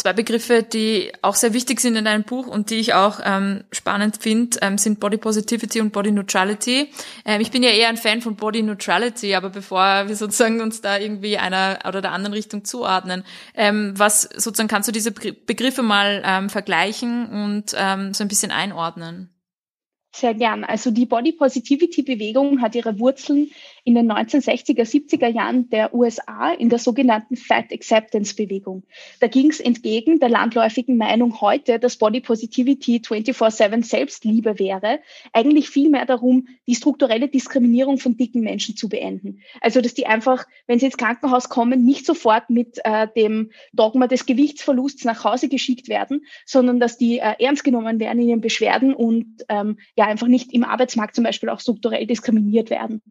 Zwei 0.00 0.14
Begriffe, 0.14 0.62
die 0.62 1.12
auch 1.20 1.34
sehr 1.34 1.52
wichtig 1.52 1.78
sind 1.78 1.94
in 1.94 2.06
deinem 2.06 2.24
Buch 2.24 2.46
und 2.46 2.70
die 2.70 2.76
ich 2.76 2.94
auch 2.94 3.20
ähm, 3.22 3.64
spannend 3.70 4.16
finde, 4.16 4.56
ähm, 4.62 4.78
sind 4.78 4.98
Body 4.98 5.18
Positivity 5.18 5.78
und 5.82 5.92
Body 5.92 6.10
Neutrality. 6.10 6.88
Ähm, 7.26 7.42
ich 7.42 7.50
bin 7.50 7.62
ja 7.62 7.68
eher 7.68 7.90
ein 7.90 7.98
Fan 7.98 8.22
von 8.22 8.34
Body 8.34 8.62
Neutrality, 8.62 9.34
aber 9.34 9.50
bevor 9.50 10.08
wir 10.08 10.16
sozusagen 10.16 10.62
uns 10.62 10.80
da 10.80 10.96
irgendwie 10.96 11.36
einer 11.36 11.80
oder 11.86 12.00
der 12.00 12.12
anderen 12.12 12.32
Richtung 12.32 12.64
zuordnen, 12.64 13.24
ähm, 13.54 13.92
was 13.94 14.22
sozusagen 14.22 14.68
kannst 14.68 14.88
du 14.88 14.92
diese 14.92 15.12
Begriffe 15.12 15.82
mal 15.82 16.22
ähm, 16.24 16.48
vergleichen 16.48 17.26
und 17.26 17.74
ähm, 17.76 18.14
so 18.14 18.24
ein 18.24 18.28
bisschen 18.28 18.52
einordnen? 18.52 19.28
Sehr 20.12 20.32
gern. 20.34 20.64
Also 20.64 20.90
die 20.90 21.06
Body 21.06 21.32
Positivity 21.32 22.02
Bewegung 22.02 22.62
hat 22.62 22.74
ihre 22.74 22.98
Wurzeln 22.98 23.50
in 23.84 23.94
den 23.94 24.10
1960er, 24.10 24.82
70er 24.82 25.28
Jahren 25.28 25.68
der 25.70 25.94
USA 25.94 26.52
in 26.52 26.68
der 26.68 26.78
sogenannten 26.78 27.36
Fat 27.36 27.72
Acceptance 27.72 28.34
Bewegung. 28.34 28.82
Da 29.20 29.26
ging 29.26 29.50
es 29.50 29.60
entgegen 29.60 30.20
der 30.20 30.28
landläufigen 30.28 30.96
Meinung 30.96 31.40
heute, 31.40 31.78
dass 31.78 31.96
Body 31.96 32.20
Positivity 32.20 32.98
24-7 32.98 33.84
Selbstliebe 33.84 34.58
wäre, 34.58 35.00
eigentlich 35.32 35.68
viel 35.68 35.90
mehr 35.90 36.06
darum, 36.06 36.48
die 36.66 36.74
strukturelle 36.74 37.28
Diskriminierung 37.28 37.98
von 37.98 38.16
dicken 38.16 38.42
Menschen 38.42 38.76
zu 38.76 38.88
beenden. 38.88 39.42
Also 39.60 39.80
dass 39.80 39.94
die 39.94 40.06
einfach, 40.06 40.44
wenn 40.66 40.78
sie 40.78 40.86
ins 40.86 40.96
Krankenhaus 40.96 41.48
kommen, 41.48 41.84
nicht 41.84 42.06
sofort 42.06 42.50
mit 42.50 42.78
äh, 42.84 43.08
dem 43.16 43.50
Dogma 43.72 44.06
des 44.06 44.26
Gewichtsverlusts 44.26 45.04
nach 45.04 45.24
Hause 45.24 45.48
geschickt 45.48 45.88
werden, 45.88 46.24
sondern 46.46 46.80
dass 46.80 46.98
die 46.98 47.18
äh, 47.18 47.34
ernst 47.38 47.64
genommen 47.64 48.00
werden 48.00 48.20
in 48.20 48.28
ihren 48.28 48.40
Beschwerden 48.40 48.94
und 48.94 49.44
ähm, 49.48 49.78
ja 49.96 50.06
einfach 50.06 50.26
nicht 50.26 50.52
im 50.52 50.64
Arbeitsmarkt 50.64 51.14
zum 51.14 51.24
Beispiel 51.24 51.48
auch 51.48 51.60
strukturell 51.60 52.06
diskriminiert 52.06 52.70
werden. 52.70 53.02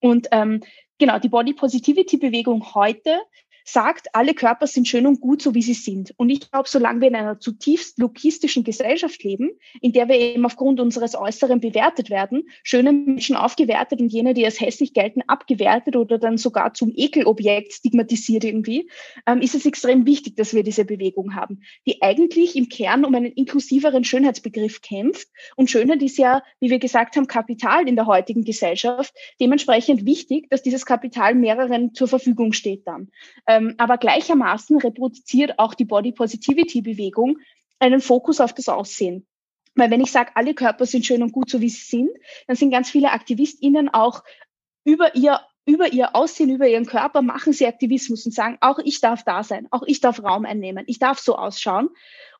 Und 0.00 0.15
ähm, 0.30 0.62
genau, 0.98 1.18
die 1.18 1.28
Body 1.28 1.52
Positivity 1.52 2.16
Bewegung 2.16 2.74
heute 2.74 3.20
sagt, 3.68 4.14
alle 4.14 4.32
Körper 4.32 4.66
sind 4.68 4.86
schön 4.86 5.06
und 5.06 5.20
gut, 5.20 5.42
so 5.42 5.54
wie 5.54 5.62
sie 5.62 5.74
sind. 5.74 6.14
Und 6.16 6.30
ich 6.30 6.50
glaube, 6.50 6.68
solange 6.68 7.00
wir 7.00 7.08
in 7.08 7.16
einer 7.16 7.40
zutiefst 7.40 7.98
logistischen 7.98 8.62
Gesellschaft 8.62 9.22
leben, 9.24 9.50
in 9.80 9.92
der 9.92 10.08
wir 10.08 10.16
eben 10.16 10.46
aufgrund 10.46 10.78
unseres 10.78 11.16
Äußeren 11.16 11.60
bewertet 11.60 12.08
werden, 12.08 12.48
schöne 12.62 12.92
Menschen 12.92 13.34
aufgewertet 13.34 14.00
und 14.00 14.08
jene, 14.08 14.34
die 14.34 14.44
als 14.44 14.60
hässlich 14.60 14.94
gelten, 14.94 15.22
abgewertet 15.26 15.96
oder 15.96 16.18
dann 16.18 16.38
sogar 16.38 16.74
zum 16.74 16.92
Ekelobjekt 16.94 17.72
stigmatisiert 17.72 18.44
irgendwie, 18.44 18.88
ähm, 19.26 19.40
ist 19.40 19.56
es 19.56 19.66
extrem 19.66 20.06
wichtig, 20.06 20.36
dass 20.36 20.54
wir 20.54 20.62
diese 20.62 20.84
Bewegung 20.84 21.34
haben, 21.34 21.62
die 21.86 22.02
eigentlich 22.02 22.54
im 22.54 22.68
Kern 22.68 23.04
um 23.04 23.14
einen 23.16 23.32
inklusiveren 23.32 24.04
Schönheitsbegriff 24.04 24.80
kämpft. 24.80 25.28
Und 25.56 25.70
Schönheit 25.70 26.02
ist 26.02 26.18
ja, 26.18 26.42
wie 26.60 26.70
wir 26.70 26.78
gesagt 26.78 27.16
haben, 27.16 27.26
Kapital 27.26 27.88
in 27.88 27.96
der 27.96 28.06
heutigen 28.06 28.44
Gesellschaft. 28.44 29.12
Dementsprechend 29.40 30.06
wichtig, 30.06 30.48
dass 30.50 30.62
dieses 30.62 30.86
Kapital 30.86 31.34
mehreren 31.34 31.94
zur 31.94 32.06
Verfügung 32.06 32.52
steht 32.52 32.86
dann. 32.86 33.10
Ähm, 33.56 33.74
aber 33.78 33.98
gleichermaßen 33.98 34.78
reproduziert 34.78 35.58
auch 35.58 35.74
die 35.74 35.84
Body 35.84 36.12
Positivity 36.12 36.82
Bewegung 36.82 37.38
einen 37.78 38.00
Fokus 38.00 38.40
auf 38.40 38.52
das 38.52 38.68
Aussehen. 38.68 39.26
Weil 39.74 39.90
wenn 39.90 40.00
ich 40.00 40.10
sage, 40.10 40.32
alle 40.34 40.54
Körper 40.54 40.86
sind 40.86 41.04
schön 41.04 41.22
und 41.22 41.32
gut, 41.32 41.50
so 41.50 41.60
wie 41.60 41.68
sie 41.68 41.84
sind, 41.84 42.10
dann 42.46 42.56
sind 42.56 42.70
ganz 42.70 42.90
viele 42.90 43.12
AktivistInnen 43.12 43.88
auch 43.92 44.24
über 44.84 45.14
ihr 45.14 45.40
über 45.68 45.92
ihr 45.92 46.14
Aussehen, 46.14 46.50
über 46.50 46.68
ihren 46.68 46.86
Körper 46.86 47.22
machen 47.22 47.52
sie 47.52 47.66
Aktivismus 47.66 48.24
und 48.24 48.32
sagen, 48.32 48.56
auch 48.60 48.78
ich 48.78 49.00
darf 49.00 49.24
da 49.24 49.42
sein, 49.42 49.66
auch 49.72 49.82
ich 49.84 50.00
darf 50.00 50.22
Raum 50.22 50.44
einnehmen, 50.44 50.84
ich 50.86 51.00
darf 51.00 51.18
so 51.18 51.34
ausschauen. 51.34 51.88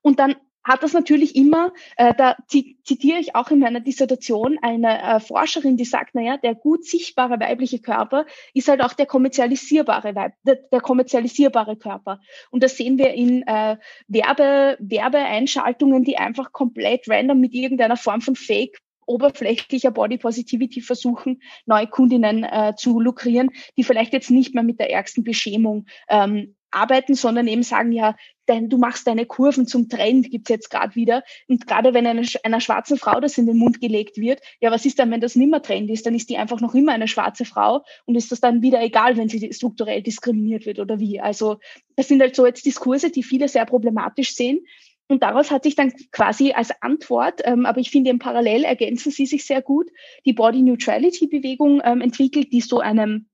Und 0.01 0.21
dann 0.21 0.37
hat 0.67 0.83
das 0.83 0.93
natürlich 0.93 1.37
immer, 1.37 1.73
äh, 1.97 2.13
da 2.15 2.37
zitiere 2.49 3.19
ich 3.21 3.37
auch 3.37 3.51
in 3.51 3.61
meiner 3.61 3.81
Dissertation 3.81 4.59
eine 4.61 5.01
äh, 5.01 5.21
Forscherin, 5.21 5.77
die 5.77 5.85
sagt, 5.85 6.15
naja, 6.15 6.39
der 6.39 6.57
gut 6.57 6.85
sichtbare 6.85 7.39
weibliche 7.39 7.79
Körper 7.79 8.27
ist 8.53 8.69
halt 8.69 8.83
auch 8.83 8.93
der 8.93 9.07
kommerzialisierbare, 9.07 10.17
Weib, 10.17 10.33
der, 10.43 10.57
der 10.57 10.81
kommerzialisierbare 10.81 11.77
Körper. 11.77 12.21
Und 12.51 12.65
das 12.65 12.77
sehen 12.77 12.99
wir 12.99 13.15
in 13.15 13.43
äh, 13.47 13.77
Werbe, 14.09 14.77
Werbeeinschaltungen, 14.81 16.03
die 16.03 16.19
einfach 16.19 16.51
komplett 16.53 17.09
random 17.09 17.41
mit 17.41 17.55
irgendeiner 17.55 17.97
Form 17.97 18.21
von 18.21 18.35
Fake 18.35 18.79
oberflächlicher 19.07 19.93
Body 19.93 20.19
Positivity 20.19 20.81
versuchen, 20.81 21.41
neue 21.65 21.87
Kundinnen 21.87 22.43
äh, 22.43 22.75
zu 22.77 22.99
lukrieren, 22.99 23.51
die 23.77 23.85
vielleicht 23.85 24.13
jetzt 24.13 24.33
nicht 24.33 24.53
mehr 24.53 24.65
mit 24.65 24.81
der 24.81 24.91
ärgsten 24.91 25.23
Beschämung 25.23 25.87
ähm, 26.09 26.57
arbeiten, 26.77 27.15
sondern 27.15 27.49
eben 27.49 27.63
sagen, 27.63 27.93
ja, 27.93 28.15
denn 28.49 28.69
du 28.69 28.79
machst 28.79 29.07
deine 29.07 29.27
Kurven 29.27 29.67
zum 29.67 29.89
Trend, 29.89 30.31
gibt's 30.31 30.51
jetzt 30.51 30.71
gerade 30.71 30.95
wieder. 30.95 31.25
Und 31.49 31.67
gerade 31.67 31.95
wenn 31.95 32.07
eine, 32.07 32.23
einer 32.45 32.61
schwarzen 32.61 32.97
Frau 32.97 33.19
das 33.21 33.39
in 33.39 33.47
den 33.47 33.57
Mund 33.57 33.81
gelegt 33.81 34.19
wird, 34.19 34.41
ja, 34.61 34.71
was 34.71 34.85
ist 34.85 34.99
dann, 34.99 35.11
wenn 35.11 35.21
das 35.21 35.35
nimmer 35.35 35.63
Trend 35.63 35.91
ist? 35.91 36.07
Dann 36.07 36.15
ist 36.15 36.31
die 36.31 36.37
einfach 36.37 36.61
noch 36.61 36.75
immer 36.75 36.93
eine 36.93 37.09
schwarze 37.09 37.45
Frau 37.45 37.83
und 38.05 38.15
ist 38.15 38.31
das 38.31 38.41
dann 38.41 38.63
wieder 38.63 38.83
egal, 38.83 39.17
wenn 39.17 39.29
sie 39.29 39.53
strukturell 39.53 40.03
diskriminiert 40.03 40.67
wird 40.67 40.79
oder 40.79 41.01
wie. 41.01 41.21
Also 41.21 41.59
das 41.97 42.09
sind 42.09 42.21
halt 42.21 42.37
so 42.37 42.47
jetzt 42.47 42.67
Diskurse, 42.67 43.11
die 43.11 43.23
viele 43.23 43.49
sehr 43.49 43.67
problematisch 43.67 44.35
sehen. 44.35 44.61
Und 45.09 45.23
daraus 45.23 45.51
hat 45.51 45.63
sich 45.63 45.77
dann 45.77 45.93
quasi 46.11 46.53
als 46.53 46.71
Antwort, 46.83 47.41
ähm, 47.45 47.65
aber 47.65 47.79
ich 47.79 47.91
finde, 47.91 48.11
im 48.11 48.19
Parallel 48.19 48.65
ergänzen 48.65 49.13
sie 49.13 49.27
sich 49.27 49.45
sehr 49.47 49.63
gut, 49.63 49.89
die 50.25 50.33
Body 50.33 50.63
Neutrality 50.63 51.29
Bewegung 51.29 51.81
ähm, 51.85 52.01
entwickelt, 52.01 52.53
die 52.53 52.61
so 52.61 52.81
einem 52.81 53.29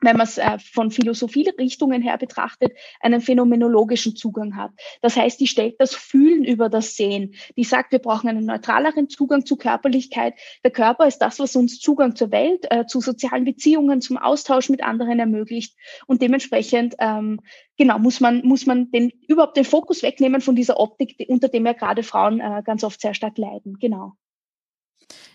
wenn 0.00 0.16
man 0.16 0.26
es 0.26 0.38
äh, 0.38 0.58
von 0.58 0.90
Philosophierichtungen 0.90 2.02
her 2.02 2.18
betrachtet, 2.18 2.72
einen 3.00 3.20
phänomenologischen 3.20 4.14
Zugang 4.14 4.56
hat. 4.56 4.72
Das 5.00 5.16
heißt, 5.16 5.40
die 5.40 5.46
stellt 5.46 5.76
das 5.78 5.94
Fühlen 5.94 6.44
über 6.44 6.68
das 6.68 6.96
Sehen. 6.96 7.34
Die 7.56 7.64
sagt, 7.64 7.92
wir 7.92 7.98
brauchen 7.98 8.28
einen 8.28 8.44
neutraleren 8.44 9.08
Zugang 9.08 9.46
zu 9.46 9.56
Körperlichkeit. 9.56 10.34
Der 10.64 10.70
Körper 10.70 11.06
ist 11.06 11.18
das, 11.18 11.38
was 11.38 11.56
uns 11.56 11.80
Zugang 11.80 12.14
zur 12.14 12.30
Welt, 12.30 12.66
äh, 12.70 12.86
zu 12.86 13.00
sozialen 13.00 13.44
Beziehungen, 13.44 14.00
zum 14.00 14.18
Austausch 14.18 14.68
mit 14.68 14.82
anderen 14.82 15.18
ermöglicht. 15.18 15.76
Und 16.06 16.20
dementsprechend, 16.20 16.94
ähm, 16.98 17.40
genau, 17.76 17.98
muss 17.98 18.20
man, 18.20 18.42
muss 18.44 18.66
man 18.66 18.90
den, 18.90 19.10
überhaupt 19.28 19.56
den 19.56 19.64
Fokus 19.64 20.02
wegnehmen 20.02 20.40
von 20.40 20.56
dieser 20.56 20.78
Optik, 20.78 21.16
unter 21.28 21.48
dem 21.48 21.64
ja 21.64 21.72
gerade 21.72 22.02
Frauen 22.02 22.40
äh, 22.40 22.62
ganz 22.64 22.84
oft 22.84 23.00
sehr 23.00 23.14
stark 23.14 23.38
leiden. 23.38 23.78
Genau. 23.80 24.12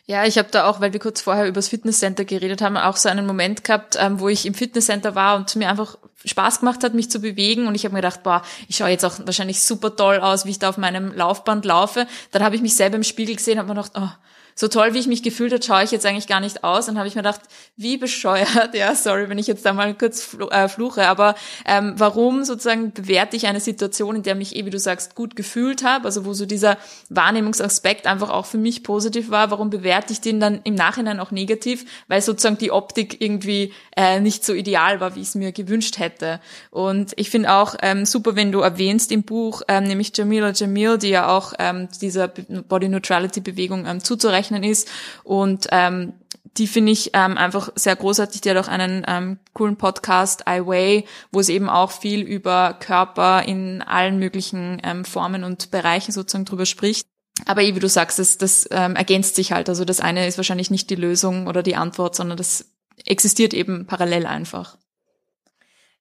Ja, 0.05 0.25
ich 0.25 0.37
habe 0.37 0.49
da 0.51 0.65
auch, 0.65 0.81
weil 0.81 0.93
wir 0.93 0.99
kurz 0.99 1.21
vorher 1.21 1.45
über 1.45 1.55
das 1.55 1.69
Fitnesscenter 1.69 2.25
geredet 2.25 2.61
haben, 2.61 2.75
auch 2.75 2.97
so 2.97 3.07
einen 3.07 3.25
Moment 3.25 3.63
gehabt, 3.63 3.97
ähm, 3.99 4.19
wo 4.19 4.29
ich 4.29 4.45
im 4.45 4.53
Fitnesscenter 4.53 5.15
war 5.15 5.35
und 5.35 5.55
mir 5.55 5.69
einfach 5.69 5.97
Spaß 6.25 6.59
gemacht 6.59 6.83
hat, 6.83 6.93
mich 6.93 7.09
zu 7.09 7.19
bewegen. 7.19 7.67
Und 7.67 7.75
ich 7.75 7.85
habe 7.85 7.93
mir 7.93 8.01
gedacht, 8.01 8.23
boah, 8.23 8.43
ich 8.67 8.77
schaue 8.77 8.89
jetzt 8.89 9.05
auch 9.05 9.19
wahrscheinlich 9.25 9.61
super 9.61 9.95
toll 9.95 10.17
aus, 10.17 10.45
wie 10.45 10.51
ich 10.51 10.59
da 10.59 10.69
auf 10.69 10.77
meinem 10.77 11.13
Laufband 11.13 11.65
laufe. 11.65 12.07
Dann 12.31 12.43
habe 12.43 12.55
ich 12.55 12.61
mich 12.61 12.75
selber 12.75 12.95
im 12.95 13.03
Spiegel 13.03 13.35
gesehen, 13.35 13.57
habe 13.57 13.67
mir 13.67 13.75
gedacht, 13.75 13.93
oh, 13.95 14.09
so 14.55 14.67
toll, 14.67 14.93
wie 14.93 14.99
ich 14.99 15.07
mich 15.07 15.23
gefühlt 15.23 15.53
habe, 15.53 15.63
schaue 15.63 15.83
ich 15.83 15.91
jetzt 15.91 16.05
eigentlich 16.05 16.27
gar 16.27 16.39
nicht 16.39 16.63
aus. 16.63 16.85
Dann 16.85 16.97
habe 16.97 17.07
ich 17.07 17.15
mir 17.15 17.21
gedacht, 17.21 17.41
wie 17.77 17.97
bescheuert, 17.97 18.73
ja, 18.73 18.93
sorry, 18.95 19.29
wenn 19.29 19.37
ich 19.37 19.47
jetzt 19.47 19.65
da 19.65 19.73
mal 19.73 19.93
kurz 19.93 20.37
äh, 20.51 20.67
fluche, 20.67 21.07
aber 21.07 21.35
ähm, 21.65 21.93
warum 21.97 22.43
sozusagen 22.43 22.91
bewerte 22.91 23.35
ich 23.35 23.47
eine 23.47 23.59
Situation, 23.59 24.17
in 24.17 24.23
der 24.23 24.35
mich 24.35 24.55
eh, 24.55 24.65
wie 24.65 24.69
du 24.69 24.79
sagst, 24.79 25.15
gut 25.15 25.35
gefühlt 25.35 25.83
habe, 25.83 26.05
also 26.05 26.25
wo 26.25 26.33
so 26.33 26.45
dieser 26.45 26.77
Wahrnehmungsaspekt 27.09 28.07
einfach 28.07 28.29
auch 28.29 28.45
für 28.45 28.57
mich 28.57 28.83
positiv 28.83 29.31
war, 29.31 29.51
warum 29.51 29.69
bewerte 29.69 30.13
ich 30.13 30.21
den 30.21 30.39
dann 30.39 30.61
im 30.63 30.75
Nachhinein 30.75 31.19
auch 31.19 31.31
negativ, 31.31 31.85
weil 32.07 32.21
sozusagen 32.21 32.57
die 32.57 32.71
Optik 32.71 33.21
irgendwie 33.21 33.73
äh, 33.95 34.19
nicht 34.19 34.45
so 34.45 34.53
ideal 34.53 34.99
war, 34.99 35.15
wie 35.15 35.21
ich 35.21 35.29
es 35.29 35.35
mir 35.35 35.51
gewünscht 35.51 35.97
hätte. 35.97 36.39
Und 36.69 37.13
ich 37.15 37.29
finde 37.29 37.53
auch 37.53 37.75
ähm, 37.81 38.05
super, 38.05 38.35
wenn 38.35 38.51
du 38.51 38.59
erwähnst 38.59 39.11
im 39.11 39.23
Buch, 39.23 39.61
ähm, 39.67 39.85
nämlich 39.85 40.11
Jamila 40.15 40.51
Jamil, 40.51 40.97
die 40.97 41.09
ja 41.09 41.29
auch 41.29 41.53
ähm, 41.59 41.87
dieser 42.01 42.27
Body 42.27 42.89
Neutrality 42.89 43.41
Bewegung 43.41 43.85
ähm, 43.85 44.03
zuzurechnen 44.03 44.40
aufzuzeichnen 44.41 44.63
ist. 44.63 44.89
Und 45.23 45.67
ähm, 45.71 46.13
die 46.57 46.67
finde 46.67 46.91
ich 46.91 47.11
ähm, 47.13 47.37
einfach 47.37 47.69
sehr 47.75 47.95
großartig. 47.95 48.41
Die 48.41 48.49
hat 48.49 48.57
auch 48.57 48.67
einen 48.67 49.05
ähm, 49.07 49.39
coolen 49.53 49.77
Podcast, 49.77 50.43
I 50.49 50.65
Way, 50.65 51.05
wo 51.31 51.39
es 51.39 51.49
eben 51.49 51.69
auch 51.69 51.91
viel 51.91 52.21
über 52.21 52.75
Körper 52.79 53.43
in 53.43 53.81
allen 53.81 54.19
möglichen 54.19 54.81
ähm, 54.83 55.05
Formen 55.05 55.43
und 55.43 55.71
Bereichen 55.71 56.11
sozusagen 56.11 56.45
drüber 56.45 56.65
spricht. 56.65 57.07
Aber 57.45 57.61
wie 57.61 57.71
du 57.71 57.87
sagst, 57.87 58.19
das, 58.19 58.37
das 58.37 58.67
ähm, 58.71 58.95
ergänzt 58.95 59.35
sich 59.35 59.53
halt. 59.53 59.69
Also 59.69 59.85
das 59.85 60.01
eine 60.01 60.27
ist 60.27 60.37
wahrscheinlich 60.37 60.69
nicht 60.71 60.89
die 60.89 60.95
Lösung 60.95 61.47
oder 61.47 61.63
die 61.63 61.75
Antwort, 61.75 62.15
sondern 62.15 62.37
das 62.37 62.65
existiert 63.05 63.53
eben 63.53 63.87
parallel 63.87 64.25
einfach. 64.25 64.77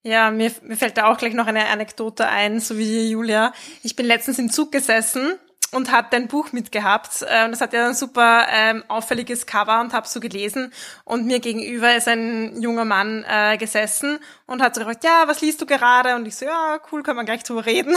Ja, 0.03 0.30
mir, 0.30 0.51
mir 0.62 0.76
fällt 0.76 0.97
da 0.97 1.11
auch 1.11 1.18
gleich 1.18 1.34
noch 1.34 1.47
eine 1.47 1.68
Anekdote 1.68 2.26
ein, 2.26 2.59
so 2.59 2.76
wie 2.76 3.11
Julia. 3.11 3.53
Ich 3.82 3.97
bin 3.97 4.07
letztens 4.07 4.38
im 4.38 4.51
Zug 4.51 4.72
gesessen 4.72 5.38
und 5.73 5.91
hat 5.93 6.12
dein 6.12 6.29
Buch 6.29 6.53
mitgehabt. 6.53 7.25
Ähm, 7.29 7.51
das 7.53 7.61
hat 7.61 7.73
ja 7.73 7.87
ein 7.87 7.95
super 7.95 8.47
ähm, 8.51 8.85
auffälliges 8.89 9.47
Cover 9.47 9.81
und 9.81 9.93
habe 9.93 10.09
so 10.09 10.21
gelesen. 10.21 10.73
Und 11.05 11.27
mir 11.27 11.41
gegenüber 11.41 11.95
ist 11.95 12.09
ein 12.09 12.61
junger 12.61 12.85
Mann 12.85 13.25
äh, 13.29 13.57
gesessen 13.57 14.18
und 14.47 14.62
hat 14.62 14.75
so 14.75 14.81
gefragt, 14.81 15.05
ja, 15.05 15.25
was 15.27 15.41
liest 15.41 15.61
du 15.61 15.66
gerade? 15.66 16.16
Und 16.16 16.27
ich 16.27 16.37
so, 16.37 16.47
ja, 16.47 16.79
cool, 16.91 17.03
kann 17.03 17.16
man 17.16 17.27
gleich 17.27 17.43
drüber 17.43 17.66
reden. 17.66 17.95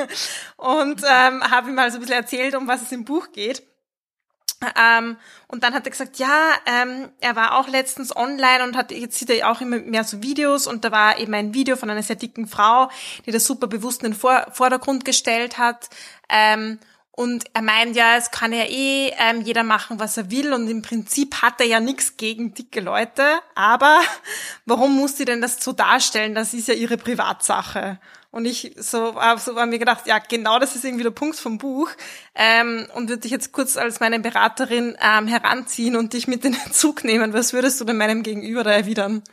und 0.56 1.02
ähm, 1.02 1.42
habe 1.50 1.68
ihm 1.68 1.74
mal 1.74 1.90
so 1.90 1.98
ein 1.98 2.00
bisschen 2.00 2.16
erzählt, 2.16 2.54
um 2.54 2.68
was 2.68 2.82
es 2.82 2.92
im 2.92 3.04
Buch 3.04 3.32
geht. 3.32 3.62
Ähm, 4.76 5.16
und 5.46 5.62
dann 5.62 5.72
hat 5.72 5.86
er 5.86 5.90
gesagt, 5.90 6.18
ja, 6.18 6.52
ähm, 6.66 7.10
er 7.20 7.36
war 7.36 7.58
auch 7.58 7.68
letztens 7.68 8.14
online 8.14 8.64
und 8.64 8.76
hat 8.76 8.90
jetzt 8.90 9.16
sieht 9.16 9.30
er 9.30 9.50
auch 9.50 9.60
immer 9.60 9.78
mehr 9.78 10.02
so 10.02 10.20
Videos 10.22 10.66
und 10.66 10.84
da 10.84 10.90
war 10.90 11.18
eben 11.18 11.32
ein 11.34 11.54
Video 11.54 11.76
von 11.76 11.90
einer 11.90 12.02
sehr 12.02 12.16
dicken 12.16 12.48
Frau, 12.48 12.90
die 13.24 13.30
das 13.30 13.44
super 13.44 13.68
bewusst 13.68 14.02
in 14.02 14.10
den 14.10 14.18
Vor 14.18 14.46
Vordergrund 14.50 15.04
gestellt 15.04 15.58
hat. 15.58 15.88
Ähm, 16.28 16.80
und 17.18 17.46
er 17.52 17.62
meint 17.62 17.96
ja, 17.96 18.16
es 18.16 18.30
kann 18.30 18.52
ja 18.52 18.62
eh 18.62 19.10
ähm, 19.18 19.40
jeder 19.40 19.64
machen, 19.64 19.98
was 19.98 20.16
er 20.16 20.30
will. 20.30 20.52
Und 20.52 20.68
im 20.68 20.82
Prinzip 20.82 21.42
hat 21.42 21.60
er 21.60 21.66
ja 21.66 21.80
nichts 21.80 22.16
gegen 22.16 22.54
dicke 22.54 22.80
Leute. 22.80 23.24
Aber 23.56 23.98
warum 24.66 24.94
muss 24.94 25.16
sie 25.16 25.24
denn 25.24 25.40
das 25.40 25.58
so 25.58 25.72
darstellen? 25.72 26.36
Das 26.36 26.54
ist 26.54 26.68
ja 26.68 26.74
ihre 26.74 26.96
Privatsache. 26.96 27.98
Und 28.30 28.44
ich 28.44 28.72
so, 28.76 29.16
so 29.38 29.56
war 29.56 29.66
mir 29.66 29.80
gedacht, 29.80 30.06
ja, 30.06 30.20
genau 30.20 30.60
das 30.60 30.76
ist 30.76 30.84
irgendwie 30.84 31.02
der 31.02 31.10
Punkt 31.10 31.34
vom 31.34 31.58
Buch. 31.58 31.90
Ähm, 32.36 32.86
und 32.94 33.08
würde 33.08 33.22
dich 33.22 33.32
jetzt 33.32 33.50
kurz 33.50 33.76
als 33.76 33.98
meine 33.98 34.20
Beraterin 34.20 34.96
ähm, 35.02 35.26
heranziehen 35.26 35.96
und 35.96 36.12
dich 36.12 36.28
mit 36.28 36.44
in 36.44 36.52
den 36.52 36.72
Zug 36.72 37.02
nehmen. 37.02 37.32
Was 37.32 37.52
würdest 37.52 37.80
du 37.80 37.84
denn 37.84 37.96
meinem 37.96 38.22
Gegenüber 38.22 38.62
da 38.62 38.70
erwidern? 38.70 39.24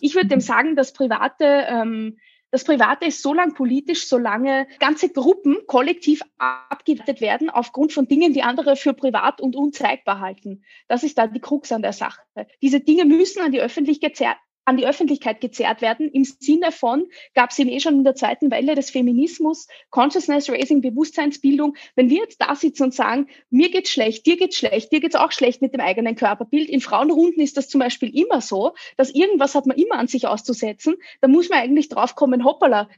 Ich 0.00 0.14
würde 0.14 0.28
dem 0.28 0.40
sagen, 0.40 0.76
dass 0.76 0.94
private 0.94 1.44
ähm, 1.44 2.16
das 2.54 2.62
Private 2.62 3.06
ist 3.06 3.20
so 3.20 3.34
lang 3.34 3.54
politisch, 3.54 4.06
solange 4.06 4.68
ganze 4.78 5.08
Gruppen 5.08 5.56
kollektiv 5.66 6.22
abgewertet 6.38 7.20
werden 7.20 7.50
aufgrund 7.50 7.92
von 7.92 8.06
Dingen, 8.06 8.32
die 8.32 8.44
andere 8.44 8.76
für 8.76 8.94
privat 8.94 9.40
und 9.40 9.56
unzeigbar 9.56 10.20
halten. 10.20 10.62
Das 10.86 11.02
ist 11.02 11.18
da 11.18 11.26
die 11.26 11.40
Krux 11.40 11.72
an 11.72 11.82
der 11.82 11.92
Sache. 11.92 12.20
Diese 12.62 12.78
Dinge 12.78 13.06
müssen 13.06 13.42
an 13.42 13.50
die 13.50 13.60
Öffentlichkeit 13.60 14.16
an 14.64 14.76
die 14.76 14.86
Öffentlichkeit 14.86 15.40
gezerrt 15.40 15.82
werden. 15.82 16.10
Im 16.10 16.24
Sinne 16.24 16.72
von, 16.72 17.04
gab 17.34 17.50
es 17.50 17.58
eben 17.58 17.70
eh 17.70 17.80
schon 17.80 17.94
in 17.94 18.04
der 18.04 18.14
zweiten 18.14 18.50
Welle 18.50 18.74
des 18.74 18.90
Feminismus, 18.90 19.68
Consciousness 19.90 20.48
Raising, 20.50 20.80
Bewusstseinsbildung. 20.80 21.76
Wenn 21.94 22.10
wir 22.10 22.18
jetzt 22.18 22.40
da 22.40 22.54
sitzen 22.54 22.84
und 22.84 22.94
sagen, 22.94 23.28
mir 23.50 23.70
geht's 23.70 23.90
schlecht, 23.90 24.26
dir 24.26 24.36
geht's 24.36 24.56
schlecht, 24.56 24.92
dir 24.92 25.00
geht's 25.00 25.16
auch 25.16 25.32
schlecht 25.32 25.62
mit 25.62 25.74
dem 25.74 25.80
eigenen 25.80 26.16
Körperbild. 26.16 26.68
In 26.68 26.80
Frauenrunden 26.80 27.42
ist 27.42 27.56
das 27.56 27.68
zum 27.68 27.80
Beispiel 27.80 28.16
immer 28.16 28.40
so, 28.40 28.74
dass 28.96 29.10
irgendwas 29.10 29.54
hat 29.54 29.66
man 29.66 29.76
immer 29.76 29.96
an 29.96 30.08
sich 30.08 30.26
auszusetzen. 30.26 30.96
Da 31.20 31.28
muss 31.28 31.48
man 31.48 31.58
eigentlich 31.58 31.88
draufkommen, 31.88 32.44
hoppala, 32.44 32.88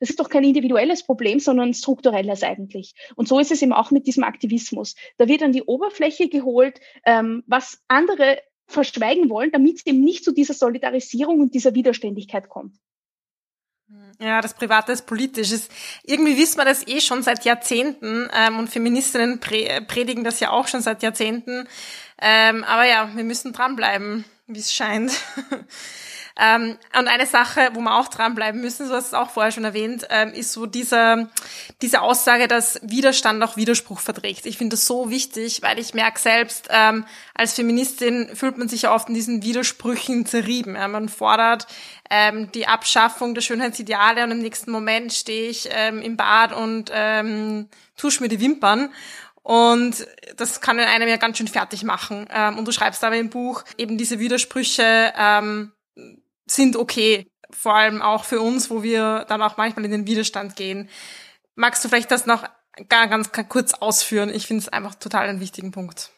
das 0.00 0.10
ist 0.10 0.20
doch 0.20 0.28
kein 0.28 0.44
individuelles 0.44 1.04
Problem, 1.04 1.38
sondern 1.38 1.68
ein 1.68 1.74
strukturelles 1.74 2.42
eigentlich. 2.42 2.94
Und 3.16 3.28
so 3.28 3.38
ist 3.38 3.52
es 3.52 3.62
eben 3.62 3.72
auch 3.72 3.90
mit 3.90 4.06
diesem 4.06 4.24
Aktivismus. 4.24 4.96
Da 5.18 5.28
wird 5.28 5.42
an 5.42 5.52
die 5.52 5.62
Oberfläche 5.62 6.28
geholt, 6.28 6.80
ähm, 7.06 7.44
was 7.46 7.82
andere 7.88 8.38
verschweigen 8.66 9.30
wollen, 9.30 9.50
damit 9.50 9.76
es 9.76 9.86
eben 9.86 10.00
nicht 10.00 10.24
zu 10.24 10.32
dieser 10.32 10.54
Solidarisierung 10.54 11.40
und 11.40 11.54
dieser 11.54 11.74
Widerständigkeit 11.74 12.48
kommt. 12.48 12.76
Ja, 14.20 14.40
das 14.40 14.54
Private 14.54 14.92
ist 14.92 15.06
politisch. 15.06 15.52
Ist, 15.52 15.70
irgendwie 16.04 16.38
wissen 16.38 16.58
wir 16.58 16.64
das 16.64 16.86
eh 16.86 17.00
schon 17.00 17.22
seit 17.22 17.44
Jahrzehnten 17.44 18.28
ähm, 18.32 18.58
und 18.58 18.68
Feministinnen 18.68 19.40
pre 19.40 19.82
predigen 19.86 20.24
das 20.24 20.40
ja 20.40 20.50
auch 20.50 20.68
schon 20.68 20.80
seit 20.80 21.02
Jahrzehnten. 21.02 21.68
Ähm, 22.20 22.64
aber 22.64 22.86
ja, 22.86 23.10
wir 23.14 23.24
müssen 23.24 23.52
dranbleiben, 23.52 24.24
wie 24.46 24.60
es 24.60 24.72
scheint. 24.72 25.12
Ähm, 26.36 26.78
und 26.98 27.06
eine 27.06 27.26
Sache, 27.26 27.70
wo 27.74 27.80
wir 27.80 27.96
auch 27.96 28.08
dranbleiben 28.08 28.60
müssen, 28.60 28.88
so 28.88 28.94
hast 28.94 29.12
du 29.12 29.16
es 29.16 29.22
auch 29.22 29.30
vorher 29.30 29.52
schon 29.52 29.64
erwähnt, 29.64 30.06
ähm, 30.10 30.32
ist 30.32 30.52
so 30.52 30.66
diese, 30.66 31.28
diese 31.80 32.00
Aussage, 32.00 32.48
dass 32.48 32.80
Widerstand 32.82 33.42
auch 33.42 33.56
Widerspruch 33.56 34.00
verträgt. 34.00 34.44
Ich 34.46 34.58
finde 34.58 34.74
das 34.74 34.84
so 34.84 35.10
wichtig, 35.10 35.62
weil 35.62 35.78
ich 35.78 35.94
merke 35.94 36.18
selbst, 36.18 36.68
ähm, 36.70 37.04
als 37.34 37.54
Feministin 37.54 38.34
fühlt 38.34 38.58
man 38.58 38.68
sich 38.68 38.82
ja 38.82 38.94
oft 38.94 39.08
in 39.08 39.14
diesen 39.14 39.44
Widersprüchen 39.44 40.26
zerrieben. 40.26 40.74
Ja, 40.74 40.88
man 40.88 41.08
fordert 41.08 41.68
ähm, 42.10 42.50
die 42.52 42.66
Abschaffung 42.66 43.34
der 43.34 43.42
Schönheitsideale 43.42 44.24
und 44.24 44.32
im 44.32 44.40
nächsten 44.40 44.72
Moment 44.72 45.12
stehe 45.12 45.48
ich 45.48 45.68
ähm, 45.70 46.02
im 46.02 46.16
Bad 46.16 46.52
und 46.52 46.90
ähm, 46.92 47.68
tusche 47.96 48.22
mir 48.22 48.28
die 48.28 48.40
Wimpern. 48.40 48.90
Und 49.44 50.06
das 50.36 50.62
kann 50.62 50.80
einem 50.80 51.06
ja 51.06 51.18
ganz 51.18 51.36
schön 51.36 51.48
fertig 51.48 51.84
machen. 51.84 52.26
Ähm, 52.34 52.58
und 52.58 52.66
du 52.66 52.72
schreibst 52.72 53.04
aber 53.04 53.16
im 53.16 53.30
Buch 53.30 53.62
eben 53.76 53.98
diese 53.98 54.18
Widersprüche 54.18 55.12
ähm, 55.16 55.70
sind 56.46 56.76
okay. 56.76 57.26
Vor 57.50 57.74
allem 57.74 58.02
auch 58.02 58.24
für 58.24 58.40
uns, 58.40 58.70
wo 58.70 58.82
wir 58.82 59.24
dann 59.28 59.42
auch 59.42 59.56
manchmal 59.56 59.84
in 59.84 59.90
den 59.90 60.06
Widerstand 60.06 60.56
gehen. 60.56 60.88
Magst 61.54 61.84
du 61.84 61.88
vielleicht 61.88 62.10
das 62.10 62.26
noch 62.26 62.44
ganz, 62.88 63.30
ganz 63.32 63.48
kurz 63.48 63.74
ausführen? 63.74 64.30
Ich 64.30 64.46
finde 64.46 64.62
es 64.62 64.68
einfach 64.68 64.94
total 64.96 65.28
einen 65.28 65.40
wichtigen 65.40 65.70
Punkt 65.70 66.13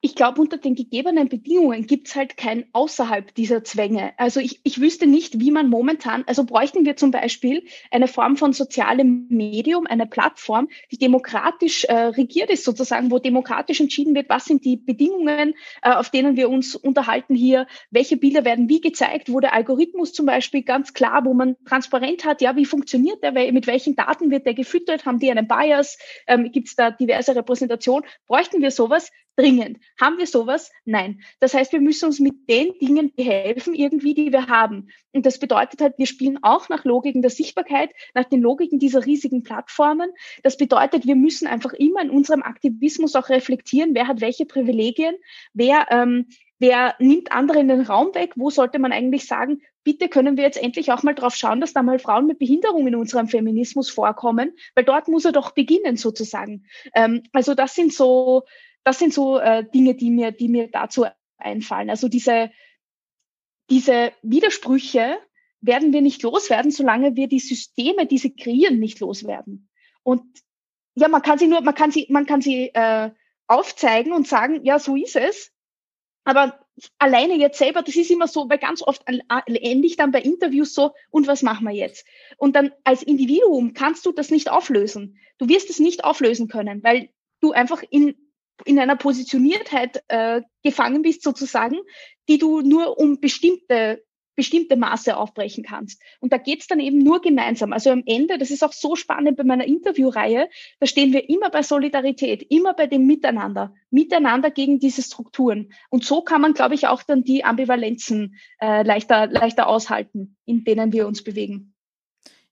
ich 0.00 0.14
glaube, 0.14 0.40
unter 0.40 0.58
den 0.58 0.76
gegebenen 0.76 1.28
Bedingungen 1.28 1.86
gibt's 1.86 2.14
halt 2.14 2.36
kein 2.36 2.66
außerhalb 2.72 3.34
dieser 3.34 3.64
Zwänge. 3.64 4.12
Also 4.16 4.38
ich, 4.38 4.60
ich 4.62 4.80
wüsste 4.80 5.08
nicht, 5.08 5.40
wie 5.40 5.50
man 5.50 5.68
momentan, 5.68 6.22
also 6.28 6.44
bräuchten 6.44 6.86
wir 6.86 6.96
zum 6.96 7.10
Beispiel 7.10 7.64
eine 7.90 8.06
Form 8.06 8.36
von 8.36 8.52
sozialem 8.52 9.26
Medium, 9.28 9.88
eine 9.88 10.06
Plattform, 10.06 10.68
die 10.92 10.98
demokratisch 10.98 11.84
äh, 11.84 11.94
regiert 11.94 12.48
ist, 12.50 12.64
sozusagen, 12.64 13.10
wo 13.10 13.18
demokratisch 13.18 13.80
entschieden 13.80 14.14
wird, 14.14 14.28
was 14.28 14.44
sind 14.44 14.64
die 14.64 14.76
Bedingungen, 14.76 15.54
äh, 15.82 15.90
auf 15.90 16.10
denen 16.10 16.36
wir 16.36 16.48
uns 16.48 16.76
unterhalten 16.76 17.34
hier, 17.34 17.66
welche 17.90 18.16
Bilder 18.16 18.44
werden 18.44 18.68
wie 18.68 18.80
gezeigt, 18.80 19.32
wo 19.32 19.40
der 19.40 19.52
Algorithmus 19.52 20.12
zum 20.12 20.26
Beispiel 20.26 20.62
ganz 20.62 20.94
klar, 20.94 21.24
wo 21.24 21.34
man 21.34 21.56
transparent 21.64 22.24
hat, 22.24 22.40
ja, 22.40 22.54
wie 22.54 22.66
funktioniert 22.66 23.24
der, 23.24 23.32
mit 23.32 23.66
welchen 23.66 23.96
Daten 23.96 24.30
wird 24.30 24.46
der 24.46 24.54
gefüttert, 24.54 25.06
haben 25.06 25.18
die 25.18 25.30
einen 25.30 25.48
Bias, 25.48 25.98
ähm, 26.28 26.52
gibt 26.52 26.68
es 26.68 26.76
da 26.76 26.92
diverse 26.92 27.34
Repräsentation, 27.34 28.04
bräuchten 28.28 28.62
wir 28.62 28.70
sowas 28.70 29.10
dringend. 29.38 29.78
Haben 30.00 30.18
wir 30.18 30.26
sowas? 30.26 30.70
Nein. 30.84 31.20
Das 31.40 31.54
heißt, 31.54 31.72
wir 31.72 31.80
müssen 31.80 32.06
uns 32.06 32.18
mit 32.18 32.48
den 32.48 32.76
Dingen 32.80 33.12
behelfen, 33.14 33.74
irgendwie, 33.74 34.14
die 34.14 34.32
wir 34.32 34.48
haben. 34.48 34.88
Und 35.12 35.24
das 35.24 35.38
bedeutet 35.38 35.80
halt, 35.80 35.94
wir 35.98 36.06
spielen 36.06 36.38
auch 36.42 36.68
nach 36.68 36.84
Logiken 36.84 37.22
der 37.22 37.30
Sichtbarkeit, 37.30 37.90
nach 38.14 38.24
den 38.24 38.42
Logiken 38.42 38.78
dieser 38.78 39.06
riesigen 39.06 39.42
Plattformen. 39.42 40.10
Das 40.42 40.56
bedeutet, 40.56 41.06
wir 41.06 41.16
müssen 41.16 41.46
einfach 41.46 41.72
immer 41.72 42.02
in 42.02 42.10
unserem 42.10 42.42
Aktivismus 42.42 43.14
auch 43.14 43.28
reflektieren, 43.28 43.94
wer 43.94 44.08
hat 44.08 44.20
welche 44.20 44.46
Privilegien, 44.46 45.14
wer 45.54 45.86
ähm, 45.90 46.26
wer 46.58 46.96
nimmt 46.98 47.32
andere 47.32 47.60
in 47.60 47.68
den 47.68 47.82
Raum 47.82 48.14
weg? 48.14 48.32
Wo 48.36 48.50
sollte 48.50 48.78
man 48.78 48.92
eigentlich 48.92 49.26
sagen, 49.26 49.62
bitte 49.84 50.08
können 50.08 50.36
wir 50.36 50.44
jetzt 50.44 50.62
endlich 50.62 50.92
auch 50.92 51.02
mal 51.02 51.14
drauf 51.14 51.34
schauen, 51.34 51.60
dass 51.60 51.72
da 51.72 51.82
mal 51.82 51.98
Frauen 51.98 52.26
mit 52.26 52.38
Behinderung 52.38 52.86
in 52.86 52.94
unserem 52.94 53.28
Feminismus 53.28 53.90
vorkommen, 53.90 54.52
weil 54.74 54.84
dort 54.84 55.08
muss 55.08 55.24
er 55.24 55.32
doch 55.32 55.52
beginnen 55.52 55.96
sozusagen. 55.96 56.66
Ähm, 56.94 57.22
also 57.32 57.54
das 57.54 57.74
sind 57.74 57.92
so, 57.92 58.42
das 58.88 58.98
sind 58.98 59.12
so 59.12 59.38
äh, 59.38 59.68
Dinge, 59.68 59.94
die 59.94 60.08
mir, 60.08 60.32
die 60.32 60.48
mir 60.48 60.68
dazu 60.68 61.04
einfallen. 61.36 61.90
Also 61.90 62.08
diese, 62.08 62.50
diese 63.68 64.12
Widersprüche 64.22 65.18
werden 65.60 65.92
wir 65.92 66.00
nicht 66.00 66.22
loswerden, 66.22 66.70
solange 66.70 67.14
wir 67.14 67.28
die 67.28 67.38
Systeme, 67.38 68.06
die 68.06 68.16
sie 68.16 68.34
kreieren, 68.34 68.78
nicht 68.78 68.98
loswerden. 69.00 69.68
Und 70.02 70.22
ja, 70.94 71.08
man 71.08 71.20
kann 71.20 71.38
sie 71.38 71.48
nur, 71.48 71.60
man 71.60 71.74
kann 71.74 71.90
sie, 71.90 72.06
man 72.08 72.24
kann 72.24 72.40
sie 72.40 72.70
äh, 72.72 73.10
aufzeigen 73.46 74.14
und 74.14 74.26
sagen, 74.26 74.64
ja, 74.64 74.78
so 74.78 74.96
ist 74.96 75.16
es. 75.16 75.52
Aber 76.24 76.58
alleine 76.98 77.34
jetzt 77.34 77.58
selber, 77.58 77.82
das 77.82 77.96
ist 77.96 78.10
immer 78.10 78.26
so, 78.26 78.48
weil 78.48 78.56
ganz 78.56 78.80
oft 78.80 79.02
ende 79.06 79.86
ich 79.86 79.96
dann 79.96 80.12
bei 80.12 80.22
Interviews 80.22 80.72
so, 80.72 80.94
und 81.10 81.26
was 81.26 81.42
machen 81.42 81.66
wir 81.66 81.74
jetzt? 81.74 82.06
Und 82.38 82.56
dann 82.56 82.72
als 82.84 83.02
Individuum 83.02 83.74
kannst 83.74 84.06
du 84.06 84.12
das 84.12 84.30
nicht 84.30 84.48
auflösen. 84.48 85.18
Du 85.36 85.46
wirst 85.46 85.68
es 85.68 85.78
nicht 85.78 86.04
auflösen 86.04 86.48
können, 86.48 86.82
weil 86.82 87.10
du 87.40 87.52
einfach 87.52 87.82
in, 87.90 88.14
in 88.64 88.78
einer 88.78 88.96
Positioniertheit 88.96 90.02
äh, 90.08 90.42
gefangen 90.62 91.02
bist 91.02 91.22
sozusagen, 91.22 91.76
die 92.28 92.38
du 92.38 92.60
nur 92.60 92.98
um 92.98 93.20
bestimmte 93.20 94.02
bestimmte 94.38 94.76
Maße 94.76 95.16
aufbrechen 95.16 95.64
kannst. 95.64 96.00
Und 96.20 96.32
da 96.32 96.38
geht's 96.38 96.68
dann 96.68 96.78
eben 96.78 96.98
nur 96.98 97.20
gemeinsam. 97.20 97.72
Also 97.72 97.90
am 97.90 98.04
Ende, 98.06 98.38
das 98.38 98.52
ist 98.52 98.62
auch 98.62 98.72
so 98.72 98.94
spannend 98.94 99.36
bei 99.36 99.42
meiner 99.42 99.64
Interviewreihe, 99.64 100.48
da 100.78 100.86
stehen 100.86 101.12
wir 101.12 101.28
immer 101.28 101.50
bei 101.50 101.64
Solidarität, 101.64 102.46
immer 102.48 102.72
bei 102.72 102.86
dem 102.86 103.04
Miteinander, 103.04 103.74
miteinander 103.90 104.52
gegen 104.52 104.78
diese 104.78 105.02
Strukturen. 105.02 105.72
Und 105.90 106.04
so 106.04 106.22
kann 106.22 106.40
man, 106.40 106.54
glaube 106.54 106.76
ich, 106.76 106.86
auch 106.86 107.02
dann 107.02 107.24
die 107.24 107.44
Ambivalenzen 107.44 108.36
äh, 108.60 108.84
leichter, 108.84 109.26
leichter 109.26 109.66
aushalten, 109.66 110.36
in 110.44 110.62
denen 110.62 110.92
wir 110.92 111.08
uns 111.08 111.24
bewegen. 111.24 111.74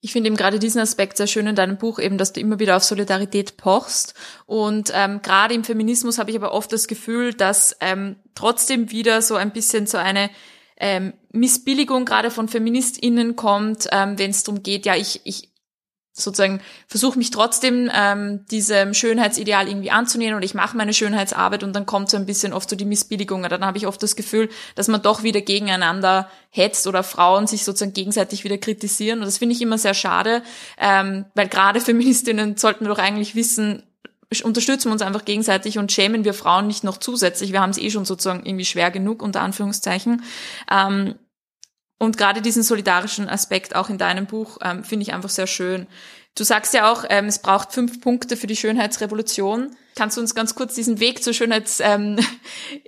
Ich 0.07 0.13
finde 0.13 0.29
eben 0.29 0.37
gerade 0.37 0.61
diesen 0.61 0.81
Aspekt 0.81 1.17
sehr 1.17 1.27
schön 1.27 1.49
in 1.49 1.57
deinem 1.57 1.79
Buch, 1.79 1.99
eben, 1.99 2.17
dass 2.17 2.33
du 2.33 2.39
immer 2.39 2.61
wieder 2.61 2.77
auf 2.77 2.85
Solidarität 2.85 3.57
pochst. 3.57 4.15
Und 4.47 4.93
ähm, 4.95 5.21
gerade 5.21 5.53
im 5.53 5.65
Feminismus 5.65 6.19
habe 6.19 6.31
ich 6.31 6.37
aber 6.37 6.53
oft 6.53 6.73
das 6.73 6.87
Gefühl, 6.87 7.35
dass 7.35 7.77
ähm, 7.81 8.15
trotzdem 8.37 8.93
wieder 8.93 9.21
so 9.21 9.35
ein 9.35 9.51
bisschen 9.51 9.89
so 9.89 9.99
eine 9.99 10.31
ähm, 10.77 11.13
Missbilligung 11.33 12.05
gerade 12.05 12.31
von 12.31 12.47
FeministInnen 12.47 13.35
kommt, 13.35 13.89
ähm, 13.91 14.17
wenn 14.17 14.31
es 14.31 14.45
darum 14.45 14.63
geht, 14.63 14.87
ja, 14.87 14.95
ich, 14.95 15.23
ich 15.25 15.49
sozusagen 16.19 16.61
versuche 16.89 17.19
mich 17.19 17.31
trotzdem 17.31 17.91
ähm, 17.93 18.47
diesem 18.51 18.95
Schönheitsideal 18.95 19.69
irgendwie 19.69 19.91
anzunähern 19.91 20.35
und 20.35 20.43
ich 20.43 20.55
mache 20.55 20.77
meine 20.77 20.95
Schönheitsarbeit 20.95 21.63
und 21.63 21.75
dann 21.75 21.85
kommt 21.85 22.09
so 22.09 22.17
ein 22.17 22.25
bisschen 22.25 22.55
oft 22.55 22.71
so 22.71 22.75
die 22.75 22.87
Missbilligung. 22.87 23.43
Dann 23.43 23.65
habe 23.65 23.77
ich 23.77 23.87
oft 23.87 24.03
das 24.03 24.17
Gefühl, 24.17 24.49
dass 24.75 24.89
man 24.89 25.03
doch 25.03 25.23
wieder 25.23 25.43
gegeneinander 25.43 26.31
hetzt 26.49 26.87
oder 26.87 27.03
Frauen 27.03 27.47
sich 27.47 27.65
sozusagen 27.65 27.93
gegenseitig 27.93 28.45
wieder 28.45 28.57
kritisieren. 28.57 29.19
Und 29.19 29.27
das 29.27 29.39
finde 29.39 29.55
ich 29.55 29.61
immer 29.61 29.77
sehr 29.77 29.95
schade, 29.95 30.43
ähm, 30.79 31.27
weil 31.35 31.49
gerade 31.49 31.81
Feministinnen 31.83 32.57
sollten 32.57 32.87
doch 32.87 32.99
eigentlich 32.99 33.35
wissen, 33.35 33.83
unterstützen 34.43 34.89
wir 34.89 34.93
uns 34.93 35.03
einfach 35.03 35.25
gegenseitig 35.25 35.79
und 35.79 35.93
schämen 35.93 36.25
wir 36.25 36.35
Frauen 36.35 36.67
nicht 36.67 36.83
noch 36.83 36.97
zusätzlich. 36.97 37.53
Wir 37.53 37.61
haben 37.61 37.71
es 37.71 37.79
eh 37.79 37.91
schon 37.91 38.07
sozusagen 38.07 38.45
irgendwie 38.45 38.65
schwer 38.65 38.91
genug, 38.91 39.23
unter 39.23 39.43
Anführungszeichen. 39.43 40.23
Ähm, 40.71 41.15
und 41.99 42.19
gerade 42.19 42.43
diesen 42.43 42.63
solidarischen 42.63 43.29
Aspekt 43.29 43.75
auch 43.75 43.89
in 43.89 43.99
deinem 43.99 44.27
Buch 44.27 44.59
ähm, 44.63 44.85
finde 44.85 45.05
ich 45.05 45.15
einfach 45.15 45.31
sehr 45.31 45.47
schön. 45.47 45.87
Du 46.37 46.45
sagst 46.45 46.75
ja 46.75 46.93
auch, 46.93 47.05
ähm, 47.09 47.27
es 47.27 47.41
braucht 47.41 47.73
fünf 47.73 48.01
Punkte 48.03 48.37
für 48.37 48.47
die 48.47 48.57
Schönheitsrevolution. 48.57 49.75
Kannst 49.95 50.19
du 50.19 50.21
uns 50.21 50.35
ganz 50.35 50.55
kurz 50.55 50.75
diesen 50.75 51.01
Weg 51.01 51.23
zur 51.23 51.33
Schönheitsrevolution 51.33 52.21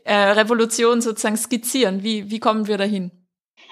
ähm, 0.04 0.98
äh, 0.98 1.02
sozusagen 1.02 1.36
skizzieren? 1.38 2.02
Wie, 2.02 2.30
wie 2.30 2.40
kommen 2.40 2.66
wir 2.66 2.76
dahin? 2.76 3.10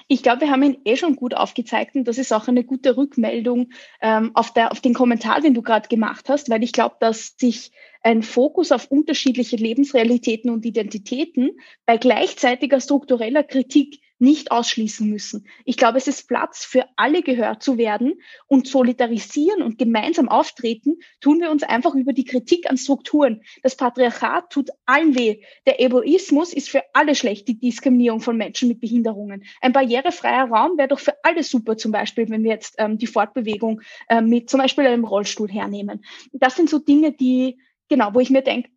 Ich 0.09 0.23
glaube, 0.23 0.41
wir 0.41 0.51
haben 0.51 0.63
ihn 0.63 0.77
eh 0.85 0.95
schon 0.95 1.17
gut 1.17 1.33
aufgezeigt 1.35 1.95
und 1.95 2.05
das 2.05 2.17
ist 2.17 2.31
auch 2.31 2.47
eine 2.47 2.63
gute 2.63 2.95
Rückmeldung 2.95 3.71
ähm, 4.01 4.31
auf, 4.35 4.53
der, 4.53 4.71
auf 4.71 4.79
den 4.79 4.93
Kommentar, 4.93 5.41
den 5.41 5.53
du 5.53 5.61
gerade 5.61 5.89
gemacht 5.89 6.29
hast, 6.29 6.49
weil 6.49 6.63
ich 6.63 6.71
glaube, 6.71 6.95
dass 6.99 7.35
sich 7.37 7.71
ein 8.01 8.23
Fokus 8.23 8.71
auf 8.71 8.89
unterschiedliche 8.89 9.57
Lebensrealitäten 9.57 10.49
und 10.49 10.65
Identitäten 10.65 11.51
bei 11.85 11.97
gleichzeitiger 11.97 12.79
struktureller 12.79 13.43
Kritik 13.43 13.99
nicht 14.19 14.51
ausschließen 14.51 15.09
müssen. 15.09 15.47
Ich 15.65 15.77
glaube, 15.77 15.97
es 15.97 16.07
ist 16.07 16.27
Platz 16.27 16.65
für 16.65 16.85
alle 16.95 17.21
gehört 17.21 17.61
zu 17.61 17.77
werden 17.77 18.15
und 18.47 18.67
solidarisieren 18.67 19.61
und 19.61 19.77
gemeinsam 19.77 20.29
auftreten, 20.29 20.97
tun 21.21 21.39
wir 21.39 21.51
uns 21.51 21.63
einfach 21.63 21.93
über 21.93 22.13
die 22.13 22.25
Kritik 22.25 22.69
an 22.69 22.77
Strukturen. 22.77 23.41
Das 23.63 23.75
Patriarchat 23.75 24.49
tut 24.49 24.69
allen 24.85 25.17
weh. 25.17 25.41
Der 25.65 25.81
Egoismus 25.81 26.53
ist 26.53 26.69
für 26.69 26.83
alle 26.93 27.15
schlecht, 27.15 27.47
die 27.47 27.59
Diskriminierung 27.59 28.19
von 28.19 28.37
Menschen 28.37 28.69
mit 28.69 28.79
Behinderungen. 28.79 29.43
Ein 29.61 29.73
barrierefreier 29.73 30.49
Raum 30.49 30.77
wäre 30.77 30.87
doch 30.87 30.99
für 30.99 31.13
alle 31.23 31.43
super, 31.43 31.77
zum 31.77 31.91
Beispiel, 31.91 32.29
wenn 32.29 32.43
wir 32.43 32.51
jetzt 32.51 32.75
ähm, 32.77 32.97
die 32.97 33.07
Fortbewegung 33.07 33.81
äh, 34.09 34.21
mit 34.21 34.49
zum 34.49 34.59
Beispiel 34.59 34.87
einem 34.87 35.05
Rollstuhl 35.05 35.49
hernehmen. 35.49 36.03
Das 36.33 36.55
sind 36.55 36.69
so 36.69 36.79
Dinge, 36.79 37.11
die, 37.11 37.59
genau, 37.87 38.13
wo 38.13 38.19
ich 38.19 38.29
mir 38.29 38.41
denke, 38.41 38.69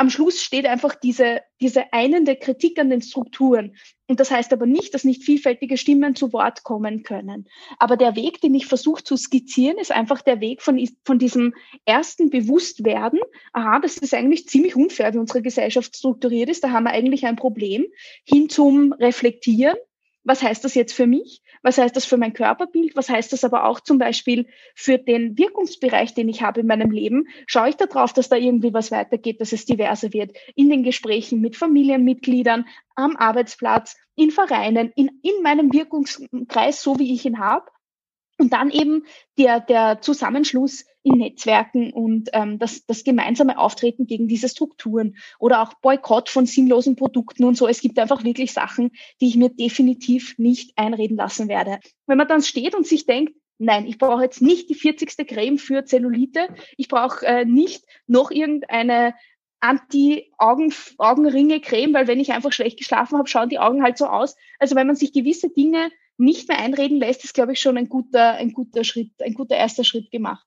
am 0.00 0.08
Schluss 0.08 0.42
steht 0.42 0.64
einfach 0.64 0.94
diese, 0.94 1.42
diese 1.60 1.92
einende 1.92 2.34
Kritik 2.34 2.78
an 2.78 2.88
den 2.88 3.02
Strukturen. 3.02 3.76
Und 4.06 4.18
das 4.18 4.30
heißt 4.30 4.50
aber 4.54 4.64
nicht, 4.64 4.94
dass 4.94 5.04
nicht 5.04 5.24
vielfältige 5.24 5.76
Stimmen 5.76 6.16
zu 6.16 6.32
Wort 6.32 6.64
kommen 6.64 7.02
können. 7.02 7.46
Aber 7.78 7.98
der 7.98 8.16
Weg, 8.16 8.40
den 8.40 8.54
ich 8.54 8.64
versuche 8.64 9.04
zu 9.04 9.18
skizzieren, 9.18 9.76
ist 9.76 9.92
einfach 9.92 10.22
der 10.22 10.40
Weg 10.40 10.62
von, 10.62 10.82
von 11.04 11.18
diesem 11.18 11.52
ersten 11.84 12.30
Bewusstwerden. 12.30 13.20
Aha, 13.52 13.78
das 13.78 13.98
ist 13.98 14.14
eigentlich 14.14 14.48
ziemlich 14.48 14.74
unfair, 14.74 15.12
wie 15.12 15.18
unsere 15.18 15.42
Gesellschaft 15.42 15.94
strukturiert 15.94 16.48
ist. 16.48 16.64
Da 16.64 16.70
haben 16.70 16.84
wir 16.84 16.92
eigentlich 16.92 17.26
ein 17.26 17.36
Problem. 17.36 17.84
Hin 18.24 18.48
zum 18.48 18.94
Reflektieren 18.94 19.76
was 20.30 20.44
heißt 20.44 20.64
das 20.64 20.76
jetzt 20.76 20.92
für 20.92 21.08
mich? 21.08 21.42
Was 21.64 21.76
heißt 21.76 21.96
das 21.96 22.04
für 22.04 22.16
mein 22.16 22.32
Körperbild? 22.32 22.94
Was 22.94 23.08
heißt 23.08 23.32
das 23.32 23.42
aber 23.42 23.64
auch 23.64 23.80
zum 23.80 23.98
Beispiel 23.98 24.46
für 24.76 24.96
den 24.96 25.36
Wirkungsbereich, 25.36 26.14
den 26.14 26.28
ich 26.28 26.40
habe 26.40 26.60
in 26.60 26.68
meinem 26.68 26.92
Leben? 26.92 27.26
Schaue 27.46 27.70
ich 27.70 27.74
darauf, 27.74 28.12
dass 28.12 28.28
da 28.28 28.36
irgendwie 28.36 28.72
was 28.72 28.92
weitergeht, 28.92 29.40
dass 29.40 29.52
es 29.52 29.64
diverser 29.64 30.12
wird? 30.12 30.30
In 30.54 30.70
den 30.70 30.84
Gesprächen 30.84 31.40
mit 31.40 31.56
Familienmitgliedern, 31.56 32.64
am 32.94 33.16
Arbeitsplatz, 33.16 33.96
in 34.14 34.30
Vereinen, 34.30 34.92
in, 34.94 35.10
in 35.24 35.42
meinem 35.42 35.72
Wirkungskreis, 35.72 36.80
so 36.80 37.00
wie 37.00 37.12
ich 37.12 37.24
ihn 37.24 37.40
habe. 37.40 37.66
Und 38.40 38.52
dann 38.54 38.70
eben 38.70 39.04
der, 39.36 39.60
der 39.60 40.00
Zusammenschluss 40.00 40.86
in 41.02 41.18
Netzwerken 41.18 41.92
und 41.92 42.30
ähm, 42.32 42.58
das, 42.58 42.86
das 42.86 43.04
gemeinsame 43.04 43.58
Auftreten 43.58 44.06
gegen 44.06 44.28
diese 44.28 44.48
Strukturen 44.48 45.18
oder 45.38 45.60
auch 45.60 45.74
Boykott 45.74 46.30
von 46.30 46.46
sinnlosen 46.46 46.96
Produkten 46.96 47.44
und 47.44 47.54
so. 47.54 47.68
Es 47.68 47.82
gibt 47.82 47.98
einfach 47.98 48.24
wirklich 48.24 48.54
Sachen, 48.54 48.92
die 49.20 49.28
ich 49.28 49.36
mir 49.36 49.50
definitiv 49.50 50.38
nicht 50.38 50.72
einreden 50.76 51.18
lassen 51.18 51.48
werde. 51.48 51.80
Wenn 52.06 52.16
man 52.16 52.28
dann 52.28 52.40
steht 52.40 52.74
und 52.74 52.86
sich 52.86 53.04
denkt, 53.04 53.34
nein, 53.58 53.86
ich 53.86 53.98
brauche 53.98 54.22
jetzt 54.22 54.40
nicht 54.40 54.70
die 54.70 54.74
40. 54.74 55.28
Creme 55.28 55.58
für 55.58 55.84
Zellulite, 55.84 56.48
ich 56.78 56.88
brauche 56.88 57.26
äh, 57.26 57.44
nicht 57.44 57.84
noch 58.06 58.30
irgendeine 58.30 59.12
Anti-Augenringe-Creme, 59.60 61.92
weil 61.92 62.08
wenn 62.08 62.20
ich 62.20 62.32
einfach 62.32 62.52
schlecht 62.52 62.78
geschlafen 62.78 63.18
habe, 63.18 63.28
schauen 63.28 63.50
die 63.50 63.58
Augen 63.58 63.82
halt 63.82 63.98
so 63.98 64.06
aus. 64.06 64.34
Also 64.58 64.76
wenn 64.76 64.86
man 64.86 64.96
sich 64.96 65.12
gewisse 65.12 65.50
Dinge 65.50 65.90
nicht 66.20 66.48
mehr 66.48 66.58
einreden 66.58 66.98
lässt, 66.98 67.24
ist, 67.24 67.34
glaube 67.34 67.52
ich, 67.52 67.60
schon 67.60 67.76
ein 67.76 67.88
guter, 67.88 68.34
ein 68.34 68.52
guter 68.52 68.84
Schritt, 68.84 69.10
ein 69.22 69.34
guter 69.34 69.56
erster 69.56 69.84
Schritt 69.84 70.10
gemacht. 70.10 70.46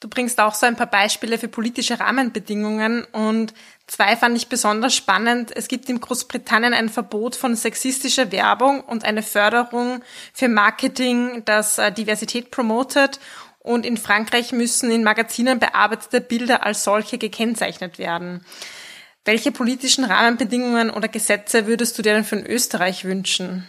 Du 0.00 0.08
bringst 0.08 0.40
auch 0.40 0.54
so 0.54 0.66
ein 0.66 0.76
paar 0.76 0.90
Beispiele 0.90 1.38
für 1.38 1.48
politische 1.48 1.98
Rahmenbedingungen 1.98 3.04
und 3.12 3.52
zwei 3.86 4.16
fand 4.16 4.36
ich 4.36 4.48
besonders 4.48 4.94
spannend. 4.94 5.54
Es 5.54 5.68
gibt 5.68 5.88
in 5.88 6.00
Großbritannien 6.00 6.74
ein 6.74 6.88
Verbot 6.88 7.36
von 7.36 7.56
sexistischer 7.56 8.32
Werbung 8.32 8.80
und 8.80 9.04
eine 9.04 9.22
Förderung 9.22 10.02
für 10.32 10.48
Marketing, 10.48 11.42
das 11.44 11.78
äh, 11.78 11.92
Diversität 11.92 12.50
promotet. 12.50 13.18
Und 13.58 13.84
in 13.84 13.96
Frankreich 13.96 14.52
müssen 14.52 14.92
in 14.92 15.02
Magazinen 15.02 15.58
bearbeitete 15.58 16.20
Bilder 16.20 16.64
als 16.64 16.84
solche 16.84 17.18
gekennzeichnet 17.18 17.98
werden. 17.98 18.44
Welche 19.24 19.50
politischen 19.50 20.04
Rahmenbedingungen 20.04 20.90
oder 20.90 21.08
Gesetze 21.08 21.66
würdest 21.66 21.98
du 21.98 22.02
dir 22.02 22.14
denn 22.14 22.24
für 22.24 22.36
Österreich 22.36 23.04
wünschen? 23.04 23.68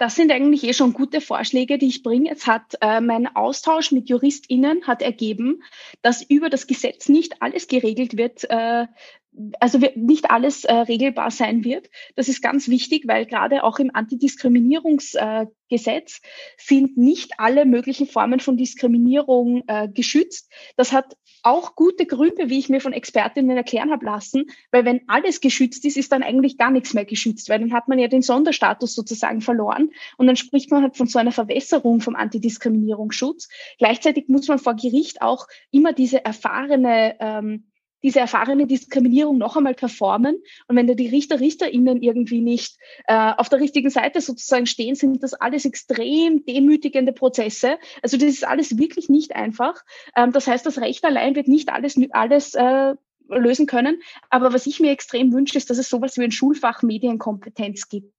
Das 0.00 0.14
sind 0.14 0.32
eigentlich 0.32 0.64
eh 0.64 0.72
schon 0.72 0.94
gute 0.94 1.20
Vorschläge, 1.20 1.76
die 1.76 1.88
ich 1.88 2.02
bringe. 2.02 2.30
Es 2.30 2.46
hat 2.46 2.78
äh, 2.80 3.02
mein 3.02 3.26
Austausch 3.36 3.92
mit 3.92 4.08
JuristInnen 4.08 4.86
hat 4.86 5.02
ergeben, 5.02 5.62
dass 6.00 6.22
über 6.22 6.48
das 6.48 6.66
Gesetz 6.66 7.10
nicht 7.10 7.42
alles 7.42 7.68
geregelt 7.68 8.16
wird, 8.16 8.48
äh, 8.48 8.86
also 9.60 9.78
nicht 9.96 10.30
alles 10.30 10.64
äh, 10.64 10.72
regelbar 10.72 11.30
sein 11.30 11.64
wird. 11.64 11.90
Das 12.16 12.28
ist 12.28 12.40
ganz 12.40 12.68
wichtig, 12.68 13.06
weil 13.08 13.26
gerade 13.26 13.62
auch 13.62 13.78
im 13.78 13.94
Antidiskriminierungsgesetz 13.94 16.16
äh, 16.16 16.20
sind 16.56 16.96
nicht 16.96 17.32
alle 17.36 17.66
möglichen 17.66 18.06
Formen 18.06 18.40
von 18.40 18.56
Diskriminierung 18.56 19.64
äh, 19.66 19.86
geschützt. 19.86 20.50
Das 20.76 20.94
hat 20.94 21.14
auch 21.42 21.74
gute 21.74 22.06
Gründe, 22.06 22.48
wie 22.48 22.58
ich 22.58 22.68
mir 22.68 22.80
von 22.80 22.92
Expertinnen 22.92 23.56
erklären 23.56 23.90
habe 23.90 24.04
lassen, 24.04 24.50
weil 24.70 24.84
wenn 24.84 25.08
alles 25.08 25.40
geschützt 25.40 25.84
ist, 25.84 25.96
ist 25.96 26.12
dann 26.12 26.22
eigentlich 26.22 26.58
gar 26.58 26.70
nichts 26.70 26.94
mehr 26.94 27.04
geschützt, 27.04 27.48
weil 27.48 27.60
dann 27.60 27.72
hat 27.72 27.88
man 27.88 27.98
ja 27.98 28.08
den 28.08 28.22
Sonderstatus 28.22 28.94
sozusagen 28.94 29.40
verloren 29.40 29.90
und 30.16 30.26
dann 30.26 30.36
spricht 30.36 30.70
man 30.70 30.82
halt 30.82 30.96
von 30.96 31.06
so 31.06 31.18
einer 31.18 31.32
Verwässerung 31.32 32.00
vom 32.00 32.16
Antidiskriminierungsschutz. 32.16 33.48
Gleichzeitig 33.78 34.28
muss 34.28 34.48
man 34.48 34.58
vor 34.58 34.74
Gericht 34.74 35.22
auch 35.22 35.46
immer 35.70 35.92
diese 35.92 36.24
erfahrene 36.24 37.16
ähm, 37.20 37.69
diese 38.02 38.20
erfahrene 38.20 38.66
Diskriminierung 38.66 39.38
noch 39.38 39.56
einmal 39.56 39.74
performen. 39.74 40.36
Und 40.68 40.76
wenn 40.76 40.86
da 40.86 40.94
die 40.94 41.08
Richter, 41.08 41.40
RichterInnen 41.40 42.02
irgendwie 42.02 42.40
nicht 42.40 42.76
äh, 43.06 43.32
auf 43.36 43.48
der 43.48 43.60
richtigen 43.60 43.90
Seite 43.90 44.20
sozusagen 44.20 44.66
stehen, 44.66 44.94
sind 44.94 45.22
das 45.22 45.34
alles 45.34 45.64
extrem 45.64 46.44
demütigende 46.44 47.12
Prozesse. 47.12 47.78
Also 48.02 48.16
das 48.16 48.28
ist 48.28 48.46
alles 48.46 48.78
wirklich 48.78 49.08
nicht 49.08 49.34
einfach. 49.34 49.84
Ähm, 50.16 50.32
das 50.32 50.46
heißt, 50.46 50.64
das 50.66 50.78
Recht 50.78 51.04
allein 51.04 51.34
wird 51.34 51.48
nicht 51.48 51.70
alles, 51.70 51.98
alles 52.12 52.54
äh, 52.54 52.94
lösen 53.28 53.66
können. 53.66 54.02
Aber 54.28 54.52
was 54.52 54.66
ich 54.66 54.80
mir 54.80 54.90
extrem 54.90 55.32
wünsche, 55.32 55.56
ist, 55.56 55.70
dass 55.70 55.78
es 55.78 55.88
sowas 55.88 56.16
wie 56.16 56.24
ein 56.24 56.32
Schulfach 56.32 56.82
Medienkompetenz 56.82 57.88
gibt. 57.88 58.12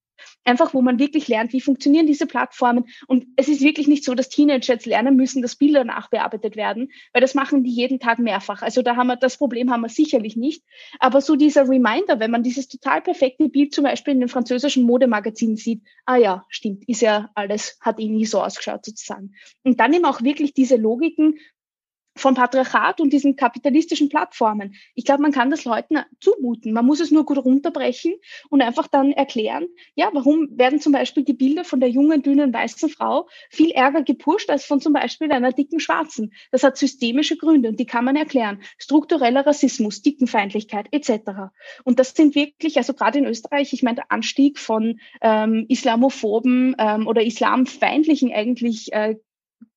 Einfach, 0.44 0.74
wo 0.74 0.82
man 0.82 0.98
wirklich 0.98 1.28
lernt, 1.28 1.52
wie 1.52 1.60
funktionieren 1.60 2.06
diese 2.06 2.26
Plattformen. 2.26 2.84
Und 3.06 3.26
es 3.36 3.48
ist 3.48 3.60
wirklich 3.60 3.86
nicht 3.86 4.04
so, 4.04 4.14
dass 4.14 4.28
Teenager 4.28 4.74
jetzt 4.74 4.86
lernen 4.86 5.16
müssen, 5.16 5.42
dass 5.42 5.56
Bilder 5.56 5.84
nachbearbeitet 5.84 6.56
werden, 6.56 6.90
weil 7.12 7.20
das 7.20 7.34
machen 7.34 7.62
die 7.62 7.70
jeden 7.70 8.00
Tag 8.00 8.18
mehrfach. 8.18 8.62
Also 8.62 8.82
da 8.82 8.96
haben 8.96 9.06
wir, 9.06 9.16
das 9.16 9.36
Problem 9.36 9.70
haben 9.70 9.82
wir 9.82 9.88
sicherlich 9.88 10.36
nicht. 10.36 10.64
Aber 10.98 11.20
so 11.20 11.36
dieser 11.36 11.68
Reminder, 11.68 12.18
wenn 12.18 12.30
man 12.30 12.42
dieses 12.42 12.68
total 12.68 13.00
perfekte 13.02 13.48
Bild 13.48 13.74
zum 13.74 13.84
Beispiel 13.84 14.14
in 14.14 14.20
den 14.20 14.28
französischen 14.28 14.84
Modemagazinen 14.84 15.56
sieht, 15.56 15.82
ah 16.06 16.16
ja, 16.16 16.44
stimmt, 16.48 16.88
ist 16.88 17.02
ja 17.02 17.30
alles, 17.34 17.78
hat 17.80 18.00
eh 18.00 18.08
nie 18.08 18.26
so 18.26 18.42
ausgeschaut 18.42 18.84
sozusagen. 18.84 19.34
Und 19.62 19.78
dann 19.80 19.92
eben 19.92 20.04
auch 20.04 20.22
wirklich 20.22 20.54
diese 20.54 20.76
Logiken 20.76 21.38
von 22.14 22.34
Patriarchat 22.34 23.00
und 23.00 23.12
diesen 23.12 23.36
kapitalistischen 23.36 24.08
Plattformen. 24.08 24.74
Ich 24.94 25.04
glaube, 25.04 25.22
man 25.22 25.32
kann 25.32 25.50
das 25.50 25.64
Leuten 25.64 25.98
zumuten. 26.20 26.72
Man 26.72 26.84
muss 26.84 27.00
es 27.00 27.10
nur 27.10 27.24
gut 27.24 27.38
runterbrechen 27.38 28.14
und 28.50 28.62
einfach 28.62 28.86
dann 28.86 29.12
erklären, 29.12 29.66
ja, 29.94 30.10
warum 30.12 30.48
werden 30.52 30.80
zum 30.80 30.92
Beispiel 30.92 31.24
die 31.24 31.32
Bilder 31.32 31.64
von 31.64 31.80
der 31.80 31.88
jungen, 31.88 32.22
dünnen, 32.22 32.52
weißen 32.52 32.88
Frau 32.88 33.28
viel 33.50 33.70
ärger 33.70 34.02
gepusht 34.02 34.50
als 34.50 34.64
von 34.64 34.80
zum 34.80 34.92
Beispiel 34.92 35.32
einer 35.32 35.52
dicken, 35.52 35.80
schwarzen. 35.80 36.32
Das 36.50 36.62
hat 36.62 36.76
systemische 36.76 37.36
Gründe 37.36 37.68
und 37.68 37.80
die 37.80 37.86
kann 37.86 38.04
man 38.04 38.16
erklären. 38.16 38.60
Struktureller 38.78 39.46
Rassismus, 39.46 40.02
Dickenfeindlichkeit 40.02 40.88
etc. 40.90 41.52
Und 41.84 41.98
das 41.98 42.14
sind 42.14 42.34
wirklich, 42.34 42.76
also 42.76 42.94
gerade 42.94 43.18
in 43.18 43.26
Österreich, 43.26 43.72
ich 43.72 43.82
meine, 43.82 43.96
der 43.96 44.12
Anstieg 44.12 44.58
von 44.58 45.00
ähm, 45.20 45.66
islamophoben 45.68 46.76
ähm, 46.78 47.06
oder 47.06 47.22
islamfeindlichen 47.22 48.32
eigentlich 48.32 48.92
äh, 48.92 49.16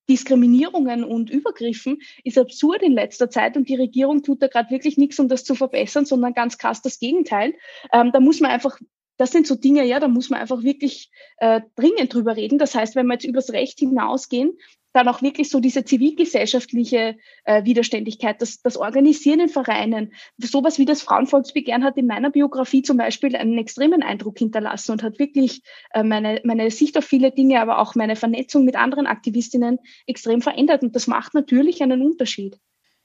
Diskriminierungen 0.10 1.04
und 1.04 1.30
Übergriffen 1.30 2.00
ist 2.24 2.38
absurd 2.38 2.82
in 2.84 2.94
letzter 2.94 3.30
Zeit 3.30 3.58
und 3.58 3.70
die 3.70 3.76
Regierung 3.76 4.24
tut 4.24 4.42
da 4.42 4.48
gerade 4.48 4.70
wirklich 4.70 4.98
nichts, 4.98 5.20
um 5.20 5.28
das 5.28 5.44
zu 5.44 5.56
verbessern, 5.56 6.06
sondern 6.06 6.34
ganz 6.34 6.58
krass 6.58 6.82
das 6.82 7.00
Gegenteil. 7.00 7.54
Ähm, 7.92 8.12
da 8.12 8.20
muss 8.20 8.40
man 8.40 8.52
einfach 8.52 8.80
das 9.18 9.32
sind 9.32 9.48
so 9.48 9.56
Dinge, 9.56 9.86
ja, 9.86 10.00
da 10.00 10.08
muss 10.08 10.30
man 10.30 10.42
einfach 10.42 10.64
wirklich 10.64 11.10
äh, 11.38 11.62
dringend 11.76 12.14
drüber 12.14 12.36
reden. 12.36 12.58
Das 12.58 12.76
heißt, 12.76 12.96
wenn 12.96 13.08
wir 13.08 13.14
jetzt 13.14 13.24
übers 13.24 13.52
Recht 13.52 13.80
hinausgehen, 13.80 14.58
dann 14.96 15.08
auch 15.08 15.22
wirklich 15.22 15.50
so 15.50 15.60
diese 15.60 15.84
zivilgesellschaftliche 15.84 17.18
äh, 17.44 17.66
Widerständigkeit, 17.66 18.42
das, 18.42 18.62
das 18.62 18.78
Organisieren 18.78 19.42
in 19.42 19.50
Vereinen, 19.50 20.14
sowas 20.38 20.80
wie 20.80 20.86
das 20.86 21.02
Frauenvolksbegehren 21.02 21.84
hat 21.84 21.98
in 21.98 22.08
meiner 22.08 22.32
Biografie 22.32 22.82
zum 22.82 22.98
Beispiel 22.98 23.36
einen 23.36 23.58
extremen 23.58 24.04
Eindruck 24.04 24.40
hinterlassen 24.40 24.94
und 24.94 25.04
hat 25.04 25.20
wirklich 25.20 25.62
äh, 25.94 26.04
meine, 26.04 26.42
meine 26.46 26.72
Sicht 26.72 26.98
auf 26.98 27.04
viele 27.04 27.32
Dinge, 27.32 27.62
aber 27.62 27.80
auch 27.80 27.96
meine 27.96 28.16
Vernetzung 28.16 28.64
mit 28.64 28.76
anderen 28.76 29.06
Aktivistinnen 29.06 29.80
extrem 30.08 30.42
verändert. 30.42 30.82
Und 30.82 30.96
das 30.96 31.08
macht 31.08 31.34
natürlich 31.34 31.84
einen 31.84 32.02
Unterschied. 32.02 32.58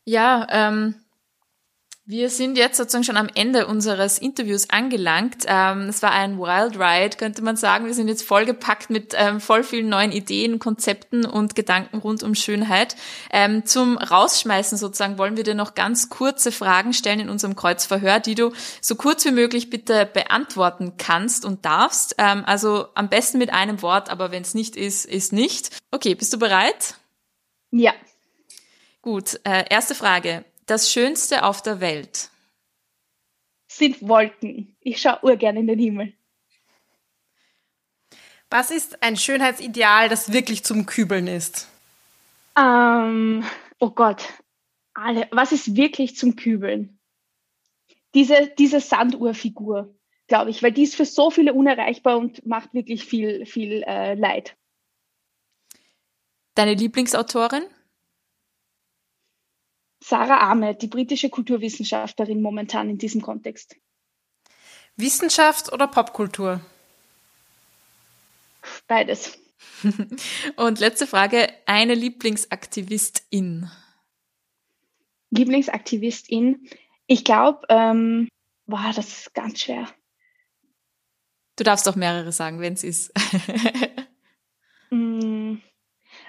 Ja, 0.05 0.47
ähm, 0.51 0.95
wir 2.11 2.28
sind 2.28 2.58
jetzt 2.58 2.76
sozusagen 2.76 3.04
schon 3.04 3.16
am 3.16 3.28
Ende 3.34 3.68
unseres 3.68 4.18
Interviews 4.18 4.68
angelangt. 4.68 5.44
Ähm, 5.46 5.82
es 5.88 6.02
war 6.02 6.11
ein 6.11 6.38
Wild 6.38 6.76
Ride, 6.76 7.16
könnte 7.16 7.40
man 7.40 7.56
sagen. 7.56 7.86
Wir 7.86 7.94
sind 7.94 8.08
jetzt 8.08 8.24
vollgepackt 8.24 8.90
mit 8.90 9.14
ähm, 9.16 9.40
voll 9.40 9.62
vielen 9.62 9.88
neuen 9.88 10.11
Ideen, 10.11 10.58
Konzepten 10.58 11.24
und 11.24 11.54
Gedanken 11.54 11.98
rund 11.98 12.24
um 12.24 12.34
Schönheit. 12.34 12.96
Ähm, 13.32 13.64
zum 13.64 13.96
Rausschmeißen 13.96 14.76
sozusagen 14.76 15.18
wollen 15.18 15.36
wir 15.36 15.44
dir 15.44 15.54
noch 15.54 15.74
ganz 15.74 16.11
kurze 16.11 16.50
Fragen 16.50 16.92
stellen 16.94 17.20
in 17.20 17.28
unserem 17.30 17.54
Kreuzverhör, 17.54 18.18
die 18.18 18.34
du 18.34 18.52
so 18.80 18.96
kurz 18.96 19.24
wie 19.24 19.30
möglich 19.30 19.70
bitte 19.70 20.04
beantworten 20.04 20.94
kannst 20.98 21.44
und 21.44 21.64
darfst. 21.64 22.18
Also 22.18 22.88
am 22.94 23.08
besten 23.08 23.38
mit 23.38 23.52
einem 23.52 23.82
Wort, 23.82 24.11
aber 24.11 24.32
wenn 24.32 24.42
es 24.42 24.54
nicht 24.54 24.76
ist, 24.76 25.06
ist 25.06 25.32
nicht. 25.32 25.70
Okay, 25.92 26.16
bist 26.16 26.32
du 26.32 26.38
bereit? 26.38 26.96
Ja. 27.70 27.92
Gut, 29.00 29.38
äh, 29.44 29.64
erste 29.70 29.94
Frage. 29.94 30.44
Das 30.70 30.92
Schönste 30.92 31.42
auf 31.42 31.62
der 31.62 31.80
Welt? 31.80 32.30
Sind 33.66 34.06
Wolken. 34.06 34.76
Ich 34.80 35.00
schaue 35.00 35.18
urgern 35.24 35.56
in 35.56 35.66
den 35.66 35.80
Himmel. 35.80 36.12
Was 38.50 38.70
ist 38.70 39.02
ein 39.02 39.16
Schönheitsideal, 39.16 40.08
das 40.08 40.32
wirklich 40.32 40.62
zum 40.62 40.86
Kübeln 40.86 41.26
ist? 41.26 41.66
Ähm, 42.56 43.44
oh 43.80 43.90
Gott. 43.90 44.28
Alle, 44.94 45.26
was 45.32 45.50
ist 45.50 45.74
wirklich 45.74 46.14
zum 46.14 46.36
Kübeln? 46.36 47.00
Diese, 48.14 48.46
diese 48.56 48.78
Sanduhrfigur, 48.78 49.92
glaube 50.28 50.50
ich, 50.50 50.62
weil 50.62 50.70
die 50.70 50.84
ist 50.84 50.94
für 50.94 51.04
so 51.04 51.32
viele 51.32 51.52
unerreichbar 51.52 52.16
und 52.16 52.46
macht 52.46 52.74
wirklich 52.74 53.04
viel, 53.04 53.44
viel 53.44 53.82
äh, 53.88 54.14
Leid. 54.14 54.56
Deine 56.54 56.74
Lieblingsautorin? 56.74 57.64
Sarah 60.03 60.51
Ahmed, 60.51 60.82
die 60.82 60.88
britische 60.88 61.28
Kulturwissenschaftlerin 61.28 62.42
momentan 62.42 62.88
in 62.88 62.98
diesem 62.98 63.20
Kontext. 63.20 63.76
Wissenschaft 64.96 65.72
oder 65.72 65.86
Popkultur? 65.86 66.61
Beides. 68.86 69.38
Und 70.57 70.80
letzte 70.80 71.07
Frage, 71.07 71.48
eine 71.66 71.94
Lieblingsaktivistin? 71.94 73.70
Lieblingsaktivistin? 75.30 76.68
Ich 77.07 77.24
glaube, 77.24 77.66
ähm, 77.68 78.28
boah, 78.66 78.92
das 78.94 79.09
ist 79.09 79.34
ganz 79.34 79.61
schwer. 79.61 79.88
Du 81.57 81.64
darfst 81.64 81.88
auch 81.88 81.96
mehrere 81.96 82.32
sagen, 82.32 82.61
wenn 82.61 82.72
es 82.72 82.84
ist. 82.84 83.12
mm, 84.90 85.57